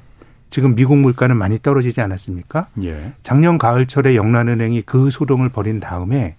지금 0.49 0.75
미국 0.75 0.97
물가는 0.97 1.35
많이 1.35 1.59
떨어지지 1.61 2.01
않았습니까? 2.01 2.67
예. 2.83 3.13
작년 3.23 3.57
가을철에 3.57 4.15
영란은행이 4.15 4.81
그 4.81 5.09
소동을 5.09 5.49
벌인 5.49 5.79
다음에 5.79 6.35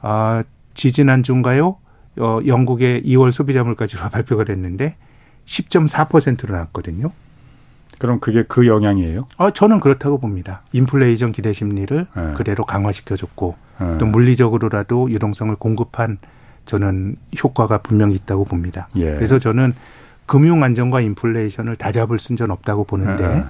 아 0.00 0.42
지지난 0.74 1.22
주인가요? 1.22 1.76
어, 2.18 2.40
영국의 2.46 3.02
2월 3.02 3.30
소비자 3.30 3.64
물가지수가 3.64 4.08
발표가 4.10 4.44
됐는데 4.44 4.96
10.4%로 5.46 6.54
나왔거든요. 6.54 7.10
그럼 7.98 8.18
그게 8.20 8.42
그 8.46 8.66
영향이에요? 8.66 9.28
어, 9.36 9.50
저는 9.50 9.80
그렇다고 9.80 10.18
봅니다. 10.18 10.62
인플레이션 10.72 11.32
기대 11.32 11.52
심리를 11.52 12.06
네. 12.16 12.34
그대로 12.34 12.64
강화시켜줬고 12.64 13.56
네. 13.80 13.98
또 13.98 14.06
물리적으로라도 14.06 15.10
유동성을 15.10 15.54
공급한 15.56 16.18
저는 16.66 17.16
효과가 17.42 17.78
분명히 17.78 18.14
있다고 18.14 18.44
봅니다. 18.44 18.88
예. 18.96 19.12
그래서 19.14 19.38
저는 19.38 19.74
금융 20.26 20.62
안정과 20.62 21.00
인플레이션을 21.00 21.76
다 21.76 21.92
잡을 21.92 22.18
순전 22.18 22.50
없다고 22.50 22.84
보는데 22.84 23.28
네. 23.28 23.44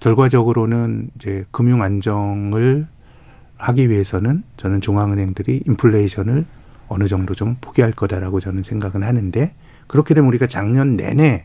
결과적으로는 0.00 1.10
이제 1.16 1.44
금융 1.50 1.82
안정을 1.82 2.86
하기 3.56 3.88
위해서는 3.88 4.42
저는 4.56 4.80
중앙은행들이 4.80 5.62
인플레이션을 5.66 6.44
어느 6.88 7.06
정도 7.08 7.34
좀 7.34 7.56
포기할 7.60 7.92
거다라고 7.92 8.40
저는 8.40 8.62
생각은 8.62 9.02
하는데 9.02 9.54
그렇게 9.86 10.14
되면 10.14 10.28
우리가 10.28 10.46
작년 10.46 10.96
내내 10.96 11.44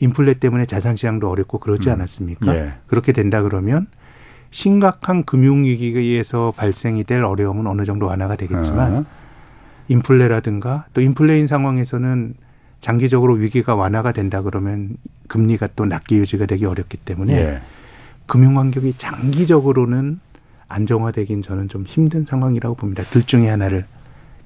인플레 0.00 0.34
때문에 0.34 0.66
자산 0.66 0.96
시장도 0.96 1.28
어렵고 1.30 1.58
그러지 1.58 1.88
음. 1.88 1.94
않았습니까? 1.94 2.52
음. 2.52 2.56
예. 2.56 2.72
그렇게 2.86 3.12
된다 3.12 3.42
그러면 3.42 3.86
심각한 4.50 5.24
금융 5.24 5.64
위기에서 5.64 6.52
발생이 6.56 7.04
될 7.04 7.22
어려움은 7.24 7.66
어느 7.66 7.84
정도 7.84 8.06
완화가 8.06 8.36
되겠지만 8.36 8.96
어. 8.96 9.04
인플레라든가 9.88 10.86
또 10.94 11.00
인플레인 11.00 11.46
상황에서는 11.46 12.34
장기적으로 12.80 13.34
위기가 13.34 13.74
완화가 13.74 14.12
된다 14.12 14.42
그러면 14.42 14.96
금리가 15.26 15.70
또 15.76 15.84
낮게 15.84 16.16
유지가 16.16 16.46
되기 16.46 16.64
어렵기 16.64 16.96
때문에 16.98 17.34
예. 17.34 17.60
금융 18.26 18.58
환경이 18.58 18.94
장기적으로는 18.96 20.20
안정화되긴 20.68 21.42
저는 21.42 21.68
좀 21.68 21.84
힘든 21.84 22.24
상황이라고 22.24 22.74
봅니다. 22.74 23.02
둘 23.04 23.24
중에 23.24 23.48
하나를 23.48 23.86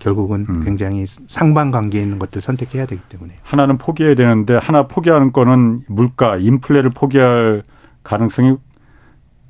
결국은 0.02 0.46
음. 0.48 0.62
굉장히 0.64 1.06
상반관계에 1.06 2.02
있는 2.02 2.18
것들 2.18 2.40
선택해야 2.40 2.86
되기 2.86 3.00
때문에 3.08 3.34
하나는 3.42 3.78
포기해야 3.78 4.16
되는데 4.16 4.56
하나 4.56 4.88
포기하는 4.88 5.32
거는 5.32 5.82
물가 5.86 6.36
인플레를 6.36 6.90
포기할 6.90 7.62
가능성이 8.02 8.56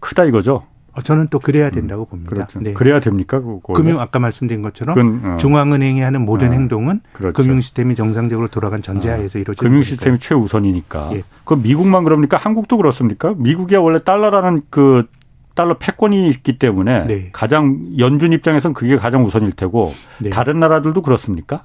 크다 0.01 0.27
이거죠. 0.27 0.65
어, 0.95 1.01
저는 1.01 1.29
또 1.31 1.39
그래야 1.39 1.69
음. 1.69 1.71
된다고 1.71 2.03
음. 2.03 2.07
봅니다. 2.11 2.31
그렇죠. 2.31 2.61
네. 2.61 2.75
그래야 2.75 3.01
됩니까? 3.01 3.41
그거 3.41 3.73
금융 3.73 3.99
아까 3.99 4.19
말씀드린 4.19 4.61
것처럼 4.61 4.95
그건, 4.95 5.33
어. 5.33 5.37
중앙은행이 5.39 6.03
하는 6.03 6.21
모든 6.21 6.51
어. 6.51 6.53
행동은 6.53 7.01
그렇죠. 7.15 7.33
금융 7.33 7.63
시스템이 7.63 7.95
정상적으로 7.95 8.49
돌아간 8.49 8.83
전제하에서 8.83 9.39
어. 9.39 9.41
이루어지는 9.41 9.71
금융 9.71 9.83
시스템이 9.83 10.19
최우선이니까. 10.19 11.11
예. 11.15 11.23
그 11.45 11.55
미국만 11.55 12.05
그럽니까? 12.05 12.37
한국도 12.37 12.77
그렇습니까? 12.77 13.33
미국이 13.39 13.75
원래 13.77 14.01
달러라는 14.05 14.61
그 14.69 15.07
달러 15.55 15.77
패권이 15.79 16.29
있기 16.31 16.59
때문에 16.59 17.07
네. 17.07 17.29
가장 17.33 17.87
연준 17.99 18.33
입장에서는 18.33 18.75
그게 18.75 18.97
가장 18.97 19.25
우선일 19.25 19.53
테고 19.53 19.93
네. 20.21 20.31
다른 20.31 20.61
나라들도 20.61 21.03
그렇습니까? 21.03 21.65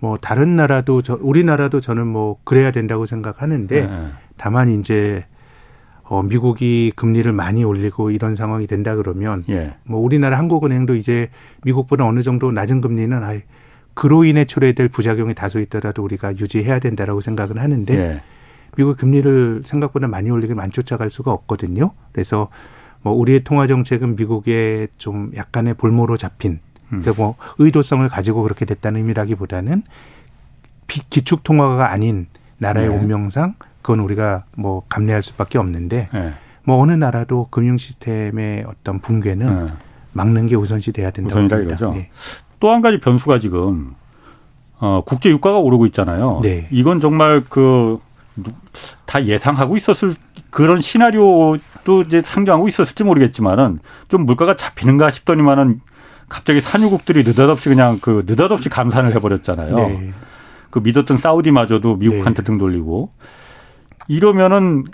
뭐 0.00 0.18
다른 0.18 0.56
나라도 0.56 1.02
저 1.02 1.18
우리나라도 1.20 1.80
저는 1.80 2.06
뭐 2.06 2.36
그래야 2.44 2.70
된다고 2.70 3.06
생각하는데 3.06 3.86
네. 3.86 4.08
다만 4.36 4.68
이제 4.68 5.24
어 6.02 6.22
미국이 6.22 6.92
금리를 6.94 7.32
많이 7.32 7.64
올리고 7.64 8.10
이런 8.10 8.34
상황이 8.34 8.66
된다 8.66 8.94
그러면 8.94 9.42
예. 9.48 9.74
뭐 9.84 10.00
우리나라 10.00 10.38
한국은행도 10.38 10.94
이제 10.96 11.30
미국보다 11.62 12.04
어느 12.04 12.22
정도 12.22 12.52
낮은 12.52 12.82
금리는 12.82 13.22
아예 13.22 13.44
그로 13.94 14.24
인해 14.24 14.44
초래될 14.44 14.88
부작용이 14.88 15.34
다소 15.34 15.60
있더라도 15.60 16.02
우리가 16.02 16.32
유지해야 16.36 16.78
된다라고 16.80 17.22
생각은 17.22 17.56
하는데 17.58 17.96
예. 17.96 18.22
미국 18.76 18.98
금리를 18.98 19.62
생각보다 19.64 20.08
많이 20.08 20.30
올리게 20.30 20.54
안 20.58 20.70
쫓아갈 20.70 21.08
수가 21.08 21.32
없거든요. 21.32 21.92
그래서 22.12 22.48
뭐 23.04 23.12
우리의 23.12 23.44
통화 23.44 23.66
정책은 23.66 24.16
미국의 24.16 24.88
좀 24.96 25.30
약간의 25.36 25.74
볼모로 25.74 26.16
잡힌 26.16 26.58
음. 26.92 27.00
그러니까 27.00 27.22
뭐 27.22 27.36
의도성을 27.58 28.08
가지고 28.08 28.42
그렇게 28.42 28.64
됐다는 28.64 29.00
의미라기보다는 29.00 29.82
기축 31.10 31.44
통화가 31.44 31.92
아닌 31.92 32.26
나라의 32.58 32.88
네. 32.88 32.96
운명상 32.96 33.54
그건 33.82 34.00
우리가 34.00 34.44
뭐 34.56 34.82
감내할 34.88 35.20
수밖에 35.20 35.58
없는데 35.58 36.08
네. 36.12 36.34
뭐 36.64 36.80
어느 36.80 36.92
나라도 36.92 37.46
금융 37.50 37.76
시스템의 37.76 38.64
어떤 38.66 39.00
붕괴는 39.00 39.66
네. 39.66 39.72
막는 40.12 40.46
게 40.46 40.56
우선시 40.56 40.92
돼야 40.92 41.10
된다고 41.10 41.40
우선이라 41.40 41.66
이거죠. 41.66 41.92
네. 41.92 42.10
또한 42.58 42.80
가지 42.80 42.98
변수가 43.00 43.38
지금 43.38 43.94
어 44.78 45.02
국제 45.04 45.28
유가가 45.28 45.58
오르고 45.58 45.84
있잖아요. 45.86 46.40
네. 46.42 46.68
이건 46.70 47.00
정말 47.00 47.44
그 47.44 47.98
다 49.06 49.24
예상하고 49.24 49.76
있었을 49.76 50.14
그런 50.50 50.80
시나리오 50.80 51.56
도 51.84 52.02
이제 52.02 52.22
상정하고 52.22 52.68
있었을지 52.68 53.04
모르겠지만은 53.04 53.80
좀 54.08 54.26
물가가 54.26 54.56
잡히는가 54.56 55.10
싶더니만은 55.10 55.80
갑자기 56.28 56.60
산유국들이 56.60 57.22
느닷없이 57.24 57.68
그냥 57.68 57.98
그 58.00 58.22
느닷없이 58.26 58.68
감산을 58.68 59.14
해버렸잖아요. 59.14 59.76
네. 59.76 60.12
그 60.70 60.80
믿었던 60.80 61.18
사우디마저도 61.18 61.96
미국한테 61.96 62.42
네. 62.42 62.46
등 62.46 62.58
돌리고 62.58 63.12
이러면은 64.08 64.84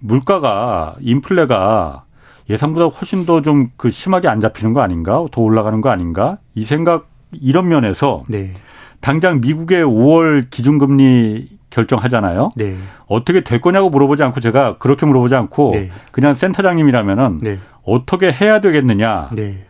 물가가 0.00 0.96
인플레가 1.00 2.04
예상보다 2.50 2.86
훨씬 2.86 3.26
더 3.26 3.40
좀 3.40 3.70
그 3.76 3.90
심하게 3.90 4.28
안 4.28 4.40
잡히는 4.40 4.72
거 4.72 4.80
아닌가? 4.80 5.24
더 5.32 5.40
올라가는 5.40 5.80
거 5.80 5.90
아닌가? 5.90 6.38
이 6.54 6.64
생각 6.64 7.08
이런 7.32 7.68
면에서 7.68 8.22
네. 8.28 8.52
당장 9.00 9.40
미국의 9.40 9.84
5월 9.84 10.48
기준금리 10.50 11.48
결정하잖아요. 11.70 12.50
네. 12.56 12.76
어떻게 13.06 13.42
될 13.44 13.60
거냐고 13.60 13.90
물어보지 13.90 14.22
않고 14.22 14.40
제가 14.40 14.78
그렇게 14.78 15.06
물어보지 15.06 15.34
않고 15.34 15.70
네. 15.74 15.90
그냥 16.12 16.34
센터장님이라면은 16.34 17.38
네. 17.42 17.58
어떻게 17.82 18.30
해야 18.32 18.60
되겠느냐. 18.60 19.30
네. 19.32 19.64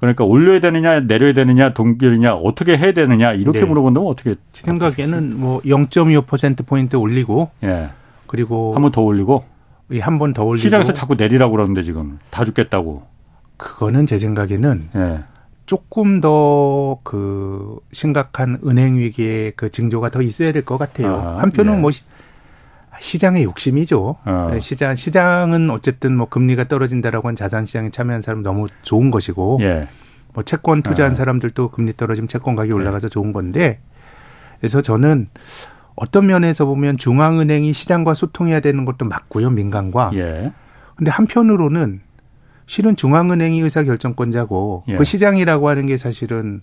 그러니까 0.00 0.24
올려야 0.24 0.58
되느냐 0.60 0.98
내려야 1.00 1.32
되느냐 1.32 1.74
동결이냐 1.74 2.34
어떻게 2.34 2.76
해야 2.76 2.92
되느냐 2.92 3.32
이렇게 3.34 3.60
네. 3.60 3.66
물어본다면 3.66 4.08
어떻게 4.08 4.34
제 4.52 4.62
생각에는 4.62 5.38
뭐 5.38 5.60
0.25% 5.62 6.66
포인트 6.66 6.96
올리고 6.96 7.50
예. 7.62 7.90
그리고 8.26 8.74
한 8.74 8.82
번 8.82 8.90
더 8.90 9.00
올리고 9.02 9.44
한번 10.00 10.32
더 10.32 10.42
올리고 10.42 10.60
시장에서 10.62 10.92
자꾸 10.92 11.14
내리라고 11.14 11.52
그러는데 11.52 11.82
지금 11.84 12.18
다 12.30 12.44
죽겠다고 12.44 13.02
그거는 13.56 14.06
제 14.06 14.18
생각에는 14.18 14.88
예. 14.96 15.18
조금 15.66 16.20
더 16.20 17.00
그 17.04 17.78
심각한 17.92 18.58
은행 18.66 18.96
위기의 18.98 19.52
그 19.56 19.70
징조가 19.70 20.10
더 20.10 20.22
있어야 20.22 20.52
될 20.52 20.64
것 20.64 20.76
같아요. 20.78 21.14
아, 21.14 21.38
한편은 21.42 21.76
예. 21.76 21.78
뭐 21.78 21.90
시장의 23.00 23.44
욕심이죠. 23.44 24.16
어. 24.24 24.58
시장 24.60 24.94
시장은 24.94 25.70
어쨌든 25.70 26.16
뭐 26.16 26.28
금리가 26.28 26.68
떨어진다라고 26.68 27.28
한 27.28 27.36
자산 27.36 27.64
시장에 27.66 27.90
참여한 27.90 28.22
사람 28.22 28.42
너무 28.42 28.66
좋은 28.82 29.10
것이고 29.10 29.58
예. 29.62 29.88
뭐 30.34 30.42
채권 30.44 30.82
투자한 30.82 31.12
어. 31.12 31.14
사람들도 31.14 31.68
금리 31.70 31.96
떨어지면 31.96 32.28
채권 32.28 32.54
가격이 32.54 32.70
예. 32.70 32.74
올라가서 32.74 33.08
좋은 33.08 33.32
건데 33.32 33.80
그래서 34.58 34.82
저는 34.82 35.28
어떤 35.96 36.26
면에서 36.26 36.64
보면 36.66 36.96
중앙은행이 36.98 37.72
시장과 37.72 38.14
소통해야 38.14 38.60
되는 38.60 38.84
것도 38.84 39.04
맞고요 39.06 39.50
민간과. 39.50 40.10
예. 40.14 40.52
근데 40.96 41.10
한편으로는 41.10 42.00
실은 42.72 42.96
중앙은행이 42.96 43.60
의사결정권자고 43.60 44.84
예. 44.88 44.96
그 44.96 45.04
시장이라고 45.04 45.68
하는 45.68 45.84
게 45.84 45.98
사실은 45.98 46.62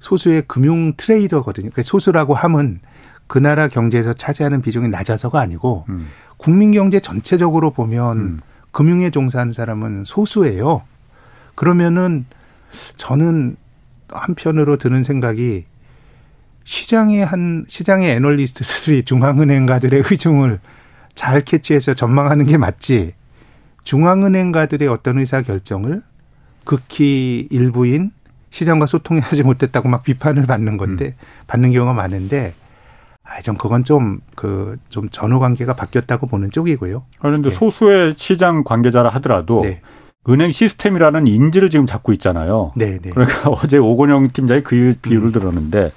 소수의 0.00 0.42
금융 0.48 0.94
트레이더거든요. 0.96 1.70
그 1.72 1.84
소수라고 1.84 2.34
함은 2.34 2.80
그 3.28 3.38
나라 3.38 3.68
경제에서 3.68 4.14
차지하는 4.14 4.62
비중이 4.62 4.88
낮아서가 4.88 5.38
아니고 5.38 5.84
음. 5.90 6.08
국민 6.38 6.72
경제 6.72 6.98
전체적으로 6.98 7.70
보면 7.70 8.18
음. 8.18 8.40
금융에 8.72 9.10
종사하는 9.10 9.52
사람은 9.52 10.02
소수예요. 10.04 10.82
그러면은 11.54 12.26
저는 12.96 13.54
한편으로 14.08 14.76
드는 14.76 15.04
생각이 15.04 15.66
시장의 16.64 17.24
한 17.24 17.64
시장의 17.68 18.10
애널리스트들이 18.16 19.04
중앙은행가들의 19.06 20.02
의중을 20.10 20.58
잘 21.14 21.42
캐치해서 21.42 21.94
전망하는 21.94 22.44
게 22.44 22.56
맞지. 22.56 23.14
중앙은행가들의 23.84 24.88
어떤 24.88 25.18
의사 25.18 25.42
결정을 25.42 26.02
극히 26.64 27.46
일부인 27.50 28.10
시장과 28.50 28.86
소통하지 28.86 29.42
못했다고 29.42 29.88
막 29.88 30.02
비판을 30.02 30.46
받는 30.46 30.76
건데 30.76 31.06
음. 31.06 31.44
받는 31.46 31.72
경우가 31.72 31.92
많은데 31.92 32.54
아, 33.22 33.40
좀 33.40 33.56
그건 33.56 33.84
좀 33.84 34.20
그 34.36 34.76
좀 34.88 35.08
전후 35.08 35.38
관계가 35.40 35.74
바뀌었다고 35.74 36.26
보는 36.26 36.50
쪽이고요. 36.50 37.04
그런데 37.18 37.50
네. 37.50 37.54
소수의 37.54 38.14
시장 38.16 38.62
관계자라 38.64 39.10
하더라도 39.14 39.62
네. 39.62 39.80
은행 40.28 40.52
시스템이라는 40.52 41.26
인지를 41.26 41.68
지금 41.70 41.84
잡고 41.86 42.12
있잖아요. 42.12 42.72
네, 42.76 42.98
네. 42.98 43.10
그러니까 43.10 43.50
어제 43.50 43.76
오건영 43.78 44.28
팀장이 44.28 44.62
그 44.62 44.94
비유를 45.02 45.28
음. 45.28 45.32
들었는데 45.32 45.90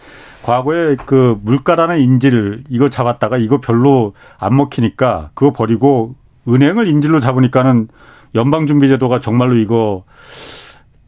과거에 0.44 0.96
그 1.06 1.38
물가라는 1.44 2.00
인지를 2.00 2.64
이거 2.70 2.90
잡았다가 2.90 3.38
이거 3.38 3.60
별로 3.60 4.14
안 4.40 4.56
먹히니까 4.56 5.32
그거 5.34 5.52
버리고 5.52 6.16
은행을 6.48 6.88
인질로 6.88 7.20
잡으니까는 7.20 7.88
연방준비제도가 8.36 9.20
정말로 9.20 9.56
이거 9.56 10.04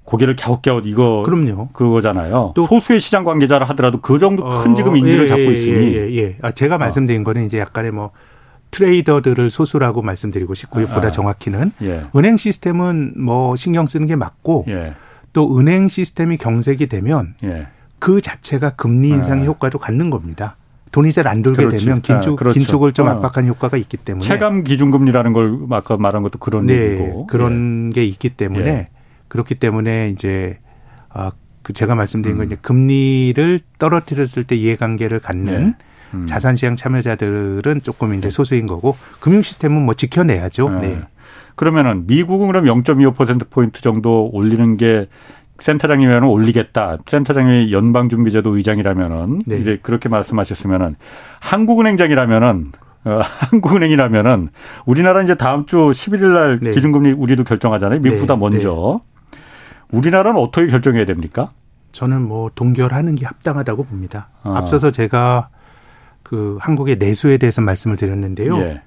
고개를 0.03 0.35
갸웃갸웃 0.35 0.85
이거 0.87 1.21
그럼요. 1.23 1.69
그거잖아요. 1.71 2.53
또 2.55 2.65
소수의 2.65 2.99
시장 2.99 3.23
관계자라 3.23 3.67
하더라도 3.69 4.01
그 4.01 4.17
정도 4.17 4.43
큰 4.49 4.75
지금 4.75 4.93
어, 4.93 4.95
인지를 4.95 5.25
예, 5.25 5.27
잡고 5.27 5.41
예, 5.41 5.51
있으니 5.53 5.93
예, 5.93 6.09
예, 6.09 6.17
예. 6.17 6.37
아, 6.41 6.51
제가 6.51 6.75
어. 6.75 6.77
말씀드린 6.79 7.23
거는 7.23 7.45
이제 7.45 7.59
약간의 7.59 7.91
뭐 7.91 8.11
트레이더들을 8.71 9.49
소수라고 9.49 10.01
말씀드리고 10.01 10.55
싶고요. 10.55 10.87
아, 10.89 10.95
보다 10.95 11.07
아. 11.09 11.11
정확히는 11.11 11.71
예. 11.83 12.05
은행 12.15 12.37
시스템은 12.37 13.13
뭐 13.17 13.55
신경 13.55 13.85
쓰는 13.85 14.07
게 14.07 14.15
맞고 14.15 14.65
예. 14.69 14.95
또 15.31 15.57
은행 15.59 15.87
시스템이 15.87 16.37
경색이 16.37 16.87
되면 16.87 17.35
예. 17.43 17.67
그 17.99 18.21
자체가 18.21 18.71
금리 18.71 19.09
인상의 19.09 19.43
아. 19.43 19.47
효과도 19.47 19.77
갖는 19.77 20.09
겁니다. 20.09 20.55
돈이 20.91 21.11
잘 21.11 21.27
안 21.27 21.41
돌게 21.41 21.65
그렇지. 21.65 21.85
되면 21.85 22.01
긴축, 22.01 22.33
아, 22.33 22.35
그렇죠. 22.35 22.53
긴축을 22.53 22.93
좀 22.93 23.07
어. 23.07 23.11
압박한 23.11 23.47
효과가 23.47 23.77
있기 23.77 23.97
때문에 23.97 24.25
체감 24.25 24.63
기준금리라는 24.63 25.33
걸 25.33 25.59
아까 25.71 25.97
말한 25.97 26.23
것도 26.23 26.39
그런 26.39 26.65
네, 26.65 26.73
얘기고 26.73 27.27
그런 27.27 27.91
게 27.91 28.03
있기 28.05 28.29
때문에 28.29 28.87
그렇기 29.27 29.55
때문에 29.55 30.09
이제 30.09 30.57
아, 31.09 31.31
그 31.61 31.73
제가 31.73 31.95
말씀드린 31.95 32.35
음. 32.35 32.37
건 32.39 32.47
이제 32.47 32.57
금리를 32.61 33.59
떨어뜨렸을 33.77 34.43
때 34.43 34.55
이해관계를 34.55 35.19
갖는 35.19 35.75
네. 35.77 35.85
음. 36.15 36.25
자산 36.25 36.55
시장 36.55 36.75
참여자들은 36.75 37.81
조금 37.83 38.15
이제 38.15 38.29
소수인 38.31 38.65
거고 38.65 38.97
금융 39.19 39.41
시스템은 39.43 39.83
뭐 39.83 39.93
지켜내야죠. 39.93 40.69
네. 40.69 40.81
네. 40.81 41.01
그러면은 41.55 42.07
미국은 42.07 42.47
그럼 42.47 42.65
0.25% 42.65 43.49
포인트 43.49 43.81
정도 43.81 44.29
올리는 44.31 44.77
게 44.77 45.07
센터장이면 45.61 46.23
올리겠다. 46.23 46.97
센터장이 47.05 47.71
연방준비제도 47.71 48.55
의장이라면은 48.55 49.43
네. 49.45 49.57
이제 49.57 49.79
그렇게 49.81 50.09
말씀하셨으면은 50.09 50.95
한국은행장이라면은 51.39 52.71
어, 53.05 53.21
한국은행이라면은 53.51 54.49
우리나라 54.85 55.21
이제 55.21 55.35
다음 55.35 55.65
주 55.65 55.77
11일 55.77 56.33
날 56.33 56.59
네. 56.61 56.71
기준금리 56.71 57.13
우리도 57.13 57.43
결정하잖아요. 57.43 57.99
미국보다 57.99 58.35
네. 58.35 58.39
먼저. 58.39 58.99
네. 59.01 59.37
우리나라는 59.91 60.39
어떻게 60.39 60.67
결정해야 60.67 61.05
됩니까? 61.05 61.49
저는 61.91 62.21
뭐 62.21 62.51
동결하는 62.53 63.15
게 63.15 63.25
합당하다고 63.25 63.83
봅니다. 63.83 64.29
어. 64.43 64.53
앞서서 64.53 64.91
제가 64.91 65.49
그 66.21 66.57
한국의 66.61 66.97
내수에 66.97 67.37
대해서 67.37 67.61
말씀을 67.61 67.97
드렸는데요. 67.97 68.59
예. 68.59 68.81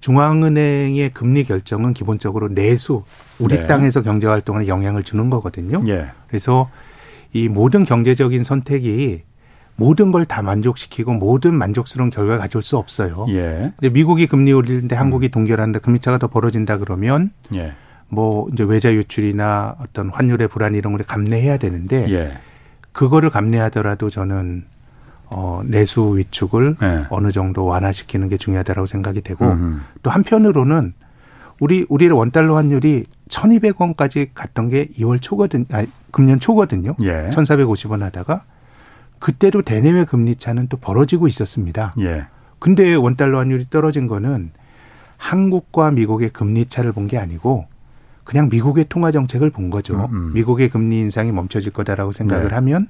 중앙은행의 0.00 1.10
금리 1.10 1.44
결정은 1.44 1.92
기본적으로 1.94 2.48
내수 2.48 3.04
우리 3.38 3.56
네. 3.58 3.66
땅에서 3.66 4.02
경제 4.02 4.26
활동에 4.26 4.66
영향을 4.68 5.02
주는 5.02 5.28
거거든요. 5.30 5.82
예. 5.88 6.08
그래서 6.28 6.70
이 7.32 7.48
모든 7.48 7.84
경제적인 7.84 8.42
선택이 8.44 9.22
모든 9.76 10.10
걸 10.10 10.24
다 10.24 10.42
만족시키고 10.42 11.12
모든 11.14 11.54
만족스러운 11.54 12.10
결과를 12.10 12.40
가져올 12.40 12.62
수 12.62 12.76
없어요. 12.76 13.26
예. 13.30 13.72
근데 13.76 13.90
미국이 13.90 14.26
금리 14.26 14.52
올리는데 14.52 14.96
한국이 14.96 15.28
음. 15.28 15.30
동결한다, 15.30 15.78
금리 15.80 16.00
차가 16.00 16.18
더 16.18 16.26
벌어진다 16.26 16.78
그러면 16.78 17.30
예. 17.54 17.72
뭐 18.08 18.48
이제 18.52 18.64
외자 18.64 18.92
유출이나 18.92 19.76
어떤 19.80 20.08
환율의 20.10 20.48
불안 20.48 20.74
이런 20.74 20.94
걸 20.94 21.04
감내해야 21.04 21.58
되는데 21.58 22.10
예. 22.10 22.38
그거를 22.92 23.30
감내하더라도 23.30 24.10
저는 24.10 24.64
어 25.30 25.62
내수 25.64 26.16
위축을 26.16 26.76
예. 26.82 27.06
어느 27.10 27.32
정도 27.32 27.64
완화시키는 27.66 28.28
게 28.28 28.36
중요하다라고 28.36 28.86
생각이 28.86 29.20
되고 29.20 29.44
음흠. 29.46 29.80
또 30.02 30.10
한편으로는 30.10 30.94
우리 31.60 31.84
우리의 31.88 32.12
원달러 32.12 32.56
환율이 32.56 33.04
1,200원까지 33.28 34.28
갔던 34.32 34.68
게 34.68 34.86
2월 34.98 35.20
초거든 35.20 35.66
아 35.70 35.84
금년 36.10 36.40
초거든요. 36.40 36.94
예. 37.02 37.28
1,450원 37.30 38.00
하다가 38.00 38.44
그때도 39.18 39.62
대내외 39.62 40.04
금리 40.04 40.36
차는 40.36 40.68
또 40.68 40.76
벌어지고 40.76 41.26
있었습니다. 41.28 41.92
예. 42.00 42.24
근데 42.58 42.94
원달러 42.94 43.38
환율이 43.40 43.66
떨어진 43.70 44.06
거는 44.06 44.50
한국과 45.16 45.90
미국의 45.90 46.30
금리 46.30 46.64
차를 46.66 46.92
본 46.92 47.06
게 47.08 47.18
아니고 47.18 47.66
그냥 48.24 48.48
미국의 48.50 48.86
통화 48.88 49.10
정책을 49.10 49.50
본 49.50 49.70
거죠. 49.70 49.94
음, 50.10 50.14
음. 50.28 50.32
미국의 50.34 50.68
금리 50.68 51.00
인상이 51.00 51.32
멈춰질 51.32 51.72
거다라고 51.72 52.12
생각을 52.12 52.48
네. 52.48 52.54
하면 52.54 52.86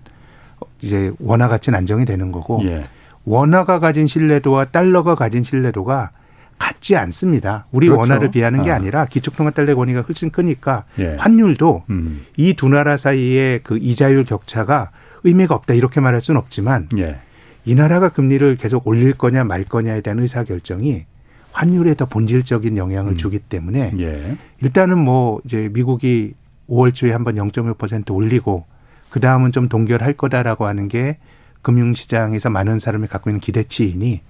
이제 0.83 1.13
원화 1.19 1.49
가치는 1.49 1.79
안정이 1.79 2.05
되는 2.05 2.33
거고 2.33 2.61
예. 2.65 2.85
원화가 3.25 3.79
가진 3.79 4.07
신뢰도와 4.07 4.67
달러가 4.67 5.15
가진 5.15 5.43
신뢰도가 5.43 6.11
같지 6.59 6.97
않습니다. 6.97 7.67
우리 7.71 7.87
그렇죠. 7.87 8.01
원화를 8.01 8.31
비하는 8.31 8.63
게 8.63 8.71
아. 8.71 8.75
아니라 8.75 9.07
기축통화 9.07 9.51
달러 9.53 9.77
권위가 9.77 10.03
훨씬 10.03 10.31
크니까 10.31 10.85
예. 10.99 11.17
환율도 11.19 11.85
음. 11.91 12.27
이두 12.37 12.69
나라 12.69 12.97
사이의 12.97 13.61
그 13.63 13.79
이자율 13.79 14.25
격차가 14.25 14.91
의미가 15.25 15.55
없다 15.55 15.75
이렇게 15.75 16.01
말할 16.01 16.21
수는 16.21 16.41
없지만 16.41 16.89
예. 16.99 17.19
이 17.65 17.75
나라가 17.75 18.09
금리를 18.09 18.57
계속 18.57 18.87
올릴 18.87 19.13
거냐 19.13 19.45
말 19.45 19.63
거냐에 19.65 20.01
대한 20.01 20.19
의사 20.19 20.43
결정이 20.43 21.05
환율에 21.53 21.95
더 21.95 22.07
본질적인 22.07 22.77
영향을 22.77 23.13
음. 23.13 23.17
주기 23.17 23.39
때문에 23.39 23.93
예. 23.99 24.37
일단은 24.63 24.99
뭐 24.99 25.41
이제 25.45 25.69
미국이 25.73 26.35
5월 26.69 26.95
초에 26.95 27.13
한번 27.13 27.37
0.5% 27.37 28.15
올리고 28.15 28.67
그 29.11 29.21
다음은 29.21 29.53
좀 29.53 29.69
동결할 29.69 30.15
거다라고 30.15 30.67
하는 30.67 30.89
게 30.89 31.19
금융시장에서 31.63 32.51
많은 32.51 32.79
사람이 32.79 33.07
갖고 33.09 33.31
있는 33.31 33.41
기대치이니 33.41 34.21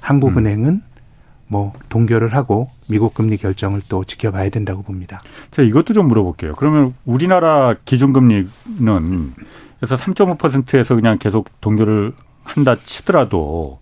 한국은행은 0.00 0.68
음. 0.68 0.82
뭐 1.46 1.72
동결을 1.88 2.34
하고 2.34 2.70
미국 2.88 3.14
금리 3.14 3.36
결정을 3.36 3.82
또 3.88 4.04
지켜봐야 4.04 4.48
된다고 4.50 4.82
봅니다. 4.82 5.20
자 5.50 5.62
이것도 5.62 5.94
좀 5.94 6.08
물어볼게요. 6.08 6.54
그러면 6.56 6.94
우리나라 7.04 7.74
기준금리는 7.84 8.48
그래서 9.78 9.96
3.5%에서 9.96 10.94
그냥 10.94 11.18
계속 11.18 11.48
동결을 11.60 12.12
한다 12.42 12.76
치더라도 12.84 13.80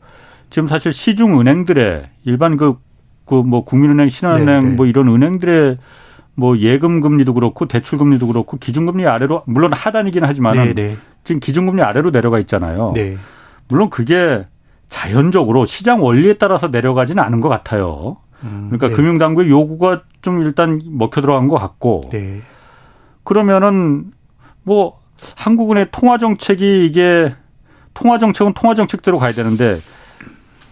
지금 0.51 0.69
사실 0.69 0.93
시중 0.93 1.41
은행들의 1.41 2.09
일반 2.25 2.57
그 2.57 2.93
그 3.25 3.43
뭐 3.43 3.65
국민은행, 3.65 4.09
신한은행 4.09 4.47
네네. 4.47 4.69
네. 4.71 4.77
뭐 4.77 4.87
이런 4.87 5.09
은행들의 5.09 5.77
뭐 6.35 6.57
예금 6.59 7.01
금리도 7.01 7.35
그렇고 7.35 7.67
대출 7.67 7.99
금리도 7.99 8.27
그렇고 8.27 8.57
기준금리 8.57 9.07
아래로 9.07 9.43
물론 9.47 9.73
하단이긴 9.73 10.25
하지만 10.25 10.55
네, 10.55 10.73
네. 10.73 10.97
지금 11.25 11.41
기준금리 11.41 11.83
아래로 11.83 12.11
내려가 12.11 12.39
있잖아요. 12.41 12.91
네. 12.95 13.17
물론 13.69 13.91
그게 13.91 14.45
자연적으로 14.89 15.65
시장 15.65 16.03
원리에 16.03 16.35
따라서 16.35 16.69
내려가지는 16.69 17.23
않은 17.23 17.41
것 17.41 17.49
같아요. 17.49 18.17
음, 18.43 18.69
그러니까 18.71 18.89
네. 18.89 18.95
금융당국의 18.95 19.51
요구가 19.51 20.03
좀 20.21 20.43
일단 20.43 20.81
먹혀 20.85 21.21
들어간 21.21 21.49
것 21.49 21.59
같고. 21.59 22.03
네. 22.11 22.43
그러면은 23.25 24.13
뭐 24.63 25.01
한국은의 25.37 25.89
통화 25.93 26.19
정책이 26.19 26.87
이게 26.87 27.35
통화 27.95 28.19
정책은 28.19 28.55
통화 28.55 28.75
정책대로 28.75 29.19
가야 29.19 29.33
되는데 29.33 29.81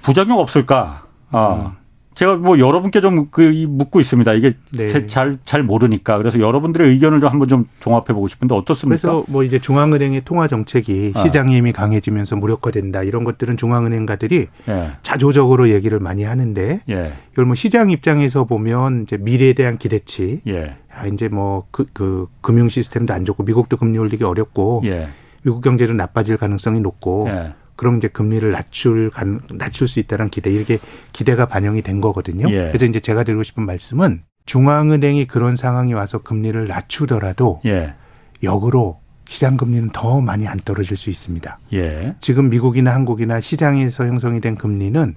부작용 0.03 0.39
없을까? 0.39 1.05
아. 1.31 1.73
음. 1.75 1.80
제가 2.21 2.37
뭐 2.37 2.59
여러분께 2.59 3.01
좀 3.01 3.31
그 3.31 3.41
묻고 3.41 3.99
있습니다. 4.01 4.33
이게 4.35 4.53
네. 4.77 5.07
잘, 5.07 5.39
잘 5.47 5.63
모르니까. 5.63 6.19
그래서 6.19 6.39
여러분들의 6.39 6.91
의견을 6.91 7.21
좀 7.21 7.31
한번 7.31 7.49
좀 7.49 7.65
종합해 7.81 8.09
보고 8.09 8.29
싶은데 8.29 8.55
어떻습니까? 8.55 9.01
그래서 9.01 9.25
뭐 9.29 9.43
이제 9.43 9.59
중앙은행의 9.59 10.23
통화 10.27 10.47
정책이 10.47 11.13
아. 11.15 11.21
시장의 11.23 11.57
힘이 11.57 11.73
강해지면서 11.73 12.37
무력화된다. 12.37 13.05
이런 13.05 13.25
것들은 13.25 13.57
중앙은행가들이 13.57 14.49
예. 14.69 14.91
자조적으로 15.03 15.71
얘기를 15.71 15.99
많이 15.99 16.25
하는데 16.25 16.81
예. 16.91 17.13
이걸 17.33 17.47
뭐 17.47 17.55
시장 17.55 17.91
입장에서 17.91 18.45
보면 18.45 19.05
이제 19.05 19.17
미래에 19.17 19.55
대한 19.55 19.79
기대치. 19.79 20.43
예. 20.47 20.77
아, 20.95 21.07
이제 21.07 21.29
뭐 21.29 21.67
그, 21.71 21.87
그 21.95 22.27
금융 22.43 22.69
시스템도 22.69 23.15
안 23.15 23.25
좋고 23.25 23.45
미국도 23.45 23.79
금리 23.79 23.97
올리기 23.97 24.25
어렵고 24.25 24.83
예. 24.85 25.09
미국 25.43 25.63
경제도 25.63 25.95
나빠질 25.95 26.37
가능성이 26.37 26.81
높고 26.81 27.29
예. 27.31 27.53
그럼 27.81 27.97
이제 27.97 28.09
금리를 28.09 28.51
낮출 28.51 29.11
낮출 29.55 29.89
수 29.89 30.01
있다는 30.01 30.29
기대 30.29 30.51
이렇게 30.51 30.79
기대가 31.13 31.47
반영이 31.47 31.81
된 31.81 32.03
거거든요. 32.03 32.47
예. 32.51 32.67
그래서 32.67 32.85
이제 32.85 33.01
제가 33.01 33.25
드리고 33.25 33.43
싶은 33.43 33.65
말씀은 33.65 34.21
중앙은행이 34.45 35.25
그런 35.25 35.57
상황이 35.57 35.95
와서 35.95 36.19
금리를 36.19 36.63
낮추더라도 36.67 37.63
예. 37.65 37.95
역으로 38.43 39.01
시장 39.25 39.57
금리는 39.57 39.89
더 39.95 40.21
많이 40.21 40.47
안 40.47 40.59
떨어질 40.59 40.95
수 40.99 41.09
있습니다. 41.09 41.59
예. 41.73 42.17
지금 42.21 42.51
미국이나 42.51 42.95
한국이나 42.95 43.41
시장에서 43.41 44.05
형성이 44.05 44.43
된 44.43 44.57
금리는 44.57 45.15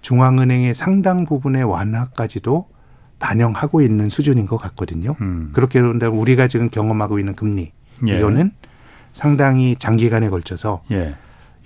중앙은행의 0.00 0.74
상당 0.74 1.24
부분의 1.26 1.62
완화까지도 1.62 2.66
반영하고 3.20 3.82
있는 3.82 4.08
수준인 4.08 4.46
것 4.46 4.56
같거든요. 4.56 5.14
음. 5.20 5.50
그렇게 5.52 5.80
본다면 5.80 6.18
우리가 6.18 6.48
지금 6.48 6.70
경험하고 6.70 7.20
있는 7.20 7.36
금리 7.36 7.70
예. 8.08 8.18
이거는 8.18 8.50
상당히 9.12 9.76
장기간에 9.78 10.28
걸쳐서 10.28 10.82
예. 10.90 11.14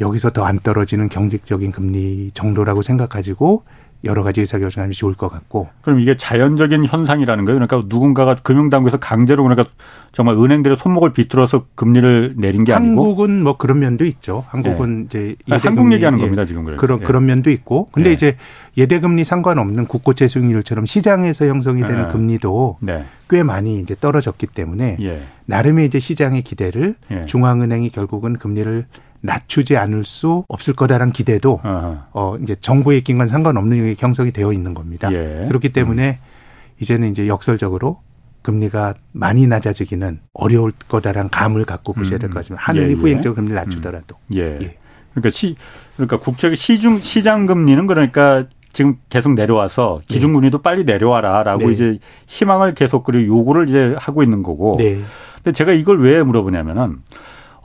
여기서 0.00 0.30
더 0.30 0.44
안 0.44 0.58
떨어지는 0.60 1.08
경직적인 1.08 1.72
금리 1.72 2.30
정도라고 2.32 2.82
생각하시고 2.82 3.64
여러 4.04 4.22
가지 4.22 4.40
의사결정하면 4.42 4.92
좋을 4.92 5.14
것 5.14 5.28
같고. 5.28 5.68
그럼 5.82 5.98
이게 5.98 6.16
자연적인 6.16 6.86
현상이라는 6.86 7.44
거예요. 7.44 7.58
그러니까 7.58 7.88
누군가가 7.92 8.36
금융당국에서 8.36 8.98
강제로 8.98 9.42
그러니까 9.42 9.68
정말 10.12 10.36
은행들의 10.36 10.76
손목을 10.76 11.12
비틀어서 11.12 11.66
금리를 11.74 12.34
내린 12.36 12.62
게 12.62 12.72
아니고. 12.72 13.02
한국은 13.02 13.42
뭐 13.42 13.56
그런 13.56 13.80
면도 13.80 14.04
있죠. 14.04 14.44
한국은 14.48 15.00
예. 15.00 15.04
이제 15.04 15.36
예대 15.48 15.60
한국 15.68 15.92
얘기하는 15.92 16.20
예. 16.20 16.22
겁니다 16.22 16.44
지금 16.44 16.64
그래. 16.64 16.76
그런 16.76 17.00
예. 17.00 17.04
그런 17.04 17.26
면도 17.26 17.50
있고. 17.50 17.88
근데 17.90 18.10
예. 18.10 18.12
이제 18.14 18.36
예대금리 18.76 19.24
상관없는 19.24 19.86
국고채 19.86 20.28
수익률처럼 20.28 20.86
시장에서 20.86 21.46
형성이 21.46 21.84
되는 21.84 22.04
예. 22.06 22.12
금리도 22.12 22.78
네. 22.80 23.04
꽤 23.28 23.42
많이 23.42 23.80
이제 23.80 23.96
떨어졌기 24.00 24.46
때문에 24.46 24.98
예. 25.00 25.22
나름의 25.46 25.86
이제 25.86 25.98
시장의 25.98 26.42
기대를 26.42 26.94
중앙은행이 27.26 27.90
결국은 27.90 28.34
금리를 28.34 28.86
낮추지 29.20 29.76
않을 29.76 30.04
수 30.04 30.44
없을 30.48 30.74
거다라는 30.74 31.12
기대도 31.12 31.60
아하. 31.62 32.06
어 32.12 32.36
이제 32.42 32.54
정부의 32.54 32.98
입김과 32.98 33.26
상관없는 33.26 33.96
경성이 33.96 34.30
되어 34.32 34.52
있는 34.52 34.74
겁니다. 34.74 35.12
예. 35.12 35.44
그렇기 35.48 35.72
때문에 35.72 36.20
음. 36.22 36.78
이제는 36.80 37.10
이제 37.10 37.26
역설적으로 37.26 38.00
금리가 38.42 38.94
많이 39.12 39.46
낮아지기는 39.46 40.20
어려울 40.32 40.72
거다라는 40.88 41.30
감을 41.30 41.64
갖고 41.64 41.92
보셔야 41.92 42.18
될 42.18 42.30
것 42.30 42.36
같습니다. 42.36 42.62
하늘이 42.64 42.86
예, 42.86 42.90
예. 42.90 42.94
후행적 42.94 43.34
금리를 43.34 43.54
낮추더라도. 43.56 44.16
음. 44.30 44.36
예. 44.36 44.58
예. 44.62 44.76
그러니까 45.12 45.30
시 45.30 45.56
그러니까 45.96 46.18
국채 46.18 46.54
시중 46.54 46.98
시장 46.98 47.46
금리는 47.46 47.86
그러니까 47.88 48.44
지금 48.72 48.94
계속 49.08 49.34
내려와서 49.34 50.02
기준 50.06 50.32
금리도 50.32 50.58
네. 50.58 50.62
빨리 50.62 50.84
내려와라라고 50.84 51.66
네. 51.66 51.72
이제 51.72 51.98
희망을 52.28 52.74
계속 52.74 53.02
그리고 53.02 53.26
요구를 53.26 53.68
이제 53.68 53.96
하고 53.98 54.22
있는 54.22 54.42
거고. 54.42 54.76
네. 54.78 55.00
근데 55.36 55.52
제가 55.52 55.72
이걸 55.72 56.00
왜 56.00 56.22
물어보냐면은 56.22 56.98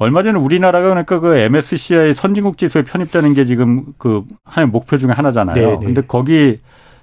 얼마 0.04 0.22
전에 0.22 0.38
우리나라가 0.38 0.90
그러니까 0.90 1.20
그 1.20 1.36
MSCI 1.38 2.14
선진국 2.14 2.58
지수에 2.58 2.84
편입되는 2.84 3.34
게 3.34 3.46
지금 3.46 3.86
그 3.98 4.24
하나의 4.44 4.70
목표 4.70 4.98
중에 4.98 5.12
하나잖아요. 5.12 5.56
네, 5.56 5.78
네. 5.78 5.86
근데 5.86 6.02
거기 6.02 6.60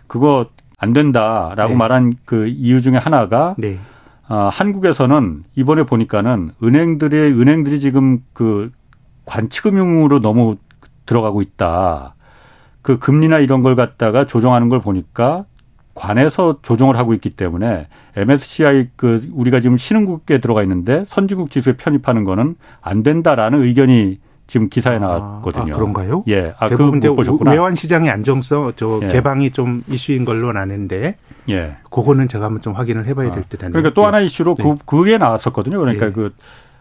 그거 0.07 0.47
안 0.79 0.93
된다라고 0.93 1.71
네. 1.71 1.75
말한 1.77 2.15
그 2.25 2.47
이유 2.49 2.81
중에 2.81 2.97
하나가 2.97 3.55
네. 3.59 3.79
어, 4.29 4.49
한국에서는 4.53 5.45
이번에 5.57 5.85
보니까는 5.85 6.51
은행들의 6.63 7.33
은행들이 7.33 7.81
지금 7.81 8.19
그 8.33 8.71
관치금융으로 9.25 10.21
너무 10.21 10.57
들어가고 11.07 11.43
있다. 11.43 12.15
그 12.83 12.99
금리나 12.99 13.39
이런 13.39 13.63
걸 13.63 13.75
갖다가 13.77 14.27
조정하는 14.27 14.69
걸 14.69 14.81
보니까 14.81 15.45
관에서 16.01 16.57
조정을 16.63 16.97
하고 16.97 17.13
있기 17.13 17.29
때문에 17.29 17.87
MSCI 18.17 18.89
그 18.97 19.29
우리가 19.35 19.61
지금 19.61 19.77
신흥국에 19.77 20.41
들어가 20.41 20.63
있는데 20.63 21.05
선진국 21.07 21.51
지수에 21.51 21.75
편입하는 21.75 22.25
거는 22.25 22.57
안 22.81 23.03
된다라는 23.03 23.63
의견이 23.63 24.19
지금 24.47 24.69
기사에 24.71 24.97
아, 24.97 25.01
나왔거든요. 25.01 25.75
아, 25.75 25.77
그런가요? 25.77 26.25
예. 26.27 26.55
아, 26.59 26.69
대부분 26.69 26.99
이제 26.99 27.09
외환 27.45 27.75
시장의 27.75 28.09
안정성, 28.11 28.73
저 28.77 28.99
예. 29.03 29.09
개방이 29.09 29.51
좀 29.51 29.85
이슈인 29.87 30.25
걸로 30.25 30.49
아는데, 30.49 31.17
예. 31.51 31.77
그거는 31.89 32.27
제가 32.27 32.47
한번 32.47 32.61
좀 32.61 32.73
확인을 32.73 33.07
해봐야 33.07 33.29
아, 33.29 33.31
될 33.31 33.45
듯한데. 33.45 33.71
그러니까 33.71 33.95
또 33.95 34.05
하나 34.05 34.21
이슈로 34.21 34.57
네. 34.57 34.65
그 34.65 34.75
그게 34.85 35.19
나왔었거든요. 35.19 35.79
그러니까 35.79 36.07
예. 36.07 36.11
그 36.11 36.35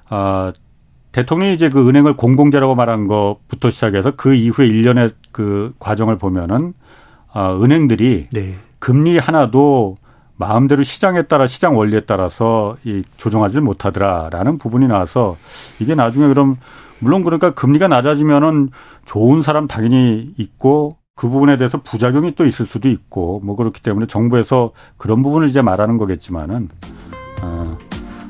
아, 0.09 0.51
대통령이 1.11 1.53
이제 1.53 1.69
그 1.69 1.87
은행을 1.87 2.15
공공재라고 2.15 2.73
말한 2.73 3.05
것부터 3.05 3.69
시작해서 3.69 4.13
그 4.15 4.33
이후에 4.33 4.65
일련의 4.65 5.11
그 5.31 5.73
과정을 5.77 6.17
보면은 6.17 6.73
아, 7.31 7.53
은행들이 7.53 8.29
네. 8.31 8.55
금리 8.79 9.17
하나도 9.17 9.95
마음대로 10.35 10.83
시장에 10.83 11.23
따라 11.23 11.47
시장 11.47 11.77
원리에 11.77 12.01
따라서 12.01 12.77
이 12.85 13.03
조정하지 13.17 13.59
못하더라라는 13.59 14.57
부분이 14.57 14.87
나와서 14.87 15.35
이게 15.79 15.95
나중에 15.95 16.27
그럼 16.27 16.55
물론 16.99 17.23
그러니까 17.23 17.53
금리가 17.53 17.89
낮아지면은 17.89 18.69
좋은 19.05 19.41
사람 19.41 19.67
당연히 19.67 20.33
있고 20.37 20.97
그 21.15 21.27
부분에 21.27 21.57
대해서 21.57 21.81
부작용이 21.81 22.35
또 22.35 22.45
있을 22.45 22.65
수도 22.65 22.87
있고 22.87 23.41
뭐 23.43 23.57
그렇기 23.57 23.81
때문에 23.81 24.05
정부에서 24.05 24.71
그런 24.97 25.21
부분을 25.21 25.49
이제 25.49 25.61
말하는 25.61 25.97
거겠지만은 25.97 26.69
어, 27.41 27.77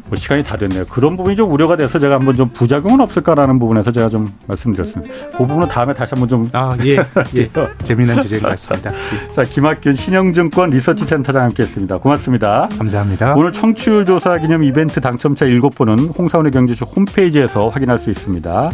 뭐 0.10 0.18
시간이 0.18 0.44
다 0.44 0.58
됐네요. 0.58 0.86
그런 0.86 1.16
부분이 1.16 1.36
좀 1.36 1.52
우려가 1.52 1.76
돼서 1.76 2.00
제가 2.00 2.16
한번 2.16 2.36
좀 2.36 2.50
부작용은 2.50 3.00
없을까라는 3.00 3.60
부분에서 3.60 3.92
제가 3.92 4.10
좀 4.10 4.28
말씀드렸습니다. 4.48 5.14
그 5.32 5.38
부분은 5.38 5.68
다음에 5.68 5.94
다시 5.94 6.16
한번 6.16 6.28
좀. 6.28 6.50
아, 6.52 6.76
예. 6.84 6.98
예. 7.38 7.50
재미난 7.84 8.22
주제인 8.22 8.42
것 8.42 8.50
같습니다. 8.50 8.92
예. 8.92 9.32
자, 9.32 9.44
김학균 9.44 9.96
신영증권 9.96 10.72
리서치 10.72 11.06
센터장 11.06 11.44
함께 11.44 11.64
했습니다. 11.64 11.98
고맙습니다. 11.98 12.68
감사합니다. 12.78 13.36
오늘 13.36 13.52
청취율 13.52 14.06
조사 14.06 14.38
기념 14.38 14.64
이벤트 14.64 15.00
당첨자 15.00 15.46
7분은 15.46 16.18
홍사원의 16.18 16.52
경제쇼 16.52 16.86
홈페이지에서 16.86 17.70
확인할 17.70 18.00
수 18.00 18.10
있습니다. 18.10 18.72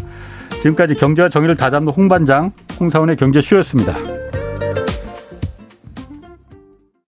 지금까지 0.61 0.95
경제와 0.95 1.27
정의를 1.29 1.55
다잡는 1.55 1.91
홍반장 1.91 2.51
홍사원의 2.79 3.17
경제쇼였습니다. 3.17 3.95